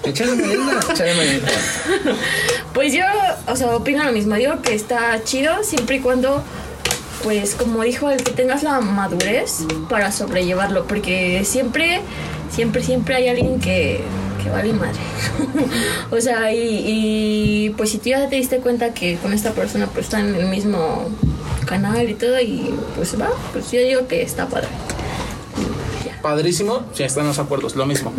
[0.05, 1.49] Échale manita, échale manita.
[2.75, 3.05] Pues yo,
[3.47, 4.35] o sea, opino lo mismo.
[4.35, 6.43] Digo que está chido siempre y cuando,
[7.25, 10.85] pues, como dijo, el que tengas la madurez para sobrellevarlo.
[10.85, 12.03] Porque siempre,
[12.51, 14.03] siempre, siempre hay alguien que,
[14.43, 15.01] que vale madre.
[16.11, 19.87] o sea, y, y, pues si tú ya te diste cuenta que con esta persona
[19.87, 21.09] pues está en el mismo
[21.67, 24.69] canal y todo, y pues va, pues yo digo que está padre.
[26.05, 26.21] Ya.
[26.21, 28.13] Padrísimo, si están los acuerdos, lo mismo.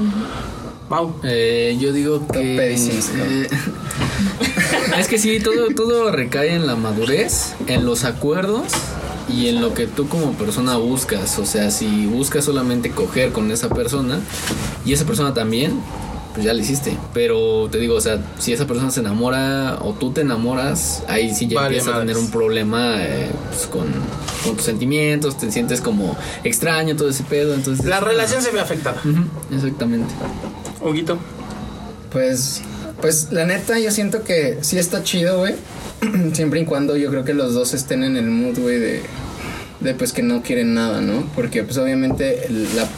[0.89, 1.15] Mau.
[1.23, 2.75] Eh, yo digo que.
[2.75, 3.23] ¿no?
[3.23, 3.47] eh,
[4.97, 8.73] es que sí, todo, todo recae en la madurez, en los acuerdos
[9.29, 11.39] y en lo que tú como persona buscas.
[11.39, 14.19] O sea, si buscas solamente coger con esa persona
[14.85, 15.79] y esa persona también,
[16.33, 16.97] pues ya lo hiciste.
[17.13, 21.33] Pero te digo, o sea, si esa persona se enamora o tú te enamoras, ahí
[21.33, 23.87] sí ya Vale, empiezas a tener un problema eh, pues, con,
[24.43, 27.53] con tus sentimientos, te sientes como extraño, todo ese pedo.
[27.53, 29.01] Entonces, La relación se ve afectada.
[29.51, 30.13] Exactamente.
[30.81, 31.17] Huguito.
[32.11, 32.61] Pues,
[33.05, 35.53] pues la neta, yo siento que sí está chido, güey.
[36.33, 40.11] Siempre y cuando yo creo que los dos estén en el mood, güey, de, pues
[40.11, 41.29] que no quieren nada, ¿no?
[41.35, 42.47] Porque pues obviamente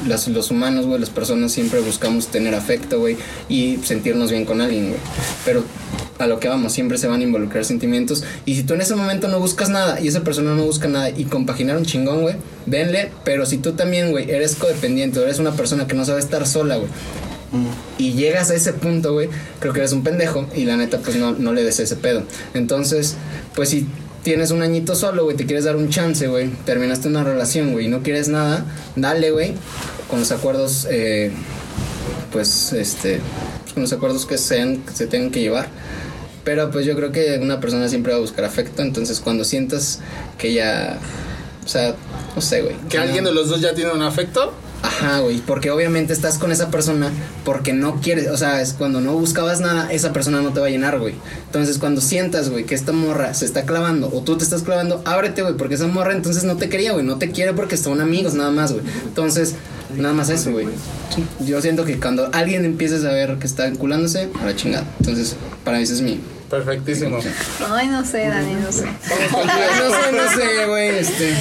[0.06, 3.18] los humanos, güey, las personas siempre buscamos tener afecto, güey,
[3.50, 5.00] y sentirnos bien con alguien, güey.
[5.44, 5.66] Pero
[6.20, 8.24] a lo que vamos, siempre se van a involucrar sentimientos.
[8.46, 11.10] Y si tú en ese momento no buscas nada y esa persona no busca nada
[11.10, 12.36] y compaginar un chingón, güey,
[12.66, 13.12] denle.
[13.26, 16.78] Pero si tú también, güey, eres codependiente, eres una persona que no sabe estar sola,
[16.78, 16.88] güey,
[17.98, 19.30] y llegas a ese punto, güey,
[19.60, 22.24] creo que eres un pendejo y la neta, pues no, no le des ese pedo.
[22.54, 23.16] Entonces,
[23.56, 23.88] pues si
[24.24, 27.86] tienes un añito solo, güey, te quieres dar un chance, güey, terminaste una relación, güey,
[27.86, 28.66] y no quieres nada,
[28.96, 29.54] dale, güey,
[30.10, 31.32] con los acuerdos, eh,
[32.32, 33.22] pues, este,
[33.74, 35.70] con los acuerdos que sean, que se tengan que llevar.
[36.44, 40.00] Pero pues yo creo que una persona siempre va a buscar afecto, entonces cuando sientas
[40.38, 40.98] que ya,
[41.66, 41.96] o sea,
[42.36, 42.76] no sé, güey.
[42.90, 44.54] Que alguien de los dos ya tiene un afecto.
[44.84, 47.12] Ajá, güey, porque obviamente estás con esa persona
[47.44, 50.68] porque no quieres, o sea, es cuando no buscabas nada, esa persona no te va
[50.68, 51.16] a llenar, güey.
[51.46, 55.02] Entonces, cuando sientas, güey, que esta morra se está clavando o tú te estás clavando,
[55.06, 58.02] ábrete, güey, porque esa morra entonces no te quería, güey, no te quiere porque son
[58.02, 58.84] amigos nada más, güey.
[59.06, 59.56] Entonces,
[59.96, 60.68] nada más eso, güey.
[61.40, 64.86] Yo siento que cuando alguien empiece a saber que está vinculándose, a la chingada.
[65.00, 66.20] Entonces, para mí ese es mi...
[66.50, 67.20] Perfectísimo.
[67.70, 68.86] Ay, no sé, Dani, no sé.
[69.32, 71.34] No sé, no sé, güey, este...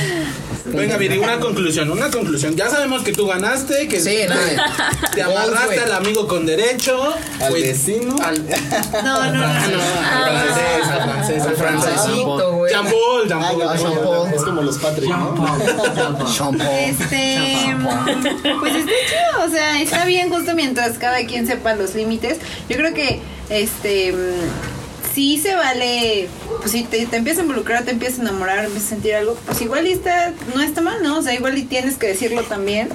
[0.73, 2.57] Venga, Viri, una conclusión, una conclusión.
[2.57, 5.01] Ya sabemos que tú ganaste, que Sí, nada.
[5.15, 7.15] te amarraste al amigo con derecho.
[7.41, 8.17] Al güey, vecino.
[8.23, 9.39] Al, No, no, no.
[9.39, 11.91] No, al francés, al francés, al francés.
[11.95, 12.73] Francesito, güey.
[12.73, 13.59] Jean-Paul, Ah, Jean-Paul.
[13.59, 14.35] ya, Jean-Paul.
[14.35, 16.27] Es como los Patrick, ¿no?
[16.29, 16.65] Shampoo.
[16.65, 21.95] Este, mm, pues está chido, o sea, está bien justo mientras cada quien sepa los
[21.95, 22.39] límites.
[22.69, 23.21] Yo creo que,
[23.51, 24.76] este, mm,
[25.17, 26.29] sí se vale,
[26.59, 29.35] pues si te, te empiezas a involucrar, te empiezas a enamorar, empiezas a sentir algo,
[29.47, 31.17] pues igual está, no está mal, ¿no?
[31.17, 32.91] O sea, igual y tienes que decirlo también.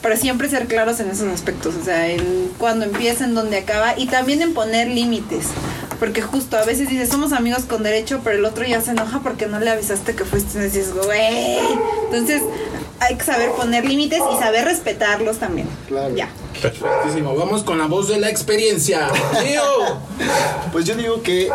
[0.00, 3.92] Pero siempre ser claros en esos aspectos, o sea, en cuando empieza, en dónde acaba
[3.98, 5.48] y también en poner límites.
[6.02, 9.20] Porque justo a veces dices, somos amigos con derecho, pero el otro ya se enoja
[9.20, 10.58] porque no le avisaste que fuiste.
[10.58, 11.60] Y dices, güey.
[12.06, 12.42] Entonces,
[12.98, 15.68] hay que saber poner límites y saber respetarlos también.
[15.86, 16.12] Claro.
[16.16, 16.28] Ya.
[16.60, 17.36] Perfectísimo.
[17.36, 19.06] Vamos con la voz de la experiencia.
[20.72, 21.48] Pues yo digo que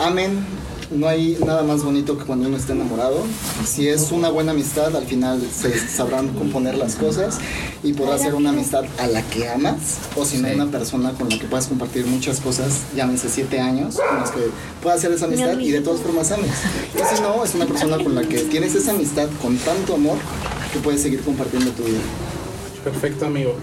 [0.00, 0.46] amen.
[0.90, 3.18] No hay nada más bonito que cuando uno está enamorado.
[3.66, 7.36] Si es una buena amistad, al final se sabrán componer las cosas
[7.82, 10.54] y podrás ser una amistad a la que amas o si no Sí.
[10.54, 14.40] una persona con la que puedas compartir muchas cosas, llámense siete años, con las que
[14.82, 16.48] puedas hacer esa amistad y de todas formas ames.
[16.94, 20.16] Y si no, es una persona con la que tienes esa amistad con tanto amor
[20.72, 21.98] que puedes seguir compartiendo tu vida.
[22.82, 23.56] Perfecto, amigo.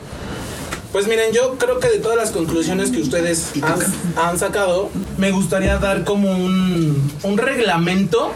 [0.95, 3.79] Pues miren, yo creo que de todas las conclusiones que ustedes han,
[4.15, 8.31] han sacado, me gustaría dar como un, un reglamento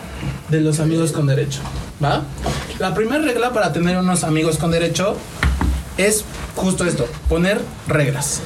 [0.49, 1.61] de los amigos con derecho.
[2.03, 2.23] ¿Va?
[2.77, 5.15] La primera regla para tener unos amigos con derecho
[5.95, 6.25] es
[6.57, 8.41] justo esto, poner reglas.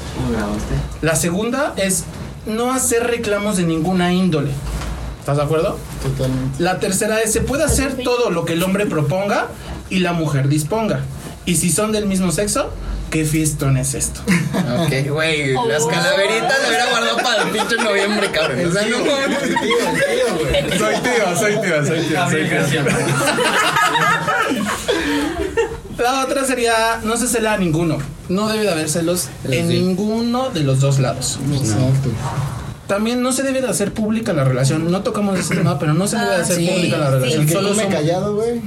[1.01, 2.03] La segunda es
[2.45, 4.51] no hacer reclamos de ninguna índole.
[5.21, 5.79] ¿Estás de acuerdo?
[6.03, 6.61] Totalmente.
[6.61, 9.47] La tercera es, se puede hacer todo lo que el hombre proponga
[9.89, 10.99] y la mujer disponga.
[11.45, 12.71] Y si son del mismo sexo,
[13.11, 14.21] ¿qué fiestón es esto?
[14.79, 18.65] Ok, güey, las calaveritas las hubiera guardado para el pinche noviembre, cabrón.
[18.65, 18.97] O sea, no
[20.77, 22.81] soy tío, soy tío, soy tío, soy tío.
[25.97, 27.97] La otra sería, no se cela a ninguno.
[28.29, 29.79] No debe de haber celos en Sí.
[29.79, 31.39] ninguno de los dos lados.
[31.53, 32.09] Exacto.
[32.87, 34.91] También no se debe de hacer pública la relación.
[34.91, 37.41] No tocamos ese tema, pero no se debe de hacer sí, pública la relación.
[37.41, 38.61] El que Solo come somos- callado, güey.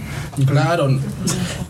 [0.47, 0.89] Claro.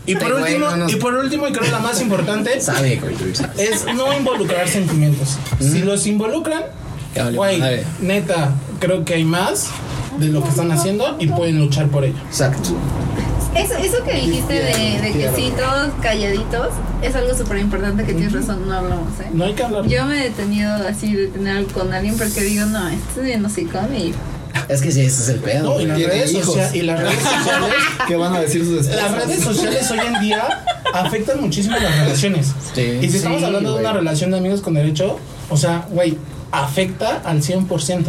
[0.05, 0.89] Y por Ay, último, no.
[0.89, 3.51] y por último, y creo la más importante, Sabe, güey, sabe.
[3.63, 5.37] es no involucrar sentimientos.
[5.59, 6.63] Si los involucran,
[7.35, 7.61] güey,
[7.99, 9.67] neta, creo que hay más
[10.17, 12.17] de lo que están haciendo y pueden luchar por ello.
[12.27, 12.69] Exacto.
[13.57, 16.69] Eso, eso que dijiste de, de que sí, todos calladitos,
[17.01, 19.29] es algo súper importante que tienes razón, no hablamos, ¿eh?
[19.33, 19.87] No hay que hablar.
[19.87, 23.49] Yo me he detenido así de tener algo con alguien porque digo, no, esto no
[23.49, 24.13] se come y
[24.69, 25.75] Es que sí, ese es el pedo.
[25.75, 27.75] No, y las redes sociales, y las redes sociales,
[28.07, 29.11] ¿Qué van a decir sus esposas?
[29.11, 30.63] las redes sociales hoy en día
[30.93, 32.53] afectan muchísimo las relaciones.
[32.75, 35.17] Sí, y si estamos hablando de una relación de amigos con derecho,
[35.49, 36.17] o sea, güey,
[36.51, 38.05] afecta al 100%.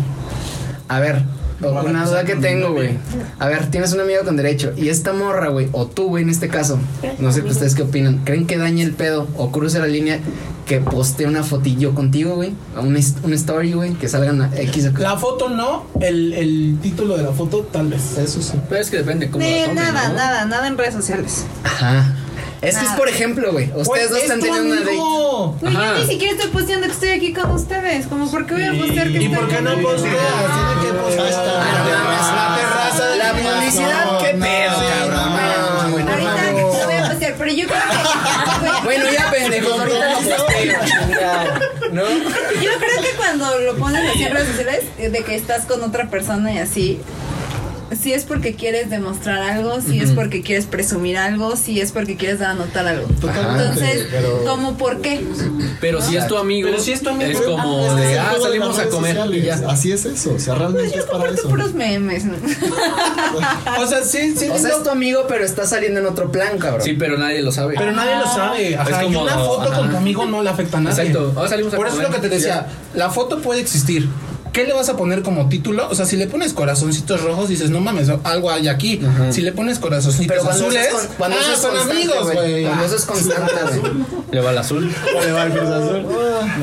[0.88, 1.22] A ver,
[1.60, 2.90] una duda que tengo, güey.
[3.39, 6.30] A ver, tienes un amigo con derecho y esta morra, güey, o tú, güey, en
[6.30, 6.78] este caso,
[7.18, 8.18] no sé ustedes qué opinan.
[8.24, 10.20] ¿Creen que dañe el pedo o cruce la línea
[10.66, 12.52] que postee una fotillo contigo, güey?
[12.76, 16.32] A Un, his- un story, güey, que salgan a X o La foto no, el,
[16.35, 18.18] el título de la foto tal vez.
[18.18, 18.52] Eso sí.
[18.68, 20.14] Pero es que depende cómo la Eh, tomen, nada, ¿no?
[20.14, 21.44] nada, nada en redes sociales.
[21.64, 22.14] Ajá.
[22.60, 23.70] Es que es por ejemplo, güey.
[23.74, 24.97] Ustedes dos es están teniendo una date.
[24.97, 28.06] Güey, yo ni siquiera estoy posteando que estoy aquí con ustedes.
[28.06, 29.93] Como, ¿por qué voy a postear que ¿Y estoy por qué con no ustedes?
[29.93, 30.16] posteas?
[30.55, 31.44] Tiene que postear.
[31.44, 35.36] No La terraza de La publicidad, qué pedo, Sí, cabrón.
[35.36, 37.98] no, No, Ahorita lo voy a postear, pero yo creo que.
[38.85, 40.78] Bueno, ya pendejos, ahorita no posteo.
[41.93, 42.02] ¿No?
[42.02, 45.82] Yo creo que cuando lo pones así en redes sociales, eh, de que estás con
[45.82, 47.01] otra persona y así,
[48.01, 52.16] si es porque quieres demostrar algo, si es porque quieres presumir algo, si es porque
[52.16, 53.06] quieres dar a notar algo.
[53.09, 55.24] Entonces, pero- ¿cómo por qué?
[55.81, 57.31] Pero si es tu amigo, Pero si es tu amigo.
[57.31, 59.44] es como Es que de, ah, salimos a comer y sociales.
[59.60, 59.69] ya.
[59.70, 61.48] Así es eso, o sea, realmente Yo es para eso.
[61.48, 62.24] puros memes.
[62.24, 62.35] ¿no?
[63.78, 64.48] O sea, sí, sí.
[64.48, 66.82] O sea, no, es tu amigo, pero está saliendo en otro plan, cabrón.
[66.82, 67.74] Sí, pero nadie lo sabe.
[67.78, 68.77] Pero nadie lo sabe.
[68.77, 69.78] Ajá, Es como- y una foto ajá.
[69.81, 71.02] con tu amigo no le afecta a nadie.
[71.09, 71.32] Exacto.
[71.36, 72.31] Ahora salimos a Por eso es lo que comer.
[72.31, 72.66] te decía.
[72.94, 74.09] La foto puede existir.
[74.59, 75.89] ¿Qué le vas a poner como título?
[75.89, 79.01] O sea, si le pones corazoncitos rojos, dices, no mames, algo hay aquí.
[79.30, 82.64] Si le pones corazoncitos Pero cuando azules, con- cuando ah, eso es son amigos, güey.
[82.64, 83.93] Cuando eso es constante, güey.
[84.32, 84.93] Le va el azul.
[85.24, 86.06] Le va el Cruz Azul.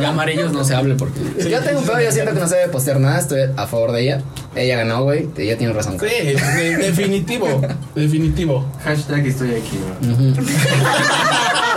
[0.01, 1.21] Y amarillos no se hable porque.
[1.49, 3.93] yo tengo un pedo, yo siento que no se debe postear nada, estoy a favor
[3.93, 4.21] de ella.
[4.55, 5.97] Ella ganó, güey, ella tiene razón.
[5.97, 7.61] Sí, de- definitivo.
[7.95, 8.65] Definitivo.
[8.83, 10.33] Hashtag estoy aquí, güey.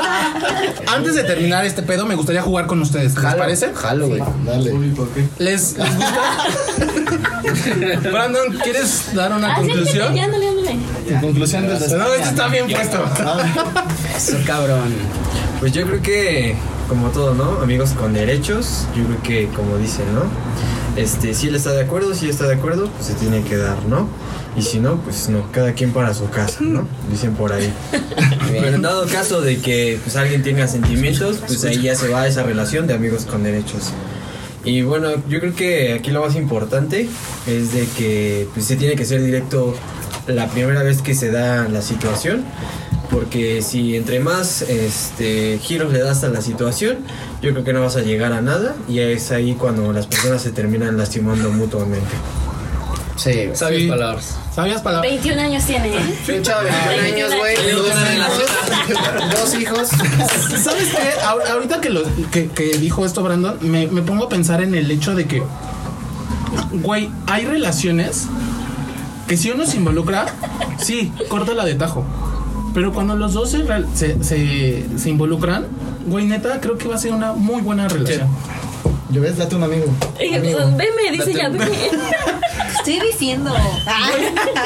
[0.87, 3.15] Antes de terminar este pedo, me gustaría jugar con ustedes.
[3.15, 3.73] ¿Les Jalo, parece?
[3.75, 4.23] Jalo, güey.
[4.45, 4.71] Dale.
[4.97, 5.25] ¿Por qué?
[5.39, 6.45] ¿Les, les gusta?
[8.11, 10.15] Brandon, ¿quieres dar una Ah, sí, conclusión?
[10.15, 10.77] ya, ándale, ándale.
[11.21, 13.05] Conclusión de No, esto está bien puesto.
[14.17, 14.95] Eso, cabrón.
[15.61, 16.57] Pues yo creo que,
[16.89, 17.61] como todo, ¿no?
[17.63, 20.23] Amigos con derechos, yo creo que, como dicen, ¿no?
[20.99, 23.85] Este, si él está de acuerdo, si está de acuerdo, pues se tiene que dar,
[23.85, 24.09] ¿no?
[24.57, 26.89] Y si no, pues no, cada quien para su casa, ¿no?
[27.11, 27.73] Dicen por ahí.
[28.51, 32.27] Pero en dado caso de que pues alguien tenga sentimientos, pues ahí ya se va
[32.27, 33.93] esa relación de amigos con derechos.
[34.65, 37.09] Y bueno, yo creo que aquí lo más importante
[37.47, 39.77] es de que pues, se tiene que ser directo
[40.27, 42.45] la primera vez que se da la situación.
[43.11, 46.99] Porque si entre más este, giros le das a la situación,
[47.41, 48.75] yo creo que no vas a llegar a nada.
[48.89, 52.07] Y es ahí cuando las personas se terminan lastimando mutuamente.
[53.17, 53.49] Sí.
[53.55, 53.89] Sabias Sí.
[53.89, 54.37] palabras.
[54.55, 55.11] ¿Sabías palabras?
[55.11, 56.41] 21 años tiene, ¿eh?
[56.43, 57.57] Chavo de 21 años, güey.
[57.73, 59.41] Dos.
[59.41, 59.89] Dos hijos.
[59.89, 61.21] ¿Sabes qué?
[61.25, 64.75] Ahor- Ahorita que, lo, que, que dijo esto Brandon, me, me pongo a pensar en
[64.75, 65.43] el hecho de que,
[66.73, 68.27] güey, hay relaciones
[69.27, 70.27] que si uno se involucra,
[70.79, 72.05] sí, córtala de tajo.
[72.75, 73.65] Pero cuando los dos se,
[73.95, 75.67] se, se, se involucran,
[76.07, 78.29] güey, neta, creo que va a ser una muy buena relación.
[79.11, 79.87] Yo ves, date un amigo.
[80.19, 80.59] Eh, Amigo.
[80.77, 81.67] Veme, dice ya, veme.
[82.79, 83.55] Estoy diciendo.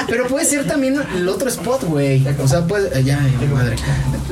[0.08, 2.26] Pero puede ser también el otro spot, güey.
[2.42, 2.98] O sea, puede.
[2.98, 3.76] eh, Ya, ay, madre.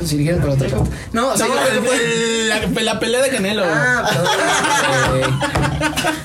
[0.05, 0.89] Si dijeron por otro spot.
[1.13, 1.55] No, o sea, No,
[1.93, 3.63] el- la, la pelea de Canelo.
[3.65, 4.11] Ah,
[5.11, 5.23] güey.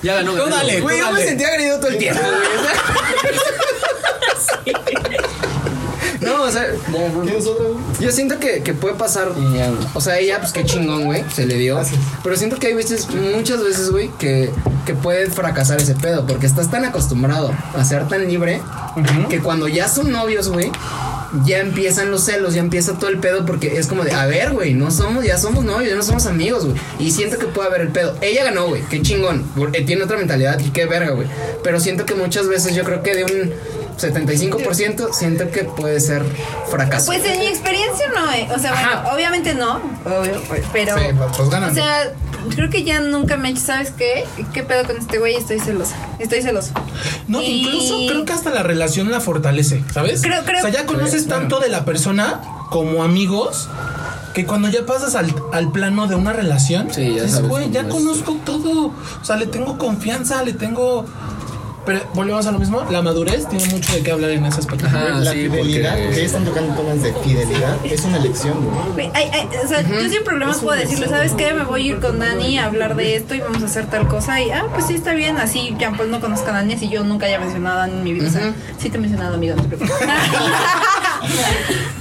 [0.01, 0.33] Ya ganó.
[0.33, 0.81] Tú dale.
[0.81, 2.21] Güey, yo me sentía agredido todo el tiempo,
[4.65, 4.75] güey.
[6.21, 6.67] No, o sea,
[7.99, 9.29] yo siento que, que puede pasar.
[9.93, 11.79] O sea, ella, pues qué chingón, güey, se le dio.
[12.23, 14.49] Pero siento que hay veces, muchas veces, güey, que,
[14.85, 16.25] que puede fracasar ese pedo.
[16.25, 18.61] Porque estás tan acostumbrado a ser tan libre
[19.29, 20.71] que cuando ya son novios, güey.
[21.43, 24.53] Ya empiezan los celos, ya empieza todo el pedo porque es como de, a ver,
[24.53, 26.77] güey, no somos, ya somos novios, ya no somos amigos, güey.
[26.97, 28.15] Y siento que puede haber el pedo.
[28.21, 31.27] Ella ganó, güey, qué chingón, porque tiene otra mentalidad y qué verga, güey.
[31.61, 33.53] Pero siento que muchas veces yo creo que de un
[33.97, 36.23] 75% siento que puede ser
[36.69, 37.07] fracaso.
[37.07, 38.47] Pues en mi experiencia no, eh.
[38.55, 39.13] o sea, bueno, Ajá.
[39.15, 40.41] obviamente no, obvio,
[40.73, 41.03] pero, Sí,
[41.37, 41.71] pues ganan.
[41.71, 42.13] o sea,
[42.55, 44.25] creo que ya nunca me he hecho, ¿sabes qué?
[44.53, 45.35] ¿Qué pedo con este güey?
[45.35, 46.71] Estoy celosa, estoy celoso.
[47.27, 50.21] No, Y- incluso creo que hasta la relación la fortalece, ¿sabes?
[50.21, 53.69] Creo- creo- o sea, ya conoces tanto de la persona como amigos
[54.33, 57.81] que cuando ya pasas al, al plano de una relación, Sí, ya sabes güey, ya
[57.81, 57.87] es".
[57.87, 58.87] conozco todo.
[59.21, 61.05] O sea, le tengo confianza, le tengo.
[61.85, 64.87] Pero volvemos a lo mismo, la madurez tiene mucho de qué hablar en ese aspecto.
[64.87, 68.17] Ajá, la sí, fidelidad, porque- porque están tocando temas de fidelidad, es una.
[68.93, 71.53] Güey, ay, ay, o sea, yo sin problemas puedo decirle, ¿sabes qué?
[71.53, 74.07] Me voy a ir con Dani a hablar de esto y vamos a hacer tal
[74.07, 74.41] cosa.
[74.41, 75.37] Y, ah, pues sí, está bien.
[75.37, 78.03] Así, ya pues no conozco a Dani, así yo nunca haya mencionado a Dani en
[78.03, 78.27] mi vida.
[78.27, 79.95] O sea, sí te he mencionado, amigo, no te preocupes.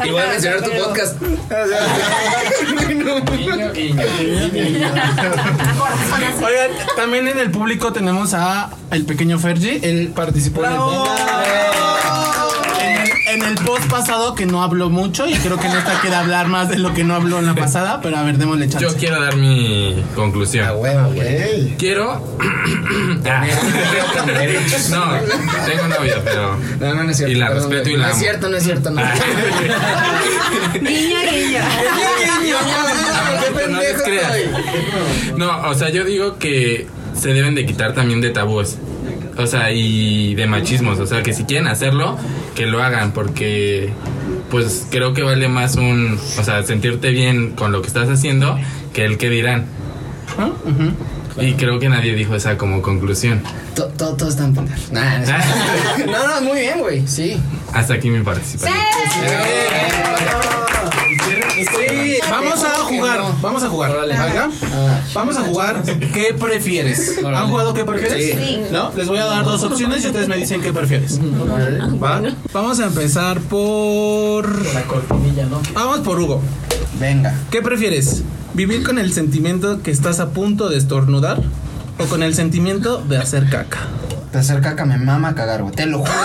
[0.05, 1.23] Y voy a mencionar tu podcast.
[6.45, 10.79] Oigan, también en el público tenemos a el pequeño Fergie, él participó en el,
[13.35, 16.49] en el- post pasado que no habló mucho y creo que en esta quiere hablar
[16.49, 18.85] más de lo que no habló en la pasada, pero a ver, démosle chance.
[18.87, 20.69] Yo quiero dar mi conclusión.
[21.17, 22.23] Ey, Quiero.
[23.27, 23.43] Ah.
[24.91, 25.05] no,
[25.67, 26.59] tengo novia, pero.
[26.81, 27.33] No, no, no es cierto.
[27.33, 29.01] Y la perdón, respeto y la No es cierto, no es cierto, no.
[33.71, 34.33] No les creas.
[35.37, 36.87] No, o sea, yo digo que
[37.19, 38.79] se deben de quitar también de tabúes.
[39.37, 40.99] O sea, y de machismos.
[41.01, 42.17] O sea, que si quieren hacerlo,
[42.55, 43.13] que lo hagan.
[43.13, 43.91] Porque,
[44.51, 46.19] pues creo que vale más un.
[46.39, 48.59] O sea, sentirte bien con lo que estás haciendo
[48.93, 49.67] que el que dirán.
[50.39, 50.51] Ah.
[51.41, 53.43] Y creo que nadie dijo esa como conclusión.
[53.75, 54.93] To- to- Todos están pendejos.
[54.93, 55.19] Nah,
[56.07, 57.07] no, no, muy bien, güey.
[57.09, 57.37] Sí.
[57.73, 58.73] Hasta aquí mi participación.
[59.11, 60.44] Sí,
[62.31, 63.93] vamos a jugar, vamos a jugar.
[64.13, 64.51] ¿Acá?
[65.15, 65.83] Vamos a jugar
[66.13, 67.19] ¿Qué prefieres?
[67.25, 68.39] ¿Han jugado qué prefieres?
[68.39, 68.63] Sí.
[68.71, 68.93] ¿No?
[68.97, 71.21] Les voy a dar dos opciones y ustedes me dicen qué prefieres.
[71.21, 72.23] ¿Va?
[72.53, 75.61] Vamos a empezar por La cortinilla, ¿no?
[75.75, 76.43] Vamos por Hugo.
[76.99, 77.35] Venga.
[77.51, 78.23] ¿Qué prefieres?
[78.55, 81.41] ¿Vivir con el sentimiento que estás a punto de estornudar
[81.99, 83.81] o con el sentimiento de hacer caca?
[84.31, 85.75] Te hacer caca me mama cagar, güey.
[85.75, 86.13] Te lo juro.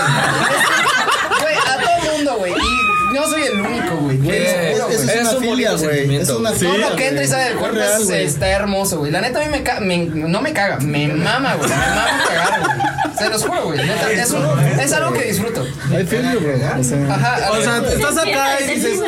[1.40, 2.52] Güey, a todo mundo, güey.
[2.52, 2.79] Y
[3.20, 4.18] no soy el único, güey.
[4.18, 4.96] Juro, Eso güey.
[5.18, 6.16] es una filia, güey.
[6.16, 6.90] Es una Todo filia.
[6.90, 9.10] lo que entra y sale del cuerpo Es real, es- está hermoso, güey.
[9.12, 11.68] La neta a mí me, ca me- no me caga, me mama, güey.
[11.70, 12.70] Me mama cagar, güey.
[13.18, 13.78] Se los juro, güey.
[13.86, 15.66] Neta, es, un- es algo que disfruto.
[15.90, 16.54] I feel you, bro.
[16.80, 17.50] O sea, Ajá.
[17.52, 18.98] O sea, estás acá y dices,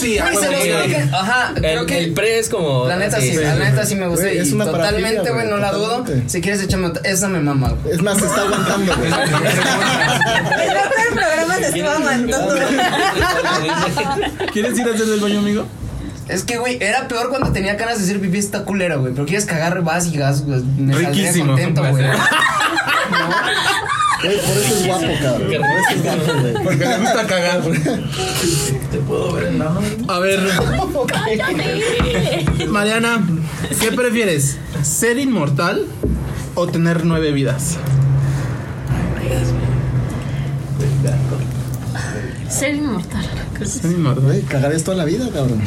[0.00, 0.88] sí, a Güey, se huevo, los juro güey".
[0.90, 0.96] que.
[1.12, 1.98] Ajá, creo que.
[1.98, 2.86] el pre es como.
[2.86, 5.72] La neta sí, la neta sí me gusta y es una totalmente, güey, no la
[5.72, 6.04] dudo.
[6.26, 7.94] Si quieres échame otra- esa me mama, güey.
[7.96, 9.10] Es más, se está aguantando, güey.
[10.56, 12.54] El programa se estuvo aguantando.
[14.52, 15.66] ¿Quieres ir a hacer del baño, amigo?
[16.28, 19.12] Es que, güey, era peor cuando tenía ganas de hacer pipí esta culera, güey.
[19.12, 20.60] Pero quieres cagar, vas y gas, güey.
[20.76, 21.46] Me saldría Riquísimo.
[21.52, 22.04] contento, güey.
[24.22, 25.46] Güey, por eso es guapo, cabrón.
[25.46, 26.54] Por eso es guapo, güey.
[26.54, 27.60] Porque le gusta cagar.
[28.90, 29.86] ¿Te puedo ver en la mano?
[30.08, 30.40] A ver,
[32.68, 33.24] Mariana,
[33.78, 34.56] ¿qué prefieres?
[34.82, 35.84] ¿Ser inmortal
[36.54, 37.76] o tener nueve vidas?
[42.48, 43.24] Ser inmortal.
[43.64, 44.42] Ser inmortal.
[44.48, 45.62] Cagarías toda la vida, cabrón.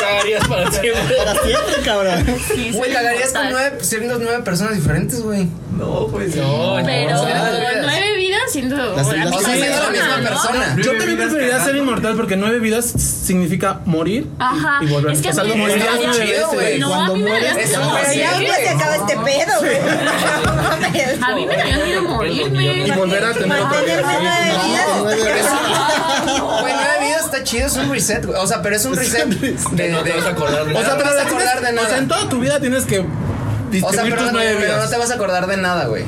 [0.00, 1.16] Cagarías para siempre.
[1.16, 2.24] Para siempre, cabrón.
[2.54, 3.52] Sí, Güey, cagarías con inmortal.
[3.52, 5.48] nueve, siendo nueve personas diferentes, güey.
[5.76, 8.15] No, pues No, Pero No, no, nueve
[8.50, 10.28] siendo Las- la misma la misma ¿no?
[10.28, 10.76] persona.
[10.76, 14.78] Yo también preferiría ser inmortal porque nueve vidas significa morir Ajá.
[14.82, 15.12] y volver.
[15.12, 16.78] Es que o sea, a mí me morirías está nueve chido, güey.
[16.78, 18.18] No, Cuando mueres, es morir.
[18.18, 18.46] ya güey.
[18.46, 19.76] pues se acaba este pedo, güey.
[19.80, 21.26] No.
[21.26, 22.64] A mí me daría miedo morirme.
[22.86, 26.60] Y volver a tener nueve vidas No, está nueve cabrón.
[26.60, 28.38] Güey, nueve vidas está chido, es un reset, güey.
[28.40, 29.88] O sea, pero es un reset de.
[29.90, 31.80] No te vas a acordar de O sea, No te vas a acordar tienes- de
[31.80, 32.20] O sea, en nada.
[32.20, 34.90] toda tu vida tienes que O sea, pero, no vidas.
[34.90, 36.04] te vas a acordar de nada, güey.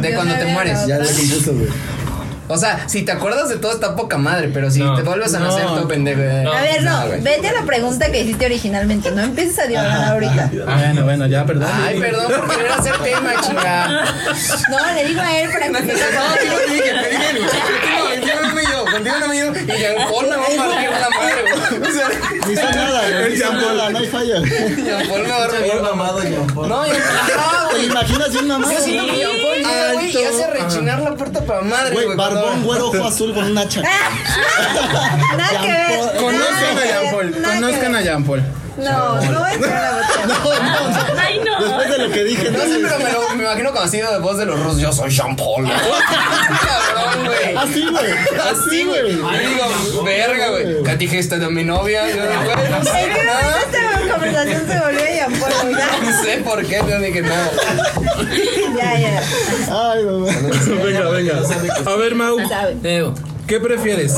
[0.00, 0.86] De cuando te mueres.
[0.86, 1.68] Ya lo compuso, güey.
[2.48, 4.94] O sea, si te acuerdas de todo está poca madre, pero si No.
[4.96, 5.46] te vuelves a No.
[5.46, 6.20] nacer, todo pendejo.
[6.20, 6.44] eh.
[6.46, 7.20] A ver, no, güey.
[7.22, 9.10] vete a la pregunta que hiciste originalmente.
[9.12, 10.50] No empieces a divagar ahorita.
[10.52, 11.68] Bueno, bueno, ya, perdón.
[11.84, 14.04] Ay, perdón por querer hacer tema, chinga.
[14.70, 17.48] No, le digo a él para que No, yo te dije, te dije,
[18.14, 20.90] contigo no me yo, contigo no me yo, y Jean Paul me va a partir
[20.90, 21.90] la madre, güey.
[21.90, 22.08] O sea,
[22.46, 23.28] Ni hizo nada, güey.
[23.30, 24.40] Ni hizo nada, no hay falla.
[24.42, 25.80] Jean Paul me va a reír.
[25.82, 26.68] mamado, Jean Paul.
[26.68, 28.72] No, ¿Te imaginas bien mamado?
[28.72, 32.04] Yo siento que Jean Paul llega, güey, y hace rechinar la puerta para madre, Güey,
[32.06, 32.16] güey.
[32.34, 33.82] Barbón, güero, ojo azul con un hacha.
[35.36, 36.16] Nada que ver.
[36.20, 37.32] Conozcan a Jean Paul.
[37.42, 38.42] Conozcan a Jean Paul.
[38.76, 41.06] No, no es para la botella.
[41.16, 41.64] Ay, no.
[41.64, 42.92] Después de lo que dije, No sé, entonces.
[42.98, 44.80] pero me, lo, me imagino como así de voz de los rusos.
[44.80, 45.64] Yo soy Jean Paul.
[45.70, 47.56] Cabrón, güey.
[47.56, 48.12] Así, güey.
[48.50, 49.12] Así, güey.
[49.12, 50.82] Digo, verga, güey.
[50.82, 52.08] Katy esta de mi novia.
[52.10, 53.58] Yo güey, no ¿En sé nada.
[54.14, 55.76] Conversación se volvió a Jean Paul?
[56.04, 57.50] No sé por qué, no dije nada.
[58.76, 59.22] Ya, ya.
[59.92, 60.26] Ay, mamá.
[60.84, 61.42] Venga, venga.
[61.86, 62.36] A ver, Mau.
[63.46, 64.14] ¿qué prefieres?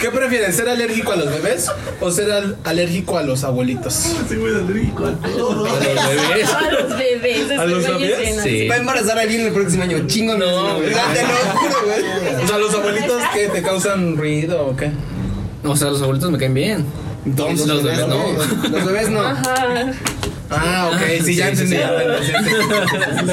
[0.00, 0.56] ¿Qué prefieres?
[0.56, 1.70] ¿Ser alérgico a los bebés
[2.00, 3.92] o ser al- alérgico a los abuelitos?
[3.94, 5.66] Sí, güey, rico a todo.
[5.66, 6.48] Los bebés.
[6.54, 7.50] A los bebés.
[7.58, 8.40] ¿A los bebés?
[8.42, 8.66] Sí.
[8.68, 10.06] Va a embarazar a alguien el próximo año.
[10.06, 10.76] Chingo, no.
[10.78, 12.44] Te lo juro, güey.
[12.44, 14.90] O sea, los abuelitos que te causan ruido o qué?
[15.64, 16.84] O sea, los abuelitos me caen bien.
[17.24, 18.68] Entonces, los bebés no.
[18.68, 19.20] Los bebés no.
[19.20, 19.92] Ajá.
[20.50, 21.76] Ah, ok, sí, ya entendí.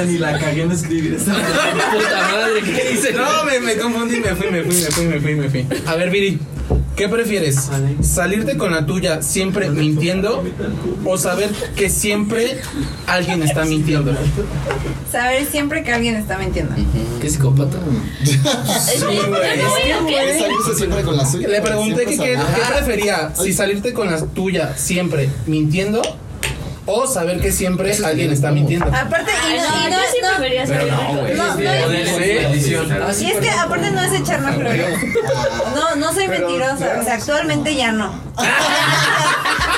[0.08, 1.34] Ni la cagué en escribir esta.
[1.34, 3.14] Puta madre, ¿qué dice?
[3.14, 5.66] No, me, me confundí, me fui, me fui, me fui, me fui, me fui.
[5.86, 6.40] A ver, Viri,
[6.98, 7.70] ¿qué prefieres?
[8.02, 10.44] ¿Salirte con la tuya siempre mintiendo
[11.06, 12.60] o saber que siempre
[13.08, 14.14] alguien está mintiendo?
[15.10, 16.76] Saber siempre que alguien está mintiendo.
[17.22, 17.78] Qué psicópata.
[18.76, 21.48] Salirse siempre con la suya.
[21.48, 26.02] Le pregunté que qué, qué prefería, si salirte con la tuya siempre mintiendo
[26.88, 28.86] o saber que siempre alguien está mintiendo.
[28.88, 30.68] Aparte, y no, no, y yo no, sí no- saber.
[30.92, 31.34] no, güey.
[31.36, 34.86] no, no, es- Y es que aparte no es echarme flores.
[35.76, 36.98] No, no soy mentirosa.
[37.00, 38.14] O sea, actualmente ya no.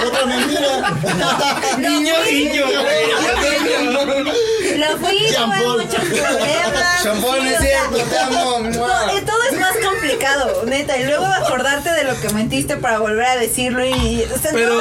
[0.05, 0.93] Otra mentira.
[1.79, 2.65] Niño, niño,
[4.77, 5.77] Lo fui, tuve Champón.
[5.77, 7.03] muchos problemas.
[7.03, 8.59] Champón, es cierto, te amo.
[8.73, 10.97] todo, eh, todo es más complicado, neta.
[10.97, 14.23] Y luego acordarte de lo que mentiste para volver a decirlo y.
[14.53, 14.79] Pero-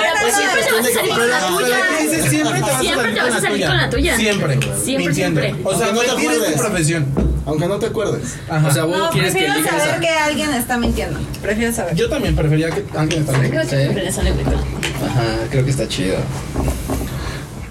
[2.22, 4.16] siempre te vas a salir con la Pero tuya.
[4.16, 4.26] ¿qué dices?
[4.26, 4.76] Siempre a Siempre salir te vas a salir con la tuya.
[4.76, 4.76] Siempre.
[4.84, 5.40] Siempre, mintiendo.
[5.40, 5.54] siempre.
[5.64, 6.60] O sea, Aunque no te mentir es tu acuerdes.
[6.60, 7.06] profesión.
[7.46, 8.36] Aunque no te acuerdes.
[8.48, 8.66] Ajá.
[8.66, 10.00] O sea, vos No, quieres que prefiero elijas saber a...
[10.00, 11.20] que alguien está mintiendo.
[11.42, 11.94] Prefiero saber.
[11.94, 13.92] Yo también prefería que alguien está Creo que mintiendo.
[14.22, 16.16] la Ajá, creo que está chido.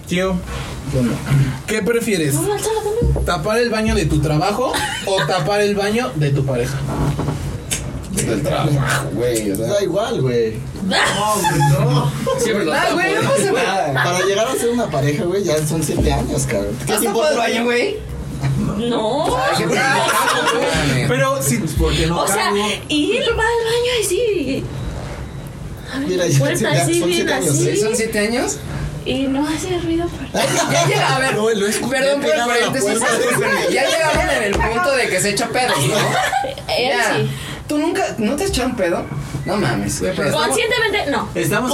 [0.08, 0.36] Tío,
[1.68, 2.36] ¿qué prefieres?
[3.26, 4.72] ¿Tapar el baño de tu trabajo
[5.06, 6.78] o tapar el baño de tu pareja?
[8.16, 9.52] Del trabajo, güey.
[9.52, 9.68] o sea.
[9.68, 10.54] Da igual, güey.
[12.40, 12.94] Siempre lo tapo.
[12.94, 13.94] güey, no pasa nada.
[13.94, 16.78] Para llegar a ser una pareja, güey, ya son siete años, cabrón.
[16.86, 17.38] ¿Qué ¿Has te tapado el importa?
[17.38, 17.98] baño, güey?
[18.78, 19.38] No.
[21.08, 22.52] Pero si O sea,
[22.90, 24.64] y él va al baño y sí.
[26.08, 27.58] Mira, ya, son siete años.
[27.64, 27.78] güey.
[27.78, 28.58] ¿Son siete años?
[29.06, 30.08] Y no hace ruido.
[30.72, 31.46] Ya llega, a ver, No,
[31.90, 33.00] perdón por el paréntesis.
[33.72, 35.96] Ya llegaron en el punto de que se echa pedos, ¿no?
[36.76, 37.30] Él sí.
[37.68, 39.04] ¿Tú nunca, no te has echado un pedo?
[39.46, 40.38] No mames, qué pedo.
[40.38, 41.28] Conscientemente, no.
[41.36, 41.72] Estamos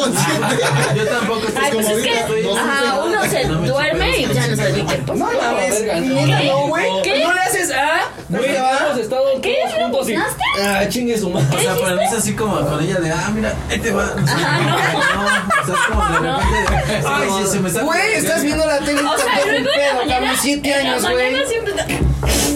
[0.96, 4.18] Yo tampoco estoy Ay, pues como es que no ajá, uno se No me duerme
[4.18, 5.14] y ya no sabe qué pasa.
[5.14, 6.16] No mames, verga, no.
[6.16, 7.02] neta, no, güey.
[7.04, 7.24] ¿Qué?
[7.24, 9.56] No le haces, ah, Güey, hemos estado ¿Qué?
[9.70, 10.14] todos juntos y...
[10.16, 10.44] ¿Naste?
[10.62, 11.58] Ah, chingue su madre.
[11.58, 14.04] O sea, para mí es así como con ella de, ah, mira, ahí te va.
[14.04, 14.76] O sea, Ajá, no.
[14.76, 17.82] O sea, es como de repente, de, ay, sí, se me está.
[17.84, 20.14] Güey, estás viendo la tele y O te sea, un luego en la pedo, mañana.
[20.14, 21.48] cabrón, siete en la años, mañana güey.
[21.48, 21.86] siempre está.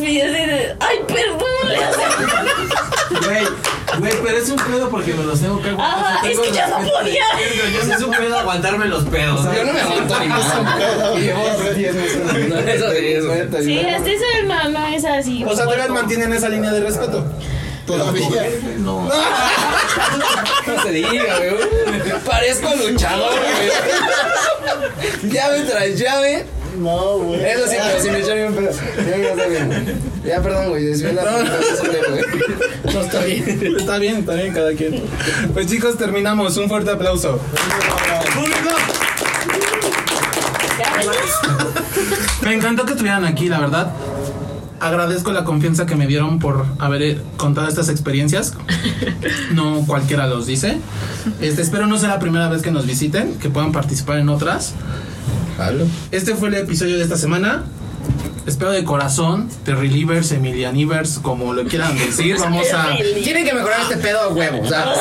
[0.05, 1.39] Y así de, ay, perdón.
[1.67, 2.01] le hace.
[3.09, 3.45] Güey,
[3.99, 6.15] güey, pero es un pedo porque me los tengo que aguantar.
[6.15, 7.23] Ajá, es que yo no podía.
[7.85, 9.43] Yo es un pedo aguantarme los pedos.
[9.55, 10.27] Yo no me aguanto ni.
[10.27, 12.07] No, eso sí, eso sí.
[13.63, 15.43] Sí, hasta eso no, no es así.
[15.45, 17.23] O sea, todavía mantienen esa línea de respeto.
[17.85, 18.43] Todavía.
[18.79, 19.07] No.
[20.65, 22.11] No se diga, güey.
[22.25, 23.69] Parezco luchador, güey.
[25.31, 26.45] Llave tras llave.
[26.77, 27.43] No, güey.
[27.43, 28.71] Eso sí, pero si me echan un pedo.
[30.25, 30.93] Ya, perdón, güey.
[30.93, 31.23] pregunta,
[32.09, 32.93] güey.
[32.93, 33.75] No está bien.
[33.77, 35.03] Está bien, está bien cada quien.
[35.53, 36.57] Pues chicos, terminamos.
[36.57, 37.39] Un fuerte aplauso.
[38.33, 38.75] ¡Público!
[42.41, 43.91] Me encantó que estuvieran aquí, la verdad.
[44.79, 48.53] Agradezco la confianza que me dieron por haber eh, contado estas experiencias.
[49.53, 50.77] No cualquiera los dice.
[51.41, 54.73] Este, espero no sea la primera vez que nos visiten, que puedan participar en otras.
[56.11, 57.63] Este fue el episodio de esta semana.
[58.45, 62.37] Espero de corazón, de Relievers, Emilianivers, como lo quieran decir.
[62.39, 62.95] Vamos a.
[63.23, 64.61] Tienen que mejorar este pedo a huevo.
[64.61, 64.93] O sea,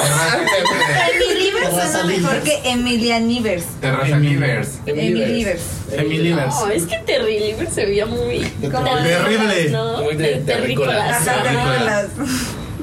[1.15, 3.65] Emilivers suena mejor que Emilianivers.
[3.83, 4.79] Emilivers.
[4.87, 5.63] Emilivers.
[5.93, 6.55] Emilivers.
[6.55, 8.51] No, es que Terrible se veía muy.
[8.73, 9.77] Como Terrible.
[10.03, 11.27] Muy terrícolas.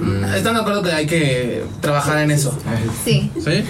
[0.02, 0.36] Terrícolas.
[0.36, 2.58] ¿Están de acuerdo que hay que trabajar en eso?
[3.06, 3.32] Sí.
[3.44, 3.64] ¿Sí?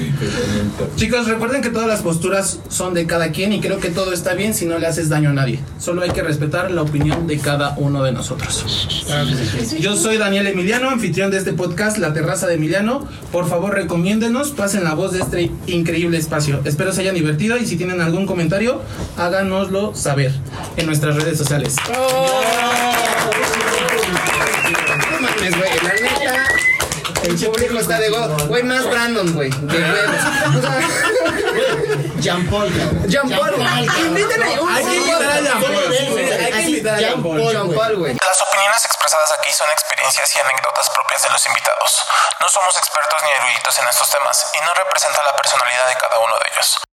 [0.96, 4.34] Chicos, recuerden que todas las posturas son de cada quien y creo que todo está
[4.34, 5.60] bien si no le haces daño a nadie.
[5.80, 8.66] Solo hay que respetar la opinión de cada uno de nosotros.
[9.80, 13.08] Yo soy Daniel Emiliano, anfitrión de este podcast, La Terraza de Emiliano.
[13.32, 16.62] Por favor, recomiéndenos, pasen la voz de este increíble espacio.
[16.64, 18.82] Espero se hayan divertido y si tienen algún comentario,
[19.18, 20.32] háganoslo saber
[20.78, 21.76] en nuestras redes sociales.
[21.92, 23.02] No
[25.42, 25.80] mames, güey.
[25.80, 26.46] La neta.
[27.24, 28.28] El público está de go.
[28.48, 29.50] Güey, más Brandon, güey.
[29.50, 30.22] De huevos.
[30.58, 30.80] O sea,
[32.20, 33.08] Jean Paul, cabrón.
[33.08, 33.54] Jean Paul.
[33.54, 35.76] A un Hay que invitar a Jean Paul.
[35.76, 37.52] Hay que invitar a Jean Paul.
[37.52, 38.18] Jean Paul, güey.
[38.22, 42.02] Las opiniones expresadas aquí son experiencias y anécdotas propias de los invitados.
[42.40, 46.20] No somos expertos ni eruditos en estos temas y no representa la personalidad de cada
[46.20, 46.91] uno de ellos.